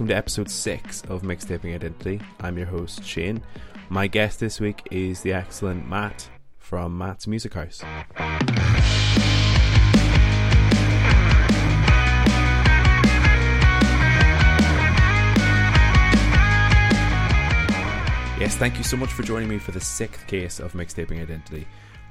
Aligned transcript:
Welcome 0.00 0.14
to 0.14 0.16
episode 0.16 0.48
6 0.48 1.02
of 1.10 1.20
Mixtaping 1.20 1.74
Identity. 1.74 2.22
I'm 2.40 2.56
your 2.56 2.68
host, 2.68 3.04
Shane. 3.04 3.42
My 3.90 4.06
guest 4.06 4.40
this 4.40 4.58
week 4.58 4.88
is 4.90 5.20
the 5.20 5.34
excellent 5.34 5.86
Matt 5.90 6.26
from 6.56 6.96
Matt's 6.96 7.26
Music 7.26 7.52
House. 7.52 7.82
Yes, 18.40 18.56
thank 18.56 18.78
you 18.78 18.84
so 18.84 18.96
much 18.96 19.10
for 19.10 19.22
joining 19.22 19.50
me 19.50 19.58
for 19.58 19.72
the 19.72 19.80
sixth 19.80 20.26
case 20.26 20.60
of 20.60 20.72
Mixtaping 20.72 21.20
Identity. 21.20 21.66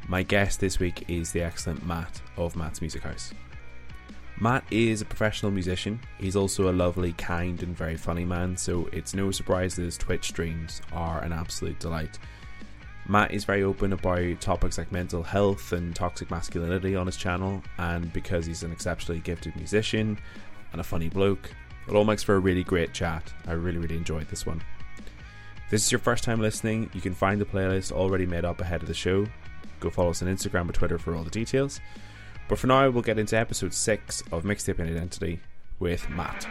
My 0.08 0.21
guest 0.21 0.60
this 0.60 0.77
week 0.77 1.05
is 1.08 1.32
the 1.32 1.41
excellent 1.41 1.84
Matt 1.88 2.21
of 2.38 2.55
Matt's 2.55 2.82
Music 2.82 3.02
House. 3.02 3.34
Matt 4.41 4.63
is 4.71 5.02
a 5.02 5.05
professional 5.05 5.52
musician. 5.52 5.99
He's 6.17 6.38
also 6.38 6.71
a 6.71 6.73
lovely, 6.73 7.11
kind, 7.13 7.61
and 7.61 7.75
very 7.75 7.98
funny 7.98 8.23
man, 8.23 8.55
so 8.55 8.88
it's 8.93 9.13
no 9.13 9.31
surprise 9.31 9.75
that 9.75 9.84
his 9.84 9.98
Twitch 9.98 10.29
streams 10.29 10.81
are 10.93 11.21
an 11.21 11.34
absolute 11.34 11.77
delight. 11.79 12.17
Matt 13.09 13.34
is 13.34 13.43
very 13.43 13.63
open 13.63 13.91
about 13.91 14.39
topics 14.39 14.77
like 14.77 14.93
mental 14.93 15.23
health 15.23 15.73
and 15.73 15.93
toxic 15.93 16.31
masculinity 16.31 16.96
on 16.96 17.05
his 17.05 17.18
channel, 17.18 17.62
and 17.79 18.13
because 18.13 18.46
he's 18.46 18.63
an 18.63 18.71
exceptionally 18.71 19.20
gifted 19.20 19.57
musician 19.57 20.18
and 20.71 20.79
a 20.79 20.85
funny 20.85 21.09
bloke, 21.09 21.49
it 21.90 21.93
all 21.93 22.05
makes 22.05 22.24
for 22.24 22.35
a 22.35 22.40
really 22.40 22.63
great 22.63 22.93
chat. 22.93 23.34
I 23.46 23.53
really, 23.53 23.79
really 23.79 23.98
enjoyed 23.98 24.29
this 24.29 24.46
one. 24.46 24.62
If 25.65 25.71
this 25.71 25.85
is 25.85 25.91
your 25.91 25.99
first 25.99 26.24
time 26.24 26.40
listening, 26.40 26.90
you 26.93 27.01
can 27.01 27.13
find 27.13 27.41
the 27.41 27.46
playlist 27.46 27.91
already 27.91 28.26
made 28.26 28.46
up 28.46 28.62
ahead 28.62 28.84
of 28.84 28.87
the 28.87 28.93
show. 28.93 29.26
Go 29.81 29.90
follow 29.90 30.12
us 30.12 30.21
on 30.21 30.29
Instagram 30.29 30.70
or 30.70 30.74
Twitter 30.74 30.98
for 30.98 31.13
all 31.13 31.24
the 31.24 31.29
details. 31.29 31.81
But 32.50 32.58
for 32.58 32.66
now, 32.66 32.90
we'll 32.90 33.04
get 33.04 33.20
into 33.20 33.38
episode 33.38 33.76
6 33.76 34.24
of 34.32 34.44
Mixtaping 34.44 34.90
Identity 34.90 35.40
with 35.78 36.10
Matt. 36.10 36.48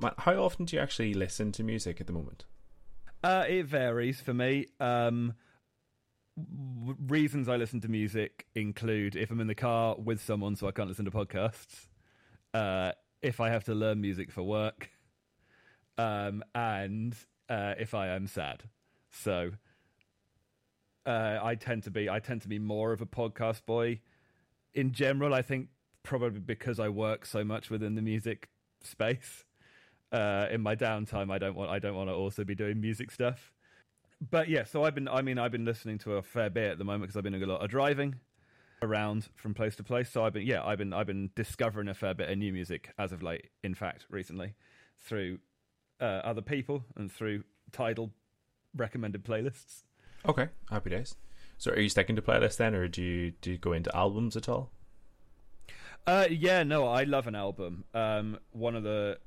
Matt, 0.00 0.14
how 0.18 0.42
often 0.42 0.64
do 0.64 0.74
you 0.74 0.82
actually 0.82 1.14
listen 1.14 1.52
to 1.52 1.62
music 1.62 2.00
at 2.00 2.08
the 2.08 2.12
moment? 2.12 2.46
Uh, 3.22 3.44
it 3.48 3.66
varies 3.66 4.20
for 4.20 4.34
me. 4.34 4.66
Um, 4.80 5.34
reasons 6.36 7.48
I 7.48 7.54
listen 7.54 7.80
to 7.82 7.88
music 7.88 8.46
include 8.56 9.14
if 9.14 9.30
I'm 9.30 9.38
in 9.38 9.46
the 9.46 9.54
car 9.54 9.94
with 9.96 10.20
someone, 10.20 10.56
so 10.56 10.66
I 10.66 10.72
can't 10.72 10.88
listen 10.88 11.04
to 11.04 11.12
podcasts. 11.12 11.86
Uh, 12.52 12.90
if 13.22 13.38
I 13.38 13.50
have 13.50 13.62
to 13.64 13.74
learn 13.74 14.00
music 14.00 14.32
for 14.32 14.42
work, 14.42 14.90
um, 15.98 16.42
and 16.54 17.14
uh, 17.48 17.74
if 17.78 17.94
I 17.94 18.08
am 18.08 18.26
sad. 18.26 18.64
So 19.10 19.52
uh, 21.06 21.38
I 21.42 21.54
tend 21.54 21.84
to 21.84 21.90
be 21.90 22.08
I 22.08 22.20
tend 22.20 22.42
to 22.42 22.48
be 22.48 22.58
more 22.58 22.92
of 22.92 23.00
a 23.00 23.06
podcast 23.06 23.64
boy 23.66 24.00
in 24.74 24.92
general. 24.92 25.34
I 25.34 25.42
think 25.42 25.68
probably 26.02 26.40
because 26.40 26.78
I 26.78 26.88
work 26.88 27.26
so 27.26 27.44
much 27.44 27.70
within 27.70 27.94
the 27.94 28.02
music 28.02 28.48
space. 28.82 29.44
Uh, 30.12 30.48
in 30.50 30.60
my 30.60 30.74
downtime, 30.74 31.30
I 31.30 31.38
don't 31.38 31.54
want 31.54 31.70
I 31.70 31.78
don't 31.78 31.94
want 31.94 32.08
to 32.08 32.14
also 32.14 32.44
be 32.44 32.54
doing 32.54 32.80
music 32.80 33.10
stuff. 33.10 33.52
But 34.30 34.48
yeah, 34.48 34.64
so 34.64 34.84
I've 34.84 34.94
been 34.94 35.08
I 35.08 35.22
mean 35.22 35.38
I've 35.38 35.52
been 35.52 35.64
listening 35.64 35.98
to 35.98 36.14
a 36.16 36.22
fair 36.22 36.50
bit 36.50 36.72
at 36.72 36.78
the 36.78 36.84
moment 36.84 37.02
because 37.02 37.16
I've 37.16 37.24
been 37.24 37.32
doing 37.32 37.44
a 37.44 37.52
lot 37.52 37.62
of 37.62 37.70
driving 37.70 38.16
around 38.82 39.28
from 39.34 39.54
place 39.54 39.76
to 39.76 39.84
place. 39.84 40.10
So 40.10 40.24
I've 40.24 40.32
been 40.32 40.46
yeah 40.46 40.64
I've 40.64 40.78
been 40.78 40.92
I've 40.92 41.06
been 41.06 41.30
discovering 41.34 41.88
a 41.88 41.94
fair 41.94 42.14
bit 42.14 42.28
of 42.28 42.38
new 42.38 42.52
music 42.52 42.92
as 42.98 43.12
of 43.12 43.22
late. 43.22 43.48
In 43.62 43.74
fact, 43.74 44.06
recently 44.10 44.54
through 44.98 45.38
uh, 46.00 46.20
other 46.24 46.42
people 46.42 46.84
and 46.96 47.10
through 47.10 47.44
Tidal 47.72 48.10
recommended 48.74 49.24
playlists. 49.24 49.82
Okay, 50.26 50.48
happy 50.70 50.90
days. 50.90 51.16
So, 51.58 51.72
are 51.72 51.80
you 51.80 51.88
sticking 51.88 52.16
to 52.16 52.22
playlists 52.22 52.56
then, 52.56 52.74
or 52.74 52.88
do 52.88 53.02
you 53.02 53.32
do 53.40 53.52
you 53.52 53.58
go 53.58 53.72
into 53.72 53.94
albums 53.94 54.36
at 54.36 54.48
all? 54.48 54.70
Uh, 56.06 56.26
yeah, 56.30 56.62
no, 56.62 56.88
I 56.88 57.04
love 57.04 57.26
an 57.26 57.34
album. 57.34 57.84
Um, 57.94 58.38
one 58.52 58.74
of 58.74 58.82
the 58.82 59.18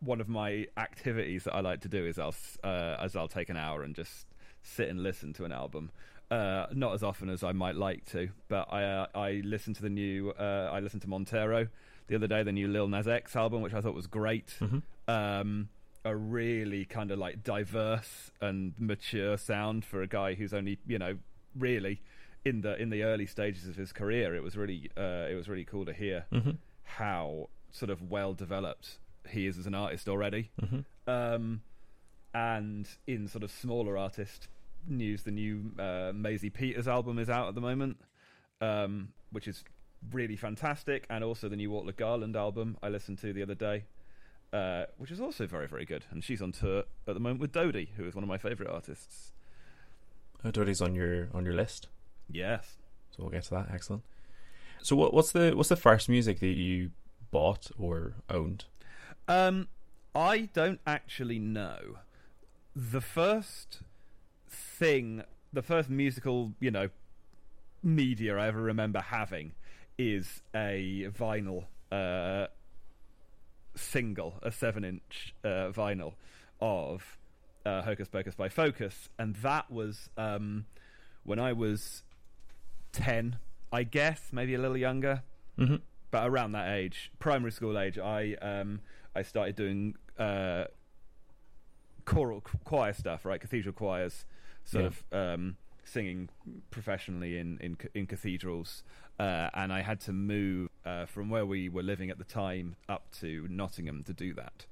one 0.00 0.20
of 0.20 0.28
my 0.28 0.66
activities 0.76 1.44
that 1.44 1.54
I 1.54 1.60
like 1.60 1.82
to 1.82 1.88
do 1.88 2.06
is 2.06 2.18
I'll 2.18 2.34
uh, 2.64 2.96
as 3.00 3.16
I'll 3.16 3.28
take 3.28 3.48
an 3.48 3.56
hour 3.56 3.82
and 3.82 3.94
just 3.94 4.26
sit 4.62 4.88
and 4.88 5.02
listen 5.02 5.32
to 5.34 5.44
an 5.44 5.52
album. 5.52 5.90
Uh, 6.30 6.66
not 6.72 6.94
as 6.94 7.02
often 7.02 7.28
as 7.28 7.42
I 7.42 7.52
might 7.52 7.74
like 7.74 8.04
to, 8.06 8.30
but 8.48 8.72
I 8.72 8.84
uh, 8.84 9.06
I 9.14 9.42
listened 9.44 9.76
to 9.76 9.82
the 9.82 9.90
new 9.90 10.30
uh, 10.30 10.70
I 10.72 10.80
listened 10.80 11.02
to 11.02 11.08
Montero 11.08 11.68
the 12.06 12.16
other 12.16 12.26
day, 12.26 12.42
the 12.42 12.52
new 12.52 12.68
Lil 12.68 12.88
Nas 12.88 13.08
X 13.08 13.36
album, 13.36 13.62
which 13.62 13.74
I 13.74 13.80
thought 13.80 13.94
was 13.94 14.06
great. 14.06 14.54
Mm-hmm. 14.60 14.78
Um, 15.08 15.68
a 16.04 16.16
really 16.16 16.84
kind 16.84 17.10
of 17.10 17.18
like 17.18 17.42
diverse 17.44 18.30
and 18.40 18.72
mature 18.78 19.36
sound 19.36 19.84
for 19.84 20.00
a 20.02 20.06
guy 20.06 20.34
who's 20.34 20.54
only 20.54 20.78
you 20.86 20.98
know 20.98 21.18
really 21.58 22.00
in 22.44 22.62
the 22.62 22.80
in 22.80 22.88
the 22.90 23.02
early 23.02 23.26
stages 23.26 23.66
of 23.68 23.76
his 23.76 23.92
career. 23.92 24.34
It 24.34 24.42
was 24.42 24.56
really 24.56 24.90
uh, 24.96 25.26
it 25.30 25.34
was 25.34 25.48
really 25.48 25.64
cool 25.64 25.84
to 25.84 25.92
hear 25.92 26.24
Mm-hmm. 26.32 26.52
how 26.84 27.48
sort 27.70 27.90
of 27.90 28.10
well 28.10 28.32
developed 28.34 28.98
he 29.28 29.46
is 29.46 29.58
as 29.58 29.66
an 29.66 29.74
artist 29.74 30.08
already. 30.08 30.50
Mm-hmm. 30.60 31.10
Um, 31.10 31.60
and 32.34 32.88
in 33.06 33.28
sort 33.28 33.44
of 33.44 33.50
smaller 33.50 33.96
artist 33.98 34.48
news, 34.88 35.22
the 35.24 35.30
new 35.30 35.72
uh, 35.78 36.12
Maisie 36.14 36.50
Peters 36.50 36.88
album 36.88 37.18
is 37.18 37.28
out 37.28 37.48
at 37.48 37.54
the 37.54 37.60
moment, 37.60 37.98
um, 38.60 39.08
which 39.30 39.46
is 39.46 39.62
really 40.12 40.36
fantastic, 40.36 41.04
and 41.10 41.22
also 41.22 41.48
the 41.48 41.56
new 41.56 41.72
Orla 41.72 41.92
Gartland 41.92 42.36
album 42.36 42.76
I 42.82 42.88
listened 42.88 43.18
to 43.18 43.32
the 43.32 43.42
other 43.42 43.54
day, 43.54 43.84
uh, 44.52 44.84
which 44.98 45.10
is 45.10 45.20
also 45.20 45.46
very 45.46 45.66
very 45.68 45.84
good. 45.84 46.04
And 46.10 46.22
she's 46.24 46.42
on 46.42 46.52
tour 46.52 46.84
at 47.06 47.14
the 47.14 47.20
moment 47.20 47.40
with 47.40 47.52
Dodie, 47.52 47.90
who 47.96 48.04
is 48.04 48.14
one 48.14 48.24
of 48.24 48.28
my 48.28 48.38
favourite 48.38 48.70
artists. 48.72 49.32
Oh, 50.44 50.50
Dodie's 50.50 50.80
on 50.80 50.94
your 50.94 51.28
on 51.34 51.44
your 51.44 51.54
list, 51.54 51.88
Yes. 52.30 52.76
so 53.10 53.22
we'll 53.22 53.30
get 53.30 53.44
to 53.44 53.50
that. 53.50 53.68
Excellent. 53.72 54.02
So, 54.82 54.96
what, 54.96 55.12
what's 55.12 55.32
the 55.32 55.52
what's 55.52 55.68
the 55.68 55.76
first 55.76 56.08
music 56.08 56.40
that 56.40 56.46
you 56.56 56.90
bought 57.30 57.70
or 57.78 58.14
owned? 58.30 58.64
Um, 59.28 59.68
I 60.14 60.48
don't 60.54 60.80
actually 60.86 61.38
know. 61.38 61.98
The 62.74 63.00
first 63.02 63.80
thing, 64.48 65.22
the 65.52 65.62
first 65.62 65.90
musical, 65.90 66.52
you 66.60 66.70
know, 66.70 66.88
media 67.82 68.36
I 68.38 68.46
ever 68.48 68.62
remember 68.62 69.00
having 69.00 69.52
is 69.98 70.42
a 70.54 71.08
vinyl 71.16 71.64
uh, 71.92 72.46
single, 73.74 74.38
a 74.42 74.50
seven-inch 74.52 75.34
uh, 75.44 75.70
vinyl 75.72 76.14
of 76.60 77.18
uh, 77.64 77.82
Hocus 77.82 78.08
Pocus 78.08 78.34
by 78.34 78.48
Focus, 78.48 79.08
and 79.18 79.34
that 79.36 79.70
was 79.70 80.08
um, 80.16 80.64
when 81.24 81.38
I 81.38 81.52
was 81.52 82.02
ten, 82.92 83.38
I 83.72 83.82
guess, 83.84 84.28
maybe 84.32 84.54
a 84.54 84.58
little 84.58 84.76
younger 84.76 85.22
Mm-hmm. 85.58 85.76
but 86.10 86.26
around 86.26 86.52
that 86.52 86.70
age, 86.74 87.12
primary 87.18 87.52
school 87.52 87.78
age, 87.78 87.98
I 87.98 88.34
um 88.40 88.80
I 89.14 89.20
started 89.22 89.56
doing 89.56 89.94
uh 90.18 90.64
choral 92.06 92.40
choir 92.64 92.92
stuff, 92.94 93.24
right? 93.26 93.40
Cathedral 93.40 93.74
choirs, 93.74 94.24
sort 94.64 94.84
Yeah. 94.84 94.88
of 94.88 95.36
um 95.36 95.56
singing 95.84 96.28
professionally 96.70 97.38
in 97.38 97.58
in 97.60 97.76
in 97.94 98.06
cathedrals. 98.06 98.82
Uh, 99.18 99.50
and 99.52 99.70
I 99.70 99.82
had 99.82 100.00
to 100.02 100.12
move 100.14 100.69
uh, 100.84 101.06
from 101.06 101.28
where 101.30 101.44
we 101.46 101.68
were 101.68 101.82
living 101.82 102.10
at 102.10 102.18
the 102.18 102.24
time 102.24 102.76
up 102.88 103.10
to 103.20 103.46
Nottingham 103.50 104.02
to 104.04 104.12
do 104.12 104.34
that. 104.34 104.66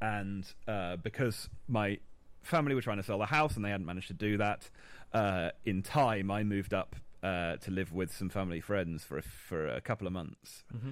And 0.00 0.46
uh, 0.66 0.96
because 0.96 1.48
my 1.66 1.98
family 2.42 2.74
were 2.74 2.80
trying 2.82 2.98
to 2.98 3.02
sell 3.02 3.18
the 3.18 3.26
house 3.26 3.56
and 3.56 3.64
they 3.64 3.70
hadn't 3.70 3.86
managed 3.86 4.08
to 4.08 4.14
do 4.14 4.36
that 4.38 4.70
uh, 5.12 5.50
in 5.64 5.82
time, 5.82 6.30
I 6.30 6.44
moved 6.44 6.72
up 6.72 6.94
uh, 7.22 7.56
to 7.56 7.70
live 7.70 7.92
with 7.92 8.14
some 8.14 8.28
family 8.28 8.60
friends 8.60 9.02
for 9.02 9.18
a, 9.18 9.22
for 9.22 9.66
a 9.66 9.80
couple 9.80 10.06
of 10.06 10.12
months, 10.12 10.62
Mm-hmm. 10.74 10.90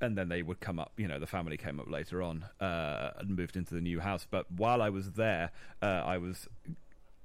and 0.00 0.16
then 0.16 0.28
they 0.30 0.42
would 0.42 0.60
come 0.60 0.78
up. 0.78 0.92
You 0.96 1.06
know, 1.08 1.18
the 1.18 1.26
family 1.26 1.58
came 1.58 1.78
up 1.80 1.90
later 1.90 2.22
on 2.22 2.46
uh, 2.60 3.10
and 3.18 3.36
moved 3.36 3.56
into 3.56 3.74
the 3.74 3.80
new 3.82 4.00
house. 4.00 4.26
But 4.30 4.50
while 4.50 4.80
I 4.80 4.88
was 4.88 5.12
there, 5.12 5.50
uh, 5.82 5.86
I 5.86 6.16
was 6.16 6.48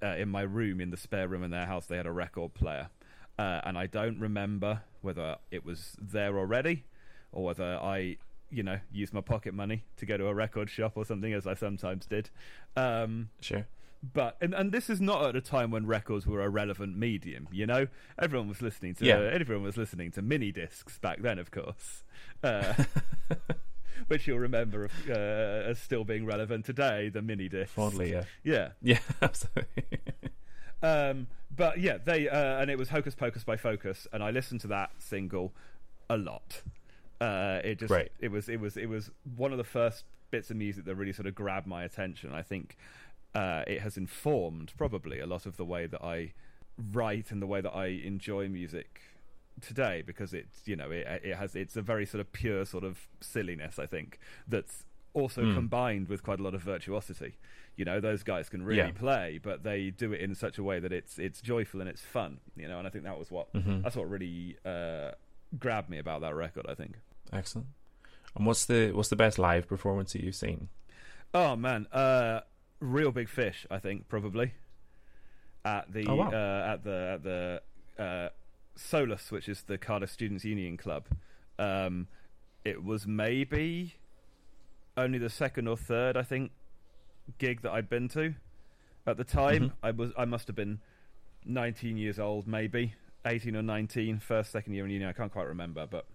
uh, 0.04 0.08
in 0.18 0.28
my 0.28 0.42
room 0.42 0.82
in 0.82 0.90
the 0.90 0.98
spare 0.98 1.30
room 1.30 1.44
in 1.44 1.52
their 1.52 1.66
house. 1.66 1.86
They 1.86 1.96
had 1.96 2.06
a 2.08 2.12
record 2.12 2.54
player, 2.54 2.90
uh, 3.40 3.62
and 3.64 3.78
I 3.78 3.88
don't 3.88 4.20
remember 4.20 4.82
whether 5.02 5.38
it 5.52 5.64
was 5.66 5.96
there 6.02 6.38
already 6.38 6.86
or 7.32 7.46
whether 7.46 7.78
I. 7.82 8.18
You 8.52 8.62
know, 8.62 8.78
used 8.92 9.12
my 9.12 9.22
pocket 9.22 9.54
money 9.56 9.84
to 9.98 10.06
go 10.06 10.18
to 10.18 10.28
a 10.28 10.34
record 10.34 10.70
shop 10.70 10.94
or 10.96 11.04
something, 11.04 11.34
as 11.34 11.48
I 11.48 11.56
sometimes 11.56 12.06
did. 12.06 12.30
Um, 12.78 13.30
Sure. 13.42 13.66
but 14.14 14.38
and, 14.40 14.54
and 14.54 14.72
this 14.72 14.88
is 14.90 15.02
not 15.02 15.26
at 15.26 15.36
a 15.36 15.42
time 15.42 15.72
when 15.72 15.88
records 15.88 16.28
were 16.28 16.42
a 16.44 16.48
relevant 16.48 16.96
medium 16.96 17.48
you 17.52 17.66
know 17.66 17.88
everyone 18.20 18.48
was 18.48 18.62
listening 18.62 18.94
to 18.96 19.04
Yeah. 19.06 19.18
everyone 19.18 19.64
was 19.64 19.78
listening 19.78 20.12
to 20.12 20.22
mini 20.22 20.52
discs 20.52 21.00
back 21.00 21.22
then 21.24 21.40
of 21.40 21.50
course 21.50 22.04
uh, 22.44 22.76
which 24.08 24.28
you'll 24.28 24.38
remember 24.40 24.90
uh, 25.10 25.14
as 25.72 25.80
still 25.80 26.04
being 26.04 26.26
relevant 26.26 26.66
today 26.66 27.10
the 27.10 27.24
mini 27.24 27.50
disc 27.50 27.74
Fondly, 27.74 28.12
yeah. 28.12 28.24
yeah 28.44 28.70
Yeah, 28.82 29.00
absolutely. 29.24 29.84
um, 30.84 31.28
but 31.56 31.80
yeah 31.80 31.98
they 32.04 32.28
uh, 32.30 32.60
and 32.62 32.70
it 32.72 32.78
was 32.78 32.90
hocus 32.90 33.16
pocus 33.16 33.44
by 33.44 33.56
focus 33.58 34.08
and 34.14 34.24
i 34.24 34.32
listened 34.32 34.60
to 34.62 34.68
that 34.68 34.92
single 34.98 35.54
a 36.10 36.18
lot 36.18 36.62
uh, 37.22 37.60
it 37.64 37.80
just 37.80 37.92
Right. 37.92 38.12
it 38.20 38.30
was 38.32 38.50
it 38.50 38.60
was 38.60 38.76
it 38.78 38.88
was 38.88 39.10
one 39.38 39.52
of 39.52 39.58
the 39.58 39.64
first 39.64 40.04
bits 40.32 40.52
of 40.52 40.58
music 40.58 40.86
that 40.86 40.96
really 40.96 41.14
sort 41.14 41.28
of 41.28 41.36
grabbed 41.36 41.66
my 41.68 41.84
attention 41.84 42.34
i 42.34 42.42
think 42.42 42.76
uh, 43.34 43.64
it 43.68 43.82
has 43.82 43.98
informed 43.98 44.72
probably 44.78 45.20
a 45.20 45.26
lot 45.26 45.46
of 45.46 45.58
the 45.58 45.66
way 45.66 45.88
that 45.88 46.02
I 46.02 46.32
write 46.94 47.32
and 47.32 47.42
the 47.42 47.46
way 47.48 47.60
that 47.60 47.76
I 47.76 47.88
enjoy 47.88 48.48
music 48.48 49.02
today 49.60 50.04
because 50.06 50.34
it's 50.34 50.62
you 50.66 50.78
know 50.78 50.90
it 50.90 51.06
it 51.22 51.36
has 51.36 51.54
it's 51.54 51.76
a 51.76 51.82
very 51.82 52.06
sort 52.06 52.22
of 52.22 52.32
pure 52.32 52.66
sort 52.66 52.86
of 52.86 53.08
silliness 53.20 53.78
I 53.78 53.88
think 53.88 54.20
that's 54.48 54.86
also 55.16 55.42
Mm. 55.44 55.56
combined 55.56 56.08
with 56.10 56.22
quite 56.22 56.40
a 56.40 56.44
lot 56.44 56.54
of 56.54 56.62
virtuosity. 56.62 57.34
You 57.78 57.86
know, 57.86 58.00
those 58.00 58.22
guys 58.24 58.48
can 58.50 58.64
really 58.64 58.78
Yeah. 58.80 58.92
play, 58.92 59.40
but 59.42 59.64
they 59.64 59.90
do 59.90 60.14
it 60.14 60.22
in 60.22 60.36
such 60.36 60.58
a 60.60 60.64
way 60.64 60.80
that 60.80 60.92
it's 60.94 61.18
it's 61.18 61.42
joyful 61.42 61.80
and 61.82 61.90
it's 61.90 62.02
fun. 62.04 62.40
You 62.56 62.68
know, 62.68 62.78
and 62.78 62.86
I 62.88 62.92
think 62.92 63.04
that 63.06 63.18
was 63.18 63.32
what 63.32 63.52
Mhm. 63.54 63.82
that's 63.84 63.96
what 63.96 64.10
really 64.10 64.58
uh, 64.66 65.12
grabbed 65.58 65.90
me 65.90 65.98
about 65.98 66.22
that 66.22 66.36
record. 66.36 66.66
I 66.70 66.76
think. 66.76 67.00
Excellent. 67.34 67.68
And 68.36 68.46
what's 68.46 68.66
the 68.66 68.92
what's 68.92 69.10
the 69.10 69.16
best 69.16 69.40
live 69.40 69.68
performance 69.68 70.14
that 70.14 70.22
you've 70.24 70.36
seen? 70.36 70.70
Oh 71.34 71.56
man, 71.56 71.88
uh, 71.92 72.42
Reel 72.80 73.12
Big 73.12 73.30
Fish. 73.30 73.66
I 73.72 73.80
think 73.80 74.08
probably 74.10 74.54
at 75.64 75.92
the 75.92 76.06
Oh, 76.08 76.16
wow. 76.16 76.32
uh, 76.32 76.74
at 76.74 76.84
the 76.84 77.12
at 77.16 77.24
the 77.24 77.62
uh, 78.04 78.30
Solus, 78.76 79.32
which 79.32 79.48
is 79.50 79.64
the 79.64 79.78
Cardiff 79.78 80.12
Students 80.12 80.44
Union 80.46 80.76
Club. 80.78 81.08
Um, 81.58 82.08
it 82.66 82.84
was 82.84 83.08
maybe 83.08 83.96
only 84.98 85.18
the 85.18 85.30
second 85.30 85.68
or 85.68 85.78
third, 85.78 86.16
I 86.18 86.24
think, 86.24 86.52
gig 87.38 87.62
that 87.62 87.72
I'd 87.72 87.90
been 87.90 88.08
to. 88.10 88.36
At 89.08 89.18
the 89.18 89.24
time, 89.24 89.70
Mhm. 89.70 89.74
I 89.84 89.92
was 89.92 90.12
I 90.18 90.26
must 90.26 90.48
have 90.48 90.56
been 90.56 90.80
19 91.46 91.98
years 91.98 92.18
old, 92.20 92.48
maybe 92.48 92.94
18 93.26 93.56
or 93.56 93.62
19, 93.62 94.20
first 94.20 94.52
second 94.52 94.74
year 94.74 94.86
in 94.86 94.92
uni. 94.92 95.06
I 95.06 95.14
can't 95.14 95.32
quite 95.32 95.48
remember, 95.48 95.86
but 95.86 96.06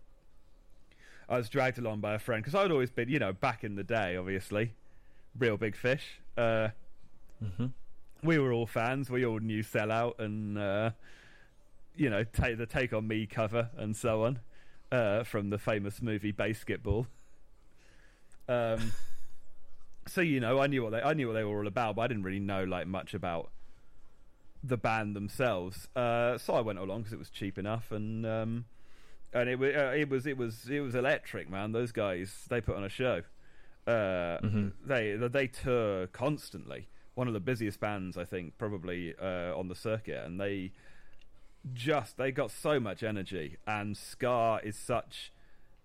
I 1.28 1.36
was 1.36 1.48
dragged 1.48 1.78
along 1.78 2.00
by 2.00 2.14
a 2.14 2.18
friend 2.18 2.42
because 2.42 2.54
I'd 2.56 2.70
always 2.72 2.90
been, 2.90 3.08
you 3.08 3.18
know, 3.20 3.32
back 3.32 3.62
in 3.62 3.76
the 3.76 3.84
day, 3.84 4.16
obviously, 4.16 4.74
Reel 5.38 5.56
Big 5.56 5.76
Fish. 5.76 6.20
Uh, 6.36 6.70
Mm-hmm. 7.42 7.66
we 8.22 8.38
were 8.38 8.52
all 8.52 8.66
fans. 8.66 9.08
We 9.08 9.24
all 9.24 9.38
knew 9.38 9.62
Sellout 9.62 10.18
and 10.18 10.58
uh, 10.58 10.90
you 11.96 12.10
know 12.10 12.22
take 12.24 12.58
the 12.58 12.66
Take 12.66 12.92
on 12.92 13.08
Me 13.08 13.24
cover 13.26 13.70
and 13.78 13.96
so 13.96 14.24
on 14.24 14.40
uh, 14.92 15.24
from 15.24 15.48
the 15.50 15.56
famous 15.58 16.02
movie 16.02 16.30
Basketball. 16.32 17.06
Um, 18.48 18.92
so 20.06 20.20
you 20.20 20.40
know, 20.40 20.60
I 20.60 20.66
knew 20.66 20.82
what 20.82 20.90
they 20.90 21.00
I 21.02 21.14
knew 21.14 21.26
what 21.28 21.34
they 21.34 21.44
were 21.44 21.58
all 21.58 21.66
about, 21.66 21.96
but 21.96 22.02
I 22.02 22.06
didn't 22.08 22.22
really 22.24 22.40
know 22.40 22.64
like 22.64 22.86
much 22.86 23.14
about 23.14 23.50
the 24.62 24.76
band 24.76 25.16
themselves. 25.16 25.88
Uh, 25.96 26.36
so 26.38 26.54
I 26.54 26.60
went 26.60 26.78
along 26.78 27.00
because 27.00 27.12
it 27.12 27.18
was 27.18 27.30
cheap 27.30 27.58
enough, 27.58 27.90
and 27.92 28.26
um, 28.26 28.64
and 29.32 29.48
it 29.48 29.58
was 29.58 29.74
uh, 29.74 29.94
it 29.96 30.08
was 30.08 30.26
it 30.26 30.36
was 30.36 30.68
it 30.68 30.80
was 30.80 30.94
electric, 30.94 31.48
man. 31.50 31.72
Those 31.72 31.92
guys 31.92 32.44
they 32.48 32.60
put 32.60 32.76
on 32.76 32.84
a 32.84 32.88
show. 32.88 33.22
Uh, 33.86 34.38
Mhm. 34.42 34.72
They 34.84 35.14
they 35.16 35.46
tour 35.46 36.06
constantly. 36.08 36.88
One 37.14 37.26
of 37.26 37.34
the 37.34 37.40
busiest 37.40 37.80
bands, 37.80 38.16
I 38.16 38.24
think, 38.24 38.56
probably 38.56 39.14
uh, 39.20 39.56
on 39.58 39.68
the 39.68 39.74
circuit, 39.74 40.24
and 40.24 40.40
they 40.40 40.72
just 41.74 42.16
they 42.16 42.30
got 42.32 42.50
so 42.50 42.78
much 42.80 43.02
energy. 43.02 43.56
And 43.66 43.96
Ska 43.96 44.60
is 44.62 44.76
such 44.76 45.32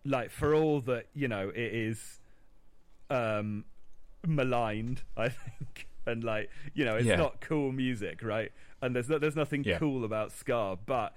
like 0.03 0.29
for 0.29 0.53
all 0.53 0.81
that 0.81 1.07
you 1.15 1.27
know 1.27 1.49
it 1.49 1.57
is 1.73 2.19
um 3.09 3.65
maligned 4.25 5.03
i 5.17 5.29
think. 5.29 5.87
And 6.07 6.23
like 6.23 6.49
you 6.73 6.85
know 6.85 6.95
it's 6.95 7.05
Yeah. 7.07 7.15
not 7.15 7.41
cool 7.41 7.71
music 7.71 8.21
right? 8.21 8.51
And 8.81 8.95
there's 8.95 9.09
no, 9.09 9.17
there's 9.17 9.35
nothing 9.35 9.63
Yeah. 9.63 9.79
cool 9.79 10.03
about 10.05 10.31
Ska 10.31 10.77
but 10.85 11.15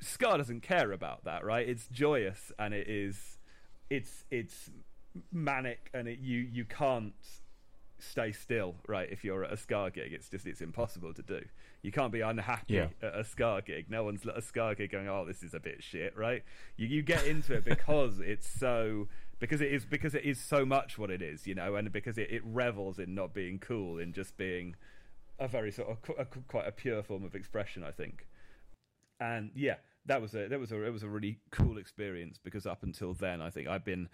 Ska 0.00 0.36
doesn't 0.38 0.62
care 0.62 0.92
about 0.92 1.24
that 1.24 1.44
right? 1.44 1.68
It's 1.68 1.88
joyous 1.88 2.52
and 2.58 2.72
it 2.74 2.88
is 2.88 3.38
it's 3.90 4.24
it's 4.30 4.70
manic 5.30 5.90
and 5.92 6.08
it, 6.08 6.18
you 6.20 6.38
you 6.40 6.64
can't 6.64 7.12
stay 7.98 8.32
still 8.32 8.74
right 8.88 9.08
if 9.12 9.22
you're 9.24 9.44
at 9.44 9.52
a 9.52 9.56
Ska 9.56 9.90
gig. 9.94 10.12
It's 10.12 10.28
just 10.30 10.46
it's 10.46 10.60
impossible 10.62 11.12
to 11.14 11.22
do. 11.22 11.40
You 11.82 11.92
can't 11.92 12.12
be 12.12 12.20
unhappy 12.22 12.74
Yeah. 12.74 12.88
at 13.02 13.14
a 13.14 13.24
Ska 13.24 13.62
gig. 13.64 13.90
No 13.90 14.04
one's 14.04 14.26
at 14.26 14.36
a 14.38 14.42
Ska 14.42 14.74
gig 14.76 14.90
going 14.90 15.08
oh 15.08 15.24
this 15.26 15.42
is 15.42 15.52
a 15.54 15.60
bit 15.60 15.82
shit 15.82 16.16
right? 16.16 16.42
You 16.78 16.86
you 16.88 17.02
get 17.02 17.26
into 17.26 17.52
it 17.52 17.64
because 17.64 18.20
it's 18.20 18.48
so 18.48 19.08
because 19.42 19.60
it 19.60 19.72
is 19.72 19.84
because 19.84 20.14
it 20.14 20.24
is 20.24 20.40
so 20.40 20.64
much 20.64 20.96
what 20.96 21.10
it 21.10 21.20
is 21.20 21.48
you 21.48 21.54
know 21.54 21.74
and 21.74 21.90
because 21.90 22.16
it, 22.16 22.30
it 22.30 22.42
revels 22.44 23.00
in 23.00 23.12
not 23.12 23.34
being 23.34 23.58
cool 23.58 23.98
in 23.98 24.12
just 24.12 24.36
being 24.36 24.76
a 25.40 25.48
very 25.48 25.72
sort 25.72 25.88
of 25.88 25.98
a, 26.16 26.24
quite 26.46 26.68
a 26.68 26.70
pure 26.70 27.02
form 27.02 27.24
of 27.24 27.34
expression 27.34 27.82
i 27.82 27.90
think. 27.90 28.28
And 29.18 29.50
yeah 29.56 29.76
that 30.06 30.22
was 30.22 30.32
a 30.34 30.46
that 30.46 30.60
was 30.60 30.70
a 30.70 30.80
it 30.84 30.92
was 30.92 31.02
a 31.02 31.08
really 31.08 31.40
cool 31.50 31.76
experience 31.76 32.38
because 32.42 32.66
up 32.66 32.84
until 32.84 33.14
then 33.14 33.40
i 33.40 33.50
think 33.50 33.66
i've 33.66 33.84
been 33.84 34.08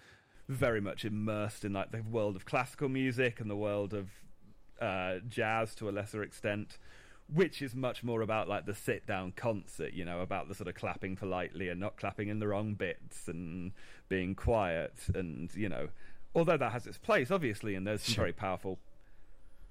very 0.48 0.80
much 0.80 1.04
immersed 1.04 1.62
in 1.62 1.74
like 1.74 1.92
the 1.92 2.02
world 2.10 2.34
of 2.34 2.46
classical 2.46 2.88
music 2.88 3.38
and 3.38 3.50
the 3.50 3.56
world 3.56 3.92
of 3.92 4.08
uh, 4.80 5.16
jazz 5.28 5.74
to 5.74 5.88
a 5.88 5.92
lesser 5.92 6.22
extent 6.22 6.78
which 7.32 7.60
is 7.60 7.74
much 7.74 8.02
more 8.02 8.22
about 8.22 8.48
like 8.48 8.64
the 8.66 8.74
sit 8.74 9.06
down 9.06 9.32
concert, 9.32 9.92
you 9.92 10.04
know, 10.04 10.20
about 10.20 10.48
the 10.48 10.54
sort 10.54 10.68
of 10.68 10.74
clapping 10.74 11.14
politely 11.16 11.68
and 11.68 11.78
not 11.78 11.96
clapping 11.96 12.28
in 12.28 12.38
the 12.38 12.48
wrong 12.48 12.74
bits 12.74 13.28
and 13.28 13.72
being 14.08 14.34
quiet 14.34 14.94
and, 15.14 15.54
you 15.54 15.68
know, 15.68 15.88
although 16.34 16.56
that 16.56 16.72
has 16.72 16.86
its 16.86 16.96
place, 16.98 17.30
obviously, 17.30 17.74
and 17.74 17.86
there's 17.86 18.02
some 18.02 18.14
Sure. 18.14 18.22
very 18.24 18.32
powerful 18.32 18.78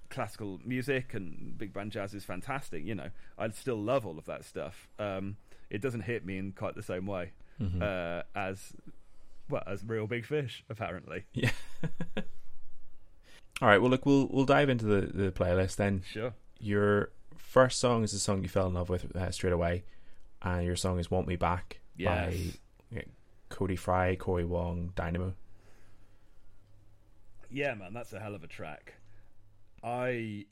classical 0.10 0.60
music 0.64 1.14
and 1.14 1.58
big 1.58 1.74
band 1.74 1.92
jazz 1.92 2.14
is 2.14 2.24
fantastic, 2.24 2.86
you 2.86 2.96
know, 2.96 3.10
I 3.38 3.50
still 3.50 3.76
love 3.82 4.06
all 4.06 4.18
of 4.18 4.26
that 4.26 4.46
stuff. 4.46 4.88
Um, 5.00 5.38
it 5.70 5.82
doesn't 5.82 6.02
hit 6.02 6.26
me 6.26 6.38
in 6.38 6.52
quite 6.54 6.76
the 6.76 6.84
same 6.84 7.06
way 7.08 7.32
Mhm. 7.60 7.82
uh, 7.82 8.24
as, 8.36 8.74
well, 9.50 9.64
as 9.66 9.84
Reel 9.84 10.06
Big 10.08 10.26
Fish, 10.26 10.64
apparently. 10.70 11.24
yeah. 11.34 11.50
All 13.62 13.68
right. 13.68 13.80
Well, 13.82 13.90
look, 13.90 14.06
we'll 14.06 14.28
we'll 14.28 14.46
dive 14.46 14.70
into 14.70 14.86
the 14.86 15.02
the 15.08 15.32
playlist 15.32 15.78
then. 15.78 16.04
Sure. 16.08 16.34
Your 16.60 17.10
first 17.38 17.80
song 17.80 18.04
is 18.04 18.14
a 18.14 18.20
song 18.20 18.44
you 18.44 18.50
fell 18.50 18.68
in 18.68 18.74
love 18.74 18.90
with 18.90 19.16
uh, 19.16 19.32
straight 19.32 19.54
away, 19.54 19.84
and 20.42 20.66
your 20.66 20.76
song 20.76 21.00
is 21.00 21.10
"Want 21.12 21.28
Me 21.28 21.36
Back" 21.36 21.80
Yes. 21.96 22.36
by 22.92 23.04
Cody 23.50 23.76
Fry, 23.76 24.16
Cory 24.16 24.46
Wong, 24.46 24.92
Dynamo. 24.96 25.34
Yeah, 27.50 27.74
man, 27.76 27.94
that's 27.94 28.14
a 28.14 28.20
hell 28.20 28.36
of 28.36 28.44
a 28.44 28.48
track. 28.48 28.96
I 29.84 30.46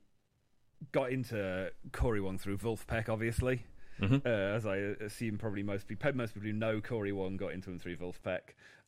got 0.91 1.11
into 1.11 1.71
Cory 1.91 2.21
Wong 2.21 2.37
through 2.37 2.57
Wolf 2.63 2.85
Vulfpeck, 2.87 3.09
obviously, 3.09 3.65
Mm-hmm. 4.01 4.27
uh, 4.27 4.29
as 4.29 4.65
I 4.65 4.75
assume 4.75 5.37
probably 5.37 5.63
most 5.63 5.87
people, 5.87 6.11
most 6.13 6.33
people 6.33 6.47
who 6.47 6.53
know 6.53 6.81
Cory 6.81 7.13
Wong 7.13 7.37
got 7.37 7.53
into 7.53 7.69
him 7.69 7.79
through 7.79 7.95
Vulfpeck, 7.95 8.41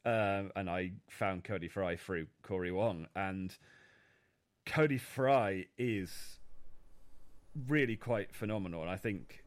um, 0.05 0.51
and 0.55 0.69
I 0.69 0.91
found 1.09 1.45
Cody 1.45 1.69
Fry 1.69 1.95
through 1.95 2.27
Cory 2.43 2.73
Wong, 2.73 3.07
and 3.15 3.55
Cody 4.65 4.97
Fry 4.97 5.65
is 5.77 6.36
really 7.67 7.95
quite 7.95 8.33
phenomenal, 8.35 8.81
and 8.81 8.89
I 8.89 8.97
think. 8.97 9.43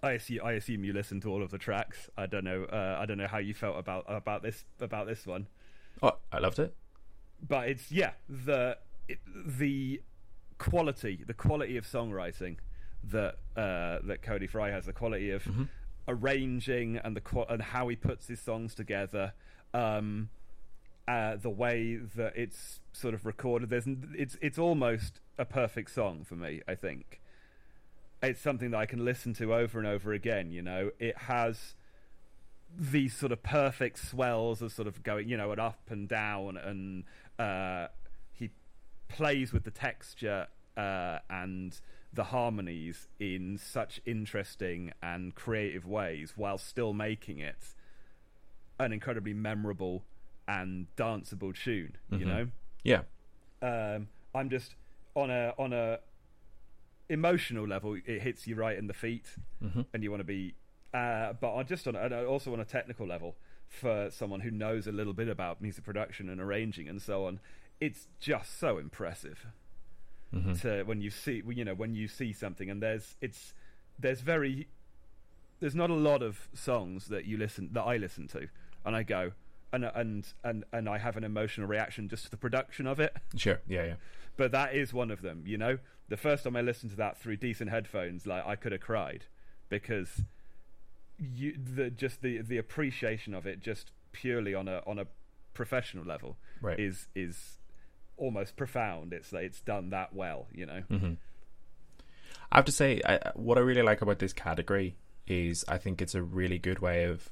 I 0.00 0.12
assume, 0.12 0.38
I 0.44 0.52
assume 0.52 0.84
you 0.84 0.92
listened 0.92 1.22
to 1.22 1.28
all 1.32 1.42
of 1.42 1.50
the 1.50 1.58
tracks. 1.58 2.08
I 2.16 2.26
don't 2.26 2.44
know. 2.44 2.64
Uh, 2.64 2.96
I 3.00 3.04
don't 3.04 3.18
know 3.18 3.26
how 3.26 3.38
you 3.38 3.52
felt 3.52 3.76
about 3.76 4.04
about 4.08 4.42
this 4.42 4.64
about 4.80 5.08
this 5.08 5.26
one 5.26 5.48
Oh, 6.00 6.12
I 6.30 6.38
loved 6.38 6.60
it. 6.60 6.72
but 7.48 7.68
it's 7.68 7.90
yeah 7.90 8.12
the 8.28 8.78
it, 9.08 9.18
the 9.44 10.00
quality 10.58 11.24
the 11.26 11.34
quality 11.34 11.76
of 11.76 11.84
songwriting 11.84 12.58
that 13.10 13.38
uh, 13.56 13.98
that 14.04 14.22
Cody 14.22 14.46
Fry 14.46 14.70
has 14.70 14.86
the 14.86 14.92
quality 14.92 15.32
of 15.32 15.42
Mhm. 15.42 15.68
arranging 16.06 16.98
and 16.98 17.16
the 17.16 17.46
and 17.48 17.60
how 17.60 17.88
he 17.88 17.96
puts 17.96 18.28
his 18.28 18.40
songs 18.40 18.76
together 18.76 19.32
um 19.74 20.28
uh, 21.08 21.34
the 21.36 21.50
way 21.50 21.96
that 21.96 22.34
it's 22.36 22.78
sort 22.92 23.14
of 23.14 23.26
recorded 23.26 23.68
there's 23.68 23.86
it's 24.14 24.36
it's 24.40 24.58
almost 24.58 25.20
a 25.38 25.44
perfect 25.44 25.90
song 25.90 26.22
for 26.24 26.36
me 26.36 26.60
I 26.68 26.76
think 26.76 27.20
it's 28.22 28.40
something 28.40 28.70
that 28.72 28.78
I 28.78 28.86
can 28.86 29.04
listen 29.04 29.32
to 29.34 29.54
over 29.54 29.78
and 29.78 29.86
over 29.86 30.12
again 30.12 30.50
you 30.50 30.62
know 30.62 30.90
it 30.98 31.16
has 31.16 31.74
these 32.76 33.14
sort 33.16 33.32
of 33.32 33.42
perfect 33.42 33.98
swells 33.98 34.60
of 34.60 34.70
sort 34.72 34.86
of 34.86 35.02
going, 35.02 35.26
you 35.28 35.36
know, 35.38 35.52
an 35.52 35.58
up 35.58 35.80
and 35.88 36.06
down, 36.06 36.56
and 36.58 37.04
uh, 37.38 37.88
he 38.32 38.50
plays 39.08 39.54
with 39.54 39.64
the 39.64 39.70
texture 39.70 40.48
uh, 40.76 41.18
and 41.30 41.80
the 42.12 42.24
harmonies 42.24 43.08
in 43.18 43.56
such 43.58 44.00
interesting 44.04 44.92
and 45.02 45.34
creative 45.34 45.86
ways, 45.86 46.34
while 46.36 46.58
still 46.58 46.92
making 46.92 47.38
it 47.38 47.74
an 48.78 48.92
incredibly 48.92 49.32
memorable 49.32 50.04
and 50.46 50.86
danceable 50.96 51.54
tune. 51.54 51.96
You 52.10 52.18
Mhm. 52.18 52.28
know, 52.28 52.48
Yeah. 52.84 53.02
um, 53.62 54.08
I'm 54.34 54.50
just 54.50 54.74
on 55.16 55.30
a 55.30 55.54
on 55.58 55.72
a 55.72 56.00
emotional 57.08 57.66
level, 57.66 57.94
it 58.06 58.20
hits 58.22 58.46
you 58.46 58.54
right 58.54 58.76
in 58.76 58.86
the 58.86 58.94
feet 58.94 59.26
Mm-hmm. 59.64 59.82
and 59.92 60.02
you 60.02 60.10
want 60.10 60.20
to 60.20 60.24
be 60.24 60.54
uh, 60.94 61.32
but 61.40 61.50
on 61.52 61.66
just 61.66 61.86
on 61.88 61.96
and 61.96 62.14
also 62.14 62.52
on 62.52 62.60
a 62.60 62.64
technical 62.64 63.06
level 63.06 63.34
for 63.68 64.08
someone 64.10 64.40
who 64.40 64.50
knows 64.50 64.86
a 64.86 64.92
little 64.92 65.12
bit 65.12 65.28
about 65.28 65.60
music 65.60 65.84
production 65.84 66.28
and 66.28 66.40
arranging 66.40 66.88
and 66.88 67.02
so 67.02 67.26
on 67.26 67.40
it's 67.80 68.06
just 68.20 68.58
so 68.58 68.78
impressive 68.78 69.46
Mm-hmm. 70.34 70.54
to 70.56 70.82
when 70.84 71.00
you 71.00 71.08
see 71.10 71.42
you 71.48 71.64
know 71.64 71.74
when 71.74 71.94
you 71.94 72.06
see 72.06 72.34
something 72.34 72.68
and 72.68 72.82
there's 72.82 73.16
it's 73.22 73.54
there's 73.98 74.20
very 74.20 74.68
there's 75.60 75.74
not 75.74 75.88
a 75.88 75.94
lot 75.94 76.22
of 76.22 76.48
songs 76.52 77.08
that 77.08 77.24
you 77.24 77.38
listen 77.38 77.70
that 77.72 77.82
I 77.82 77.96
listen 77.96 78.28
to 78.28 78.46
and 78.84 78.94
I 78.94 79.02
go 79.04 79.32
and 79.72 79.84
and 79.84 80.26
and 80.44 80.64
and 80.72 80.88
I 80.88 80.98
have 80.98 81.16
an 81.16 81.24
emotional 81.24 81.66
reaction 81.66 82.08
just 82.08 82.24
to 82.24 82.30
the 82.30 82.36
production 82.36 82.86
of 82.86 83.00
it 83.00 83.14
Sure. 83.36 83.60
Yeah. 83.68 83.84
Yeah. 83.84 83.94
but 84.36 84.52
that 84.52 84.74
is 84.74 84.92
one 84.94 85.10
of 85.10 85.20
them 85.22 85.42
you 85.46 85.58
know 85.58 85.78
the 86.08 86.16
first 86.16 86.44
time 86.44 86.56
i 86.56 86.60
listened 86.62 86.90
to 86.90 86.96
that 86.96 87.18
through 87.20 87.36
decent 87.36 87.68
headphones 87.70 88.26
like 88.26 88.46
i 88.46 88.56
could 88.56 88.72
have 88.72 88.80
cried 88.80 89.24
because 89.68 90.22
you 91.18 91.54
the 91.76 91.90
just 91.90 92.22
the 92.22 92.38
the 92.40 92.56
appreciation 92.58 93.34
of 93.34 93.46
it 93.46 93.60
just 93.60 93.90
purely 94.12 94.54
on 94.54 94.68
a 94.68 94.82
on 94.86 94.98
a 94.98 95.06
professional 95.54 96.04
level 96.04 96.36
Right. 96.62 96.78
is 96.80 97.08
is 97.14 97.58
almost 98.16 98.56
profound. 98.56 99.12
It's 99.12 99.32
like 99.32 99.44
it's 99.44 99.60
done 99.60 99.90
that 99.90 100.12
well, 100.14 100.46
you 100.52 100.66
know. 100.66 100.80
hmm 100.88 101.12
I 102.50 102.56
have 102.56 102.64
to 102.64 102.72
say, 102.72 103.00
I, 103.04 103.30
what 103.34 103.58
I 103.58 103.60
really 103.60 103.82
like 103.82 104.00
about 104.02 104.18
this 104.20 104.32
category 104.32 104.96
is 105.26 105.64
I 105.68 105.76
think 105.78 106.00
it's 106.00 106.14
a 106.14 106.22
really 106.22 106.58
good 106.58 106.78
way 106.80 107.04
of 107.04 107.28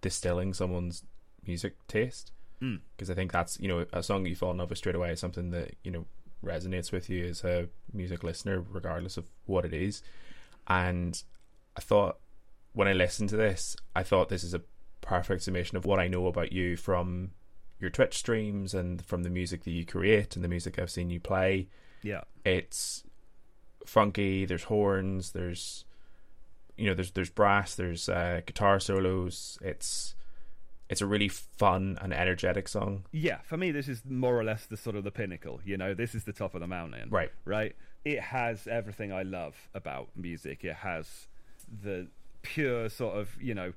distilling 0.00 0.54
someone's 0.54 1.02
music 1.46 1.74
taste. 1.88 2.32
Mm. 2.62 2.80
Because 2.96 3.10
I 3.10 3.14
think 3.14 3.32
that's 3.32 3.58
you 3.60 3.68
know 3.68 3.86
a 3.92 4.02
song 4.02 4.26
you 4.26 4.36
fall 4.36 4.50
in 4.50 4.58
love 4.58 4.68
with 4.70 4.78
straight 4.78 4.94
away 4.94 5.12
is 5.12 5.20
something 5.20 5.50
that 5.50 5.74
you 5.84 5.90
know 5.90 6.04
resonates 6.44 6.92
with 6.92 7.08
you 7.10 7.26
as 7.26 7.44
a 7.44 7.68
music 7.92 8.22
listener, 8.22 8.60
regardless 8.70 9.16
of 9.16 9.26
what 9.46 9.64
it 9.64 9.72
is. 9.74 10.02
And 10.66 11.22
I 11.76 11.80
thought 11.80 12.18
when 12.72 12.86
I 12.88 12.92
listened 12.92 13.28
to 13.30 13.36
this, 13.36 13.76
I 13.96 14.02
thought 14.02 14.28
this 14.28 14.44
is 14.44 14.54
a 14.54 14.62
perfect 15.00 15.42
summation 15.42 15.76
of 15.76 15.84
what 15.86 15.98
I 15.98 16.08
know 16.08 16.26
about 16.26 16.52
you 16.52 16.76
from 16.76 17.30
your 17.80 17.90
Twitch 17.90 18.16
streams 18.18 18.74
and 18.74 19.04
from 19.04 19.22
the 19.22 19.30
music 19.30 19.64
that 19.64 19.70
you 19.72 19.84
create 19.86 20.36
and 20.36 20.44
the 20.44 20.48
music 20.48 20.78
I've 20.78 20.90
seen 20.90 21.08
you 21.10 21.18
play 21.18 21.68
Yeah. 22.02 22.20
it's 22.44 23.02
funky 23.86 24.44
there's 24.44 24.64
horns 24.64 25.32
there's 25.32 25.86
you 26.76 26.86
know 26.86 26.94
there's 26.94 27.10
there's 27.12 27.30
brass 27.30 27.74
there's 27.74 28.08
uh, 28.08 28.42
guitar 28.46 28.78
solos 28.78 29.58
it's 29.62 30.14
it's 30.90 31.00
a 31.00 31.06
really 31.06 31.28
fun 31.28 31.98
and 32.02 32.12
energetic 32.12 32.68
song 32.68 33.04
Yeah, 33.12 33.38
for 33.44 33.56
me 33.56 33.70
this 33.70 33.88
is 33.88 34.02
more 34.04 34.38
or 34.38 34.44
less 34.44 34.66
the 34.66 34.76
sort 34.76 34.96
of 34.96 35.04
the 35.04 35.10
pinnacle, 35.10 35.60
you 35.64 35.76
know. 35.76 35.94
This 35.94 36.14
is 36.14 36.24
the 36.24 36.32
top 36.32 36.54
of 36.54 36.60
the 36.60 36.66
mountain. 36.66 37.08
right 37.10 37.30
right? 37.44 37.74
It 38.04 38.20
has 38.20 38.66
everything 38.66 39.12
I 39.12 39.22
love 39.22 39.54
about 39.74 40.08
music. 40.16 40.64
It 40.64 40.76
has 40.76 41.28
the 41.82 42.08
pure 42.42 42.88
sort 42.88 43.16
of, 43.16 43.30
you 43.40 43.54
know, 43.54 43.72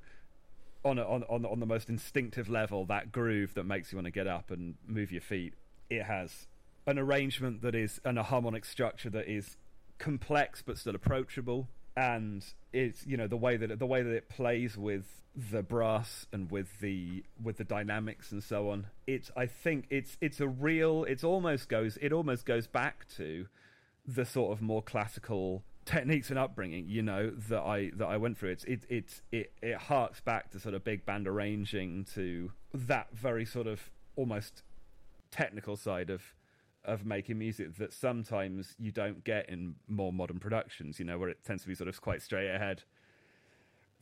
on 0.83 0.97
a, 0.97 1.03
on 1.03 1.23
on 1.23 1.45
on 1.45 1.59
the 1.59 1.65
most 1.65 1.89
instinctive 1.89 2.49
level, 2.49 2.85
that 2.85 3.11
groove 3.11 3.53
that 3.53 3.65
makes 3.65 3.91
you 3.91 3.97
want 3.97 4.05
to 4.05 4.11
get 4.11 4.27
up 4.27 4.51
and 4.51 4.75
move 4.87 5.11
your 5.11 5.21
feet. 5.21 5.53
It 5.89 6.03
has 6.03 6.47
an 6.87 6.99
arrangement 6.99 7.61
that 7.61 7.75
is 7.75 8.01
and 8.03 8.17
a 8.19 8.23
harmonic 8.23 8.65
structure 8.65 9.09
that 9.09 9.29
is 9.29 9.55
complex 9.99 10.61
but 10.65 10.77
still 10.77 10.95
approachable 10.95 11.69
and 11.95 12.43
it's 12.73 13.05
you 13.05 13.15
know 13.15 13.27
the 13.27 13.37
way 13.37 13.55
that 13.55 13.71
it, 13.71 13.79
the 13.79 13.85
way 13.85 14.01
that 14.01 14.11
it 14.11 14.27
plays 14.27 14.75
with 14.75 15.22
the 15.35 15.63
brass 15.63 16.27
and 16.31 16.51
with 16.51 16.79
the 16.79 17.23
with 17.41 17.57
the 17.57 17.63
dynamics 17.63 18.31
and 18.31 18.43
so 18.43 18.69
on 18.69 18.85
it's 19.07 19.31
i 19.35 19.47
think 19.47 19.85
it's 19.89 20.15
it's 20.21 20.39
a 20.39 20.47
real 20.47 21.03
it's 21.05 21.23
almost 21.23 21.69
goes 21.69 21.97
it 22.01 22.13
almost 22.13 22.45
goes 22.45 22.67
back 22.67 23.07
to 23.07 23.47
the 24.05 24.25
sort 24.25 24.51
of 24.51 24.61
more 24.61 24.81
classical 24.81 25.63
techniques 25.85 26.29
and 26.29 26.39
upbringing 26.39 26.87
you 26.87 27.01
know 27.01 27.31
that 27.31 27.61
i 27.61 27.91
that 27.95 28.05
i 28.05 28.15
went 28.17 28.37
through. 28.37 28.51
It's 28.51 28.63
it 28.65 28.85
it 28.89 29.21
it, 29.31 29.51
it 29.61 29.75
harks 29.75 30.21
back 30.21 30.51
to 30.51 30.59
sort 30.59 30.75
of 30.75 30.83
big 30.83 31.05
band 31.05 31.27
arranging 31.27 32.05
to 32.13 32.51
that 32.73 33.07
very 33.13 33.45
sort 33.45 33.67
of 33.67 33.89
almost 34.15 34.63
technical 35.31 35.75
side 35.75 36.09
of 36.09 36.21
of 36.85 37.05
making 37.05 37.37
music 37.37 37.77
that 37.77 37.93
sometimes 37.93 38.75
you 38.77 38.91
don't 38.91 39.23
get 39.23 39.49
in 39.49 39.75
more 39.87 40.11
modern 40.11 40.37
productions, 40.37 40.99
you 40.99 41.05
know, 41.05 41.17
where 41.17 41.29
it 41.29 41.37
tends 41.45 41.63
to 41.63 41.69
be 41.69 41.75
sort 41.75 41.87
of 41.87 42.01
quite 42.01 42.21
straight 42.21 42.53
ahead, 42.53 42.83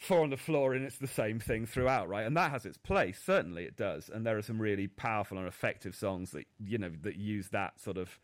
four 0.01 0.23
on 0.23 0.31
the 0.31 0.37
floor, 0.37 0.73
and 0.73 0.83
it's 0.83 0.97
the 0.97 1.07
same 1.07 1.39
thing 1.39 1.65
throughout, 1.67 2.09
right? 2.09 2.25
And 2.25 2.35
that 2.35 2.51
has 2.51 2.65
its 2.65 2.77
place, 2.77 3.21
certainly 3.23 3.63
it 3.65 3.77
does. 3.77 4.09
And 4.09 4.25
there 4.25 4.37
are 4.37 4.41
some 4.41 4.59
really 4.59 4.87
powerful 4.87 5.37
and 5.37 5.47
effective 5.47 5.95
songs 5.95 6.31
that 6.31 6.45
you 6.59 6.77
know 6.77 6.91
that 7.03 7.15
use 7.15 7.49
that 7.49 7.79
sort 7.79 7.97
of 7.97 8.19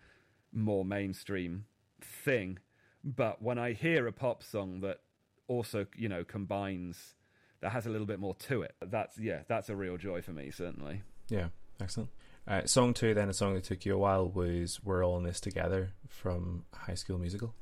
more 0.52 0.84
mainstream 0.84 1.66
thing. 2.02 2.58
But 3.04 3.42
when 3.42 3.58
I 3.60 3.74
hear 3.74 4.08
a 4.08 4.12
pop 4.12 4.42
song 4.44 4.82
that 4.82 5.02
also, 5.48 5.86
you 5.96 6.10
know, 6.10 6.24
combines 6.24 7.14
that 7.62 7.70
has 7.72 7.86
a 7.86 7.90
little 7.90 8.08
bit 8.08 8.20
more 8.20 8.36
to 8.36 8.64
it, 8.64 8.76
that's 8.82 9.18
yeah, 9.20 9.42
that's 9.48 9.70
a 9.70 9.76
real 9.76 9.98
joy 9.98 10.22
for 10.22 10.32
me, 10.32 10.52
certainly. 10.52 11.04
yeah 11.30 11.48
excellent 11.80 12.10
uh, 12.48 12.66
song 12.66 12.92
two 12.92 13.14
then 13.14 13.30
a 13.30 13.34
song 13.34 13.54
that 13.54 13.64
took 13.64 13.86
you 13.86 13.94
a 13.94 13.98
while 13.98 14.28
was 14.28 14.80
we're 14.84 15.06
all 15.06 15.16
in 15.18 15.24
this 15.24 15.40
together 15.40 15.92
from 16.08 16.64
high 16.74 16.96
school 16.96 17.20
musical 17.20 17.54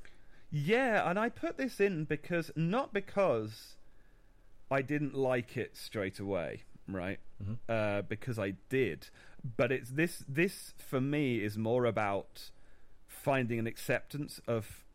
Yeah, 0.52 1.10
and 1.10 1.20
I 1.20 1.28
put 1.30 1.58
this 1.58 1.82
in 1.82 2.06
because 2.06 2.50
not 2.56 2.94
because 2.94 3.75
I 4.72 4.82
didn't 4.82 5.14
like 5.14 5.58
it 5.58 5.78
straight 5.78 6.20
away, 6.20 6.64
right? 6.88 7.20
Mhm. 7.44 7.58
Uh, 7.70 8.02
because 8.04 8.40
I 8.40 8.52
did, 8.70 9.10
but 9.58 9.72
it's 9.72 9.92
this. 9.92 10.24
This 10.28 10.74
for 10.78 11.02
me 11.02 11.44
is 11.44 11.58
more 11.58 11.86
about 11.86 12.52
finding 13.08 13.60
an 13.60 13.68
acceptance 13.68 14.42
of 14.48 14.86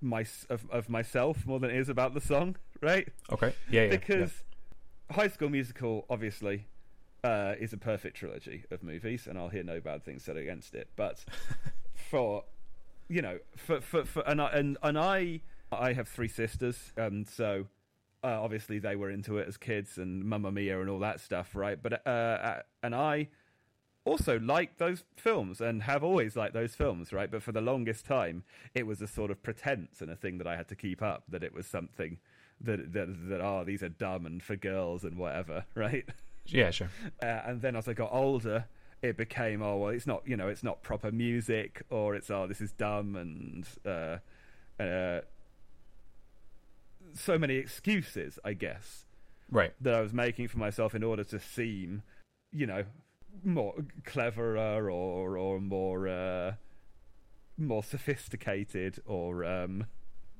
my 0.00 0.24
of, 0.48 0.68
of 0.70 0.88
myself 0.88 1.46
more 1.46 1.60
than 1.60 1.70
it 1.70 1.76
is 1.76 1.88
about 1.88 2.14
the 2.14 2.20
song, 2.20 2.56
right? 2.80 3.08
okay 3.30 3.54
yeah, 3.70 3.84
yeah 3.84 3.90
because 3.90 4.44
High 5.10 5.28
School 5.28 5.50
Musical, 5.50 6.06
obviously, 6.08 6.66
uh, 7.24 7.54
is 7.58 7.72
a 7.72 7.76
perfect 7.76 8.16
trilogy 8.16 8.64
of 8.70 8.82
movies, 8.82 9.26
and 9.26 9.38
I'll 9.38 9.48
hear 9.48 9.64
no 9.64 9.80
bad 9.80 10.04
things 10.04 10.24
said 10.24 10.36
against 10.36 10.74
it. 10.74 10.88
But 10.96 11.24
for 12.10 12.44
you 13.08 13.20
know, 13.22 13.38
for 13.56 13.80
for, 13.80 14.04
for 14.04 14.22
and 14.26 14.40
I 14.40 14.48
and, 14.50 14.78
and 14.82 14.98
I 14.98 15.40
I 15.72 15.92
have 15.92 16.08
three 16.08 16.28
sisters, 16.28 16.92
and 16.96 17.26
so 17.28 17.66
uh, 18.22 18.40
obviously 18.40 18.78
they 18.78 18.96
were 18.96 19.10
into 19.10 19.38
it 19.38 19.48
as 19.48 19.56
kids 19.56 19.98
and 19.98 20.24
Mamma 20.24 20.52
Mia 20.52 20.80
and 20.80 20.90
all 20.90 20.98
that 21.00 21.20
stuff, 21.20 21.54
right? 21.54 21.80
But 21.80 22.06
uh, 22.06 22.10
uh, 22.10 22.62
and 22.82 22.94
I 22.94 23.28
also 24.04 24.38
like 24.40 24.78
those 24.78 25.04
films 25.16 25.60
and 25.60 25.82
have 25.82 26.02
always 26.02 26.36
liked 26.36 26.54
those 26.54 26.74
films, 26.74 27.12
right? 27.12 27.30
But 27.30 27.42
for 27.42 27.52
the 27.52 27.60
longest 27.60 28.06
time, 28.06 28.44
it 28.74 28.86
was 28.86 29.00
a 29.02 29.06
sort 29.06 29.30
of 29.30 29.42
pretense 29.42 30.00
and 30.00 30.10
a 30.10 30.16
thing 30.16 30.38
that 30.38 30.46
I 30.46 30.56
had 30.56 30.68
to 30.68 30.74
keep 30.74 31.02
up 31.02 31.24
that 31.28 31.42
it 31.42 31.54
was 31.54 31.66
something 31.66 32.18
that 32.60 32.92
that 32.92 33.28
that 33.28 33.40
oh 33.40 33.64
these 33.64 33.82
are 33.82 33.88
dumb 33.88 34.26
and 34.26 34.42
for 34.42 34.56
girls 34.56 35.04
and 35.04 35.16
whatever, 35.16 35.64
right? 35.74 36.04
yeah 36.46 36.70
sure 36.70 36.88
Uh, 37.22 37.26
and 37.46 37.62
then 37.62 37.76
as 37.76 37.88
I 37.88 37.92
got 37.92 38.12
older, 38.12 38.66
it 39.02 39.16
became 39.16 39.62
oh 39.62 39.76
well, 39.76 39.90
it's 39.90 40.06
not 40.06 40.22
you 40.26 40.36
know 40.36 40.48
it's 40.48 40.62
not 40.62 40.82
proper 40.82 41.10
music 41.10 41.82
or 41.90 42.14
it's 42.14 42.30
oh 42.30 42.46
this 42.46 42.60
is 42.60 42.72
dumb 42.72 43.16
and 43.16 43.66
uh, 43.86 44.18
uh, 44.82 45.20
so 47.20 47.38
many 47.38 47.56
excuses, 47.56 48.38
I 48.44 48.54
guess 48.54 49.04
right 49.52 49.72
that 49.80 49.94
I 49.94 50.00
was 50.00 50.12
making 50.12 50.46
for 50.48 50.58
myself 50.58 50.94
in 50.94 51.02
order 51.02 51.24
to 51.24 51.40
seem, 51.40 52.02
you 52.52 52.66
know, 52.66 52.84
more 53.44 53.74
cleverer 54.04 54.90
or 54.90 55.36
or 55.36 55.60
more 55.60 56.08
uh, 56.08 56.52
more 57.58 57.82
sophisticated 57.82 59.00
or 59.06 59.44
um, 59.44 59.86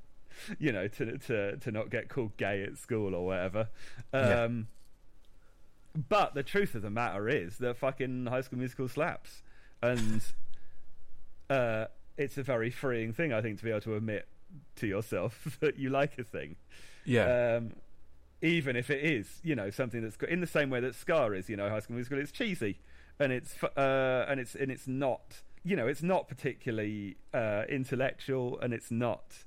you 0.58 0.72
know 0.72 0.88
to 0.88 1.18
to 1.18 1.56
to 1.56 1.70
not 1.70 1.90
get 1.90 2.08
called 2.08 2.36
gay 2.36 2.62
at 2.62 2.78
school 2.78 3.14
or 3.14 3.26
whatever. 3.26 3.68
Yeah. 4.12 4.44
Um, 4.44 4.68
But 6.08 6.34
the 6.34 6.44
truth 6.44 6.76
of 6.76 6.82
the 6.82 6.90
matter 6.90 7.28
is 7.28 7.58
that 7.58 7.76
fucking 7.76 8.26
High 8.26 8.42
School 8.42 8.60
Musical 8.60 8.86
slaps, 8.88 9.42
and 9.82 10.22
uh, 11.48 11.86
it's 12.16 12.38
a 12.38 12.44
very 12.44 12.70
freeing 12.70 13.12
thing, 13.12 13.32
I 13.32 13.42
think, 13.42 13.58
to 13.58 13.64
be 13.64 13.70
able 13.70 13.80
to 13.80 13.96
admit 13.96 14.28
to 14.76 14.86
yourself 14.86 15.58
that 15.60 15.78
you 15.78 15.90
like 15.90 16.18
a 16.18 16.24
thing 16.24 16.56
yeah 17.04 17.56
um, 17.56 17.72
even 18.42 18.76
if 18.76 18.90
it 18.90 19.04
is, 19.04 19.40
you 19.42 19.54
know, 19.54 19.70
something 19.70 20.02
that's 20.02 20.16
in 20.28 20.40
the 20.40 20.46
same 20.46 20.70
way 20.70 20.80
that 20.80 20.94
Ska 20.94 21.32
is, 21.32 21.48
you 21.48 21.56
know, 21.56 21.68
High 21.68 21.80
School 21.80 21.96
Musical. 21.96 22.18
It's 22.18 22.32
cheesy, 22.32 22.78
and 23.18 23.32
it's 23.32 23.62
uh, 23.62 24.24
and 24.28 24.40
it's 24.40 24.54
and 24.54 24.70
it's 24.70 24.86
not, 24.86 25.42
you 25.62 25.76
know, 25.76 25.86
it's 25.86 26.02
not 26.02 26.28
particularly 26.28 27.16
uh, 27.34 27.64
intellectual, 27.68 28.58
and 28.60 28.72
it's 28.72 28.90
not 28.90 29.44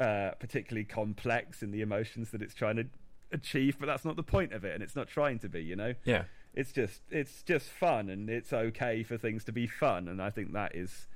uh, 0.00 0.30
particularly 0.40 0.84
complex 0.84 1.62
in 1.62 1.70
the 1.70 1.82
emotions 1.82 2.30
that 2.30 2.42
it's 2.42 2.54
trying 2.54 2.76
to 2.76 2.86
achieve. 3.30 3.78
But 3.78 3.86
that's 3.86 4.04
not 4.04 4.16
the 4.16 4.24
point 4.24 4.52
of 4.52 4.64
it, 4.64 4.74
and 4.74 4.82
it's 4.82 4.96
not 4.96 5.08
trying 5.08 5.38
to 5.40 5.48
be, 5.48 5.62
you 5.62 5.76
know. 5.76 5.94
yeah 6.04 6.24
It's 6.52 6.72
just 6.72 7.02
it's 7.10 7.42
just 7.42 7.68
fun, 7.68 8.08
and 8.08 8.28
it's 8.28 8.52
okay 8.52 9.04
for 9.04 9.16
things 9.16 9.44
to 9.44 9.52
be 9.52 9.68
fun, 9.68 10.08
and 10.08 10.20
I 10.20 10.30
think 10.30 10.52
that 10.54 10.74
is 10.74 11.06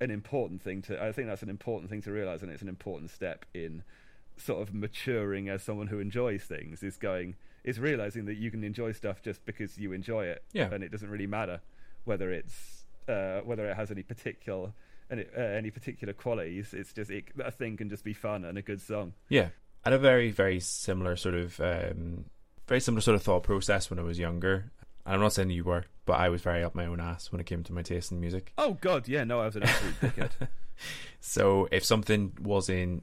an 0.00 0.10
important 0.10 0.62
thing 0.62 0.82
to. 0.82 1.02
I 1.02 1.12
think 1.12 1.28
that's 1.28 1.42
an 1.42 1.48
important 1.50 1.90
thing 1.90 2.02
to 2.02 2.12
realize, 2.12 2.42
and 2.42 2.50
it's 2.50 2.62
an 2.62 2.68
important 2.68 3.10
step 3.10 3.44
in 3.54 3.82
sort 4.36 4.60
of 4.60 4.74
maturing 4.74 5.48
as 5.48 5.62
someone 5.62 5.86
who 5.86 5.98
enjoys 5.98 6.42
things. 6.44 6.82
Is 6.82 6.96
going 6.96 7.36
is 7.64 7.80
realizing 7.80 8.26
that 8.26 8.36
you 8.36 8.50
can 8.50 8.62
enjoy 8.62 8.92
stuff 8.92 9.22
just 9.22 9.44
because 9.44 9.76
you 9.78 9.92
enjoy 9.92 10.26
it, 10.26 10.42
Yeah. 10.52 10.68
and 10.72 10.84
it 10.84 10.90
doesn't 10.92 11.10
really 11.10 11.26
matter 11.26 11.60
whether 12.04 12.30
it's 12.30 12.84
uh, 13.08 13.40
whether 13.40 13.68
it 13.68 13.76
has 13.76 13.90
any 13.90 14.02
particular 14.02 14.72
any, 15.10 15.24
uh, 15.36 15.40
any 15.40 15.70
particular 15.70 16.12
qualities. 16.12 16.74
It's 16.74 16.92
just 16.92 17.10
it, 17.10 17.24
a 17.38 17.50
thing 17.50 17.76
can 17.76 17.88
just 17.88 18.04
be 18.04 18.12
fun 18.12 18.44
and 18.44 18.58
a 18.58 18.62
good 18.62 18.80
song. 18.80 19.14
Yeah, 19.28 19.48
I 19.84 19.90
had 19.90 19.94
a 19.94 19.98
very 19.98 20.30
very 20.30 20.60
similar 20.60 21.16
sort 21.16 21.34
of 21.34 21.60
um, 21.60 22.24
very 22.68 22.80
similar 22.80 23.00
sort 23.00 23.14
of 23.14 23.22
thought 23.22 23.42
process 23.44 23.88
when 23.90 23.98
I 23.98 24.02
was 24.02 24.18
younger. 24.18 24.70
I'm 25.06 25.20
not 25.20 25.32
saying 25.32 25.50
you 25.50 25.64
were, 25.64 25.84
but 26.04 26.14
I 26.14 26.28
was 26.28 26.42
very 26.42 26.64
up 26.64 26.74
my 26.74 26.86
own 26.86 27.00
ass 27.00 27.30
when 27.30 27.40
it 27.40 27.46
came 27.46 27.62
to 27.64 27.72
my 27.72 27.82
taste 27.82 28.10
in 28.10 28.20
music. 28.20 28.52
Oh 28.58 28.74
God, 28.80 29.06
yeah, 29.08 29.24
no, 29.24 29.40
I 29.40 29.46
was 29.46 29.56
an 29.56 29.62
absolute 29.62 30.00
dickhead. 30.00 30.30
So 31.20 31.68
if 31.72 31.84
something 31.84 32.32
was 32.40 32.68
in, 32.68 33.02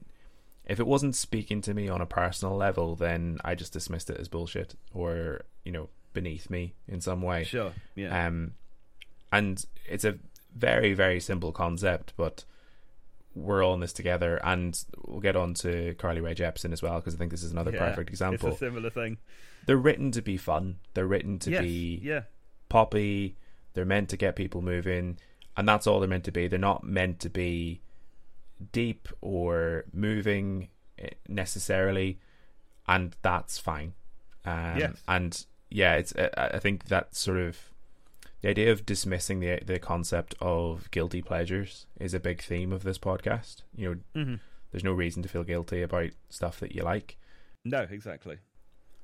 if 0.65 0.79
it 0.79 0.87
wasn't 0.87 1.15
speaking 1.15 1.59
to 1.61 1.73
me 1.73 1.89
on 1.89 2.01
a 2.01 2.05
personal 2.05 2.55
level, 2.55 2.95
then 2.95 3.39
I 3.43 3.55
just 3.55 3.73
dismissed 3.73 4.09
it 4.09 4.17
as 4.17 4.27
bullshit 4.27 4.75
or 4.93 5.41
you 5.65 5.71
know 5.71 5.89
beneath 6.13 6.49
me 6.49 6.73
in 6.87 7.01
some 7.01 7.21
way. 7.21 7.43
Sure, 7.43 7.73
yeah, 7.95 8.27
Um, 8.27 8.53
and 9.31 9.65
it's 9.85 10.05
a 10.05 10.19
very 10.55 10.93
very 10.93 11.19
simple 11.19 11.51
concept, 11.51 12.13
but 12.15 12.45
we're 13.35 13.63
all 13.63 13.73
in 13.73 13.79
this 13.79 13.93
together, 13.93 14.39
and 14.43 14.81
we'll 15.05 15.19
get 15.19 15.35
on 15.35 15.53
to 15.55 15.95
Carly 15.95 16.21
Rae 16.21 16.35
Jepsen 16.35 16.71
as 16.71 16.81
well 16.81 16.95
because 16.95 17.15
I 17.15 17.17
think 17.17 17.31
this 17.31 17.43
is 17.43 17.51
another 17.51 17.71
Yeah, 17.71 17.79
perfect 17.79 18.09
example. 18.09 18.49
It's 18.49 18.57
a 18.57 18.65
similar 18.65 18.89
thing. 18.89 19.17
They're 19.65 19.77
written 19.77 20.11
to 20.11 20.21
be 20.21 20.37
fun. 20.37 20.77
They're 20.93 21.07
written 21.07 21.39
to 21.39 21.51
yes. 21.51 21.61
be 21.61 22.01
yeah. 22.03 22.21
poppy. 22.69 23.37
They're 23.73 23.85
meant 23.85 24.09
to 24.09 24.17
get 24.17 24.35
people 24.35 24.61
moving, 24.61 25.17
and 25.57 25.67
that's 25.67 25.87
all 25.87 25.99
they're 25.99 26.09
meant 26.09 26.25
to 26.25 26.31
be. 26.31 26.47
They're 26.47 26.59
not 26.59 26.83
meant 26.83 27.19
to 27.21 27.29
be 27.29 27.81
deep 28.71 29.07
or 29.21 29.85
moving 29.91 30.69
eh, 30.99 31.09
necessarily, 31.27 32.19
and 32.87 33.15
that's 33.21 33.57
fine. 33.57 33.93
Um, 34.45 34.77
Yes. 34.77 35.01
And 35.07 35.45
yeah, 35.69 35.95
it's. 35.95 36.13
I 36.15 36.29
I 36.53 36.59
think 36.59 36.85
that 36.85 37.15
sort 37.15 37.39
of 37.39 37.57
the 38.43 38.49
idea 38.49 38.71
of 38.71 38.85
dismissing 38.85 39.39
the 39.39 39.59
the 39.65 39.79
concept 39.79 40.35
of 40.39 40.91
guilty 40.91 41.21
pleasures 41.23 41.87
is 41.99 42.13
a 42.13 42.19
big 42.19 42.41
theme 42.43 42.71
of 42.71 42.83
this 42.83 42.99
podcast. 42.99 43.63
You 43.75 43.89
know, 44.13 44.23
hmm 44.23 44.35
there's 44.71 44.83
no 44.83 44.93
reason 44.93 45.21
to 45.21 45.29
feel 45.29 45.43
guilty 45.43 45.83
about 45.83 46.09
stuff 46.29 46.59
that 46.59 46.73
you 46.73 46.81
like. 46.81 47.17
No, 47.63 47.81
exactly. 47.89 48.37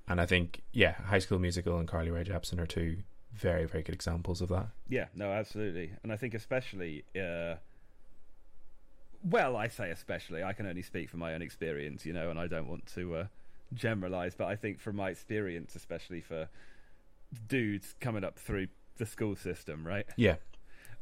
And 0.07 0.19
I 0.19 0.25
think, 0.25 0.63
yeah, 0.73 0.93
High 0.93 1.19
School 1.19 1.37
Musical 1.37 1.77
and 1.77 1.87
Carly 1.87 2.09
Rae 2.09 2.23
Jepsen 2.23 2.57
are 2.59 2.65
two 2.65 2.97
very, 3.31 3.65
very 3.65 3.83
good 3.83 3.93
examples 3.93 4.41
of 4.41 4.49
that. 4.49 4.69
Yeah, 4.87 5.05
no, 5.13 5.31
absolutely. 5.31 5.91
And 6.01 6.11
I 6.11 6.17
think 6.17 6.33
especially 6.33 7.03
uh 7.15 7.55
well, 9.23 9.55
I 9.57 9.67
say 9.67 9.91
especially, 9.91 10.43
I 10.43 10.53
can 10.53 10.65
only 10.65 10.81
speak 10.81 11.09
from 11.09 11.19
my 11.19 11.33
own 11.33 11.41
experience, 11.41 12.05
you 12.05 12.13
know, 12.13 12.29
and 12.29 12.39
I 12.39 12.47
don't 12.47 12.67
want 12.67 12.85
to 12.95 13.15
uh 13.15 13.25
generalize, 13.73 14.35
but 14.35 14.47
I 14.47 14.55
think 14.55 14.79
from 14.81 14.95
my 14.95 15.09
experience, 15.11 15.75
especially 15.75 16.21
for 16.21 16.49
dudes 17.47 17.93
coming 17.99 18.23
up 18.23 18.39
through 18.39 18.67
the 18.99 19.05
school 19.05 19.35
system, 19.35 19.85
right? 19.85 20.05
Yeah, 20.15 20.35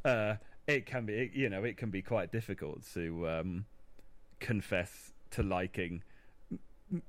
Uh 0.06 0.36
it 0.68 0.86
can 0.86 1.06
be 1.06 1.14
it, 1.14 1.32
you 1.34 1.50
know, 1.50 1.64
it 1.64 1.78
can 1.78 1.90
be 1.90 2.02
quite 2.02 2.32
difficult 2.32 2.84
to 2.94 3.28
um 3.28 3.66
confess 4.40 5.12
to 5.32 5.44
liking 5.44 6.04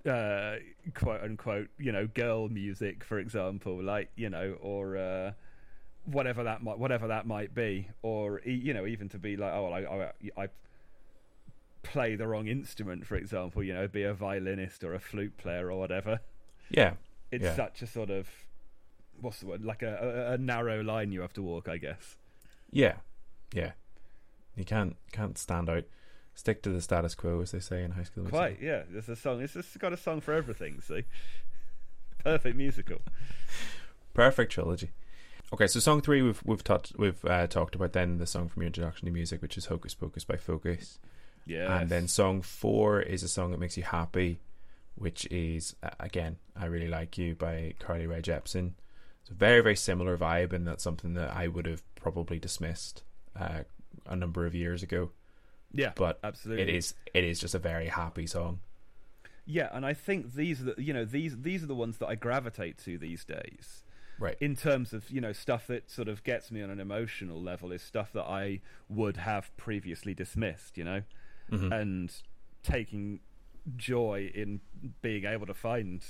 uh 0.07 0.57
quote 0.95 1.23
unquote 1.23 1.68
you 1.78 1.92
know 1.92 2.07
girl 2.09 2.49
music 2.49 3.04
for 3.04 3.18
example 3.21 3.80
like 3.80 4.11
you 4.16 4.28
know 4.28 4.57
or 4.61 4.97
uh 4.97 5.30
whatever 6.07 6.42
that 6.42 6.62
might 6.62 6.78
whatever 6.78 7.07
that 7.07 7.26
might 7.26 7.54
be 7.54 7.88
or 8.02 8.40
you 8.45 8.75
know 8.75 8.87
even 8.87 9.09
to 9.09 9.18
be 9.18 9.37
like 9.37 9.52
oh 9.52 9.64
well, 9.64 9.75
I, 9.75 10.40
I 10.40 10.45
I 10.45 10.49
play 11.83 12.16
the 12.16 12.26
wrong 12.26 12.49
instrument 12.49 13.07
for 13.07 13.16
example 13.16 13.62
you 13.62 13.73
know 13.73 13.87
be 13.87 14.02
a 14.02 14.12
violinist 14.14 14.83
or 14.83 14.95
a 14.95 14.99
flute 15.00 15.37
player 15.37 15.71
or 15.71 15.78
whatever 15.78 16.21
yeah, 16.71 16.95
it's 17.30 17.45
Yeah. 17.45 17.54
such 17.54 17.83
a 17.83 17.87
sort 17.87 18.11
of 18.11 18.28
what's 19.21 19.41
the 19.41 19.47
word? 19.47 19.65
Like 19.65 19.83
a, 19.83 20.29
a, 20.29 20.33
a 20.35 20.39
narrow 20.39 20.83
line 20.83 21.13
you 21.13 21.21
have 21.21 21.33
to 21.35 21.43
walk 21.43 21.69
i 21.69 21.77
guess. 21.77 22.17
Yeah, 22.71 22.97
yeah. 23.53 23.73
You 24.57 24.65
can't 24.65 24.97
can't 25.13 25.39
stand 25.39 25.69
out. 25.69 25.85
Stick 26.35 26.63
to 26.63 26.71
the 26.71 26.81
status 26.81 27.15
quo, 27.15 27.41
as 27.41 27.51
they 27.51 27.61
say 27.61 27.83
in 27.83 27.93
High 27.93 28.05
School. 28.05 28.25
Quite 28.27 28.61
yeah. 28.61 28.83
There's 28.89 29.09
a 29.09 29.17
song 29.17 29.41
it's 29.43 29.55
just 29.55 29.79
got 29.79 29.93
a 29.93 29.97
song 29.97 30.21
for 30.21 30.35
everything 30.35 30.81
see? 30.81 31.05
Perfect 32.25 32.57
musical. 32.57 32.99
Perfect 34.15 34.53
trilogy. 34.53 34.91
Okay, 35.53 35.67
so 35.67 35.81
song 35.81 36.03
three 36.03 36.21
we've 36.21 36.43
we've 36.45 36.65
touched 36.65 36.99
we've 36.99 37.25
uh, 37.25 37.47
talked 37.47 37.75
about 37.75 37.93
then 37.93 38.19
the 38.19 38.27
song 38.27 38.49
from 38.49 38.63
your 38.63 38.67
introduction 38.67 39.07
to 39.07 39.13
music, 39.13 39.41
which 39.41 39.57
is 39.57 39.67
Hocus 39.67 39.95
Pocus 39.95 40.25
by 40.25 40.37
Focus, 40.37 40.99
yeah 41.47 41.78
and 41.78 41.89
then 41.89 42.07
song 42.07 42.43
four 42.43 43.00
is 43.00 43.23
a 43.23 43.28
song 43.28 43.52
that 43.52 43.61
makes 43.61 43.76
you 43.76 43.83
happy, 43.83 44.41
which 44.97 45.26
is 45.31 45.75
uh, 45.83 45.91
again 46.00 46.37
I 46.54 46.67
really 46.67 46.89
like 46.89 47.17
you 47.17 47.35
by 47.35 47.75
Carly 47.78 48.07
Rae 48.07 48.21
Jepsen. 48.21 48.73
It's 49.28 49.34
a 49.34 49.38
very 49.38 49.60
very 49.60 49.76
similar 49.76 50.17
vibe, 50.17 50.54
and 50.54 50.67
that's 50.67 50.82
something 50.82 51.12
that 51.12 51.36
I 51.36 51.49
would 51.49 51.67
have 51.67 51.82
probably 51.97 52.38
dismissed 52.38 53.02
uh, 53.38 53.64
a 54.06 54.17
number 54.17 54.47
of 54.47 54.54
years 54.54 54.82
ago. 54.82 55.10
yeah 55.71 55.93
But 55.95 56.19
absolutely 56.25 56.62
it 56.62 56.71
is 56.71 56.95
it 57.12 57.25
is 57.25 57.38
just 57.38 57.54
a 57.54 57.58
very 57.58 57.88
happy 57.88 58.26
song. 58.26 58.60
Yeah, 59.45 59.69
and 59.71 59.84
I 59.84 59.93
think 59.93 60.32
these 60.34 60.62
are 60.62 60.73
the 60.73 60.82
you 60.82 60.95
know 60.95 61.04
these 61.04 61.36
these 61.43 61.62
are 61.62 61.67
the 61.67 61.75
ones 61.75 61.99
that 61.99 62.06
I 62.06 62.14
gravitate 62.14 62.78
to 62.86 62.97
these 62.97 63.23
days. 63.26 63.84
Right. 64.19 64.36
In 64.41 64.56
terms 64.56 64.95
of 64.95 65.10
you 65.10 65.21
know 65.21 65.34
stuff 65.34 65.67
that 65.67 65.91
sort 65.91 66.08
of 66.08 66.25
gets 66.25 66.50
me 66.50 66.62
on 66.62 66.71
an 66.71 66.80
emotional 66.80 67.38
level 67.43 67.71
is 67.71 67.82
stuff 67.82 68.10
that 68.14 68.25
I 68.25 68.62
would 68.88 69.19
have 69.19 69.54
previously 69.58 70.14
dismissed, 70.14 70.78
you 70.78 70.84
know, 70.84 71.02
Mhm. 71.52 71.71
and 71.82 72.23
taking 72.62 73.21
joy 73.76 74.30
in 74.34 74.60
being 75.02 75.26
able 75.26 75.47
to 75.47 75.54
find 75.54 76.02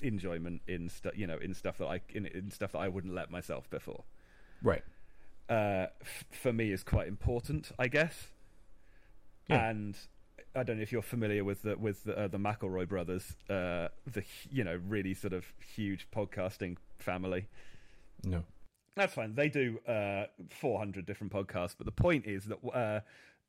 enjoyment 0.00 0.62
in 0.66 0.88
stuff 0.88 1.12
you 1.16 1.26
know 1.26 1.38
in 1.38 1.54
stuff 1.54 1.78
that 1.78 1.86
I 1.86 2.00
in, 2.12 2.26
in 2.26 2.50
stuff 2.50 2.72
that 2.72 2.78
I 2.78 2.88
wouldn't 2.88 3.14
let 3.14 3.30
myself 3.30 3.68
before. 3.70 4.04
Right. 4.62 4.82
Uh, 5.48 5.86
f- 6.00 6.24
for 6.30 6.52
me 6.52 6.72
is 6.72 6.82
quite 6.82 7.06
important, 7.06 7.70
I 7.78 7.88
guess. 7.88 8.28
Yeah. 9.48 9.68
And 9.68 9.96
I 10.56 10.62
don't 10.62 10.76
know 10.76 10.82
if 10.82 10.92
you're 10.92 11.02
familiar 11.02 11.44
with 11.44 11.62
the 11.62 11.76
with 11.76 12.04
the, 12.04 12.18
uh, 12.18 12.28
the 12.28 12.38
McElroy 12.38 12.88
brothers, 12.88 13.36
uh, 13.50 13.88
the 14.10 14.24
you 14.50 14.64
know 14.64 14.80
really 14.88 15.14
sort 15.14 15.32
of 15.32 15.44
huge 15.74 16.08
podcasting 16.14 16.76
family. 16.98 17.48
No. 18.24 18.44
That's 18.96 19.14
fine. 19.14 19.34
They 19.34 19.48
do 19.48 19.80
uh, 19.88 20.26
400 20.50 21.04
different 21.04 21.32
podcasts, 21.32 21.74
but 21.76 21.84
the 21.84 21.92
point 21.92 22.26
is 22.26 22.44
that 22.44 22.58
uh, 22.72 23.00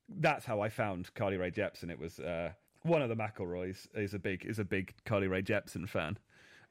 that's 0.10 0.44
how 0.44 0.62
I 0.62 0.70
found 0.70 1.14
Carly 1.14 1.38
Rae 1.38 1.52
Jepsen. 1.52 1.92
It 1.92 2.00
was 2.00 2.20
uh, 2.20 2.52
one 2.82 3.04
of 3.04 3.10
the 3.10 3.16
McElroys 3.16 3.88
is 3.94 4.14
a 4.14 4.20
big 4.20 4.46
is 4.46 4.60
a 4.60 4.66
big 4.66 4.94
Carly 5.06 5.28
Rae 5.28 5.44
Jepsen 5.44 5.88
fan, 5.88 6.18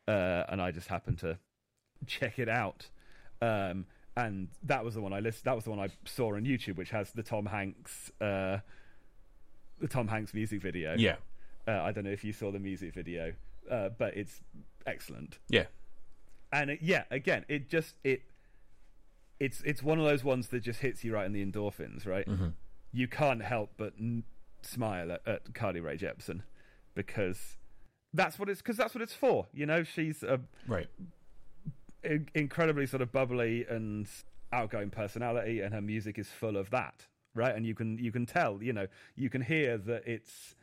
uh, 0.09 0.45
and 0.49 0.61
I 0.61 0.71
just 0.71 0.89
happened 0.89 1.19
to 1.21 1.39
check 2.07 2.39
it 2.39 2.49
out. 2.49 2.89
Um, 3.41 3.87
and 4.17 4.49
that 4.63 4.85
was 4.85 4.95
the 4.95 5.01
one 5.01 5.13
I 5.13 5.21
listened. 5.21 5.45
That 5.45 5.55
was 5.57 5.65
the 5.65 5.71
one 5.71 5.81
I 5.81 5.89
saw 6.05 6.35
on 6.37 6.45
YouTube, 6.45 6.77
which 6.77 6.91
has 6.91 7.11
the 7.13 7.23
Tom 7.23 7.47
Hanks, 7.47 8.11
uh, 8.21 8.59
the 9.81 9.89
Tom 9.89 10.09
Hanks 10.09 10.33
music 10.33 10.63
video. 10.63 10.95
Yeah. 10.97 11.17
Uh, 11.67 11.81
I 11.83 11.93
don't 11.93 12.05
know 12.05 12.11
if 12.11 12.23
you 12.25 12.33
saw 12.33 12.53
the 12.53 12.59
music 12.61 12.95
video, 12.95 13.33
uh, 13.71 13.89
but 13.99 14.17
it's 14.17 14.41
excellent. 14.87 15.39
Yeah. 15.49 15.65
And 16.53 16.71
it, 16.71 16.79
yeah, 16.83 17.05
again, 17.11 17.45
it 17.49 17.69
just 17.69 17.97
it 18.05 18.23
it's 19.41 19.61
it's 19.63 19.83
one 19.83 19.99
of 19.99 20.05
those 20.05 20.23
ones 20.23 20.49
that 20.49 20.61
just 20.61 20.81
hits 20.81 21.03
you 21.03 21.13
right 21.15 21.27
in 21.27 21.33
the 21.33 21.45
endorphins, 21.45 22.07
right? 22.07 22.27
hmm 22.29 22.49
You 22.93 23.09
can't 23.09 23.43
help 23.43 23.71
but 23.77 23.95
n- 23.99 24.23
smile 24.63 25.11
at, 25.11 25.27
at 25.27 25.55
Carly 25.55 25.81
Rae 25.81 25.97
Jepsen 25.97 26.43
because 26.95 27.57
that's 28.15 28.39
what 28.39 28.49
it's 28.49 28.63
because 28.63 28.77
that's 28.79 28.95
what 28.95 29.03
it's 29.03 29.13
for. 29.15 29.47
You 29.53 29.67
know, 29.67 29.83
she's 29.83 30.23
a 30.23 30.41
Right. 30.67 30.89
in- 32.03 32.29
incredibly 32.35 32.87
sort 32.87 33.03
of 33.03 33.13
bubbly 33.13 33.67
and 33.69 34.09
outgoing 34.53 34.91
personality, 34.91 35.61
and 35.61 35.75
her 35.75 35.83
music 35.83 36.19
is 36.19 36.31
full 36.31 36.57
of 36.57 36.71
that, 36.71 37.07
right? 37.35 37.55
And 37.55 37.67
you 37.67 37.75
can 37.75 37.99
you 37.99 38.13
can 38.13 38.25
tell, 38.25 38.63
you 38.63 38.73
know, 38.73 38.87
you 39.17 39.29
can 39.29 39.43
hear 39.43 39.77
that 39.77 40.07
it's 40.07 40.55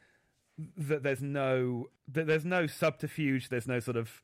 that 0.77 1.03
there's 1.03 1.21
no 1.21 1.89
that 2.07 2.25
there's 2.25 2.45
no 2.45 2.67
subterfuge, 2.67 3.49
there's 3.49 3.67
no 3.67 3.79
sort 3.79 3.97
of 3.97 4.21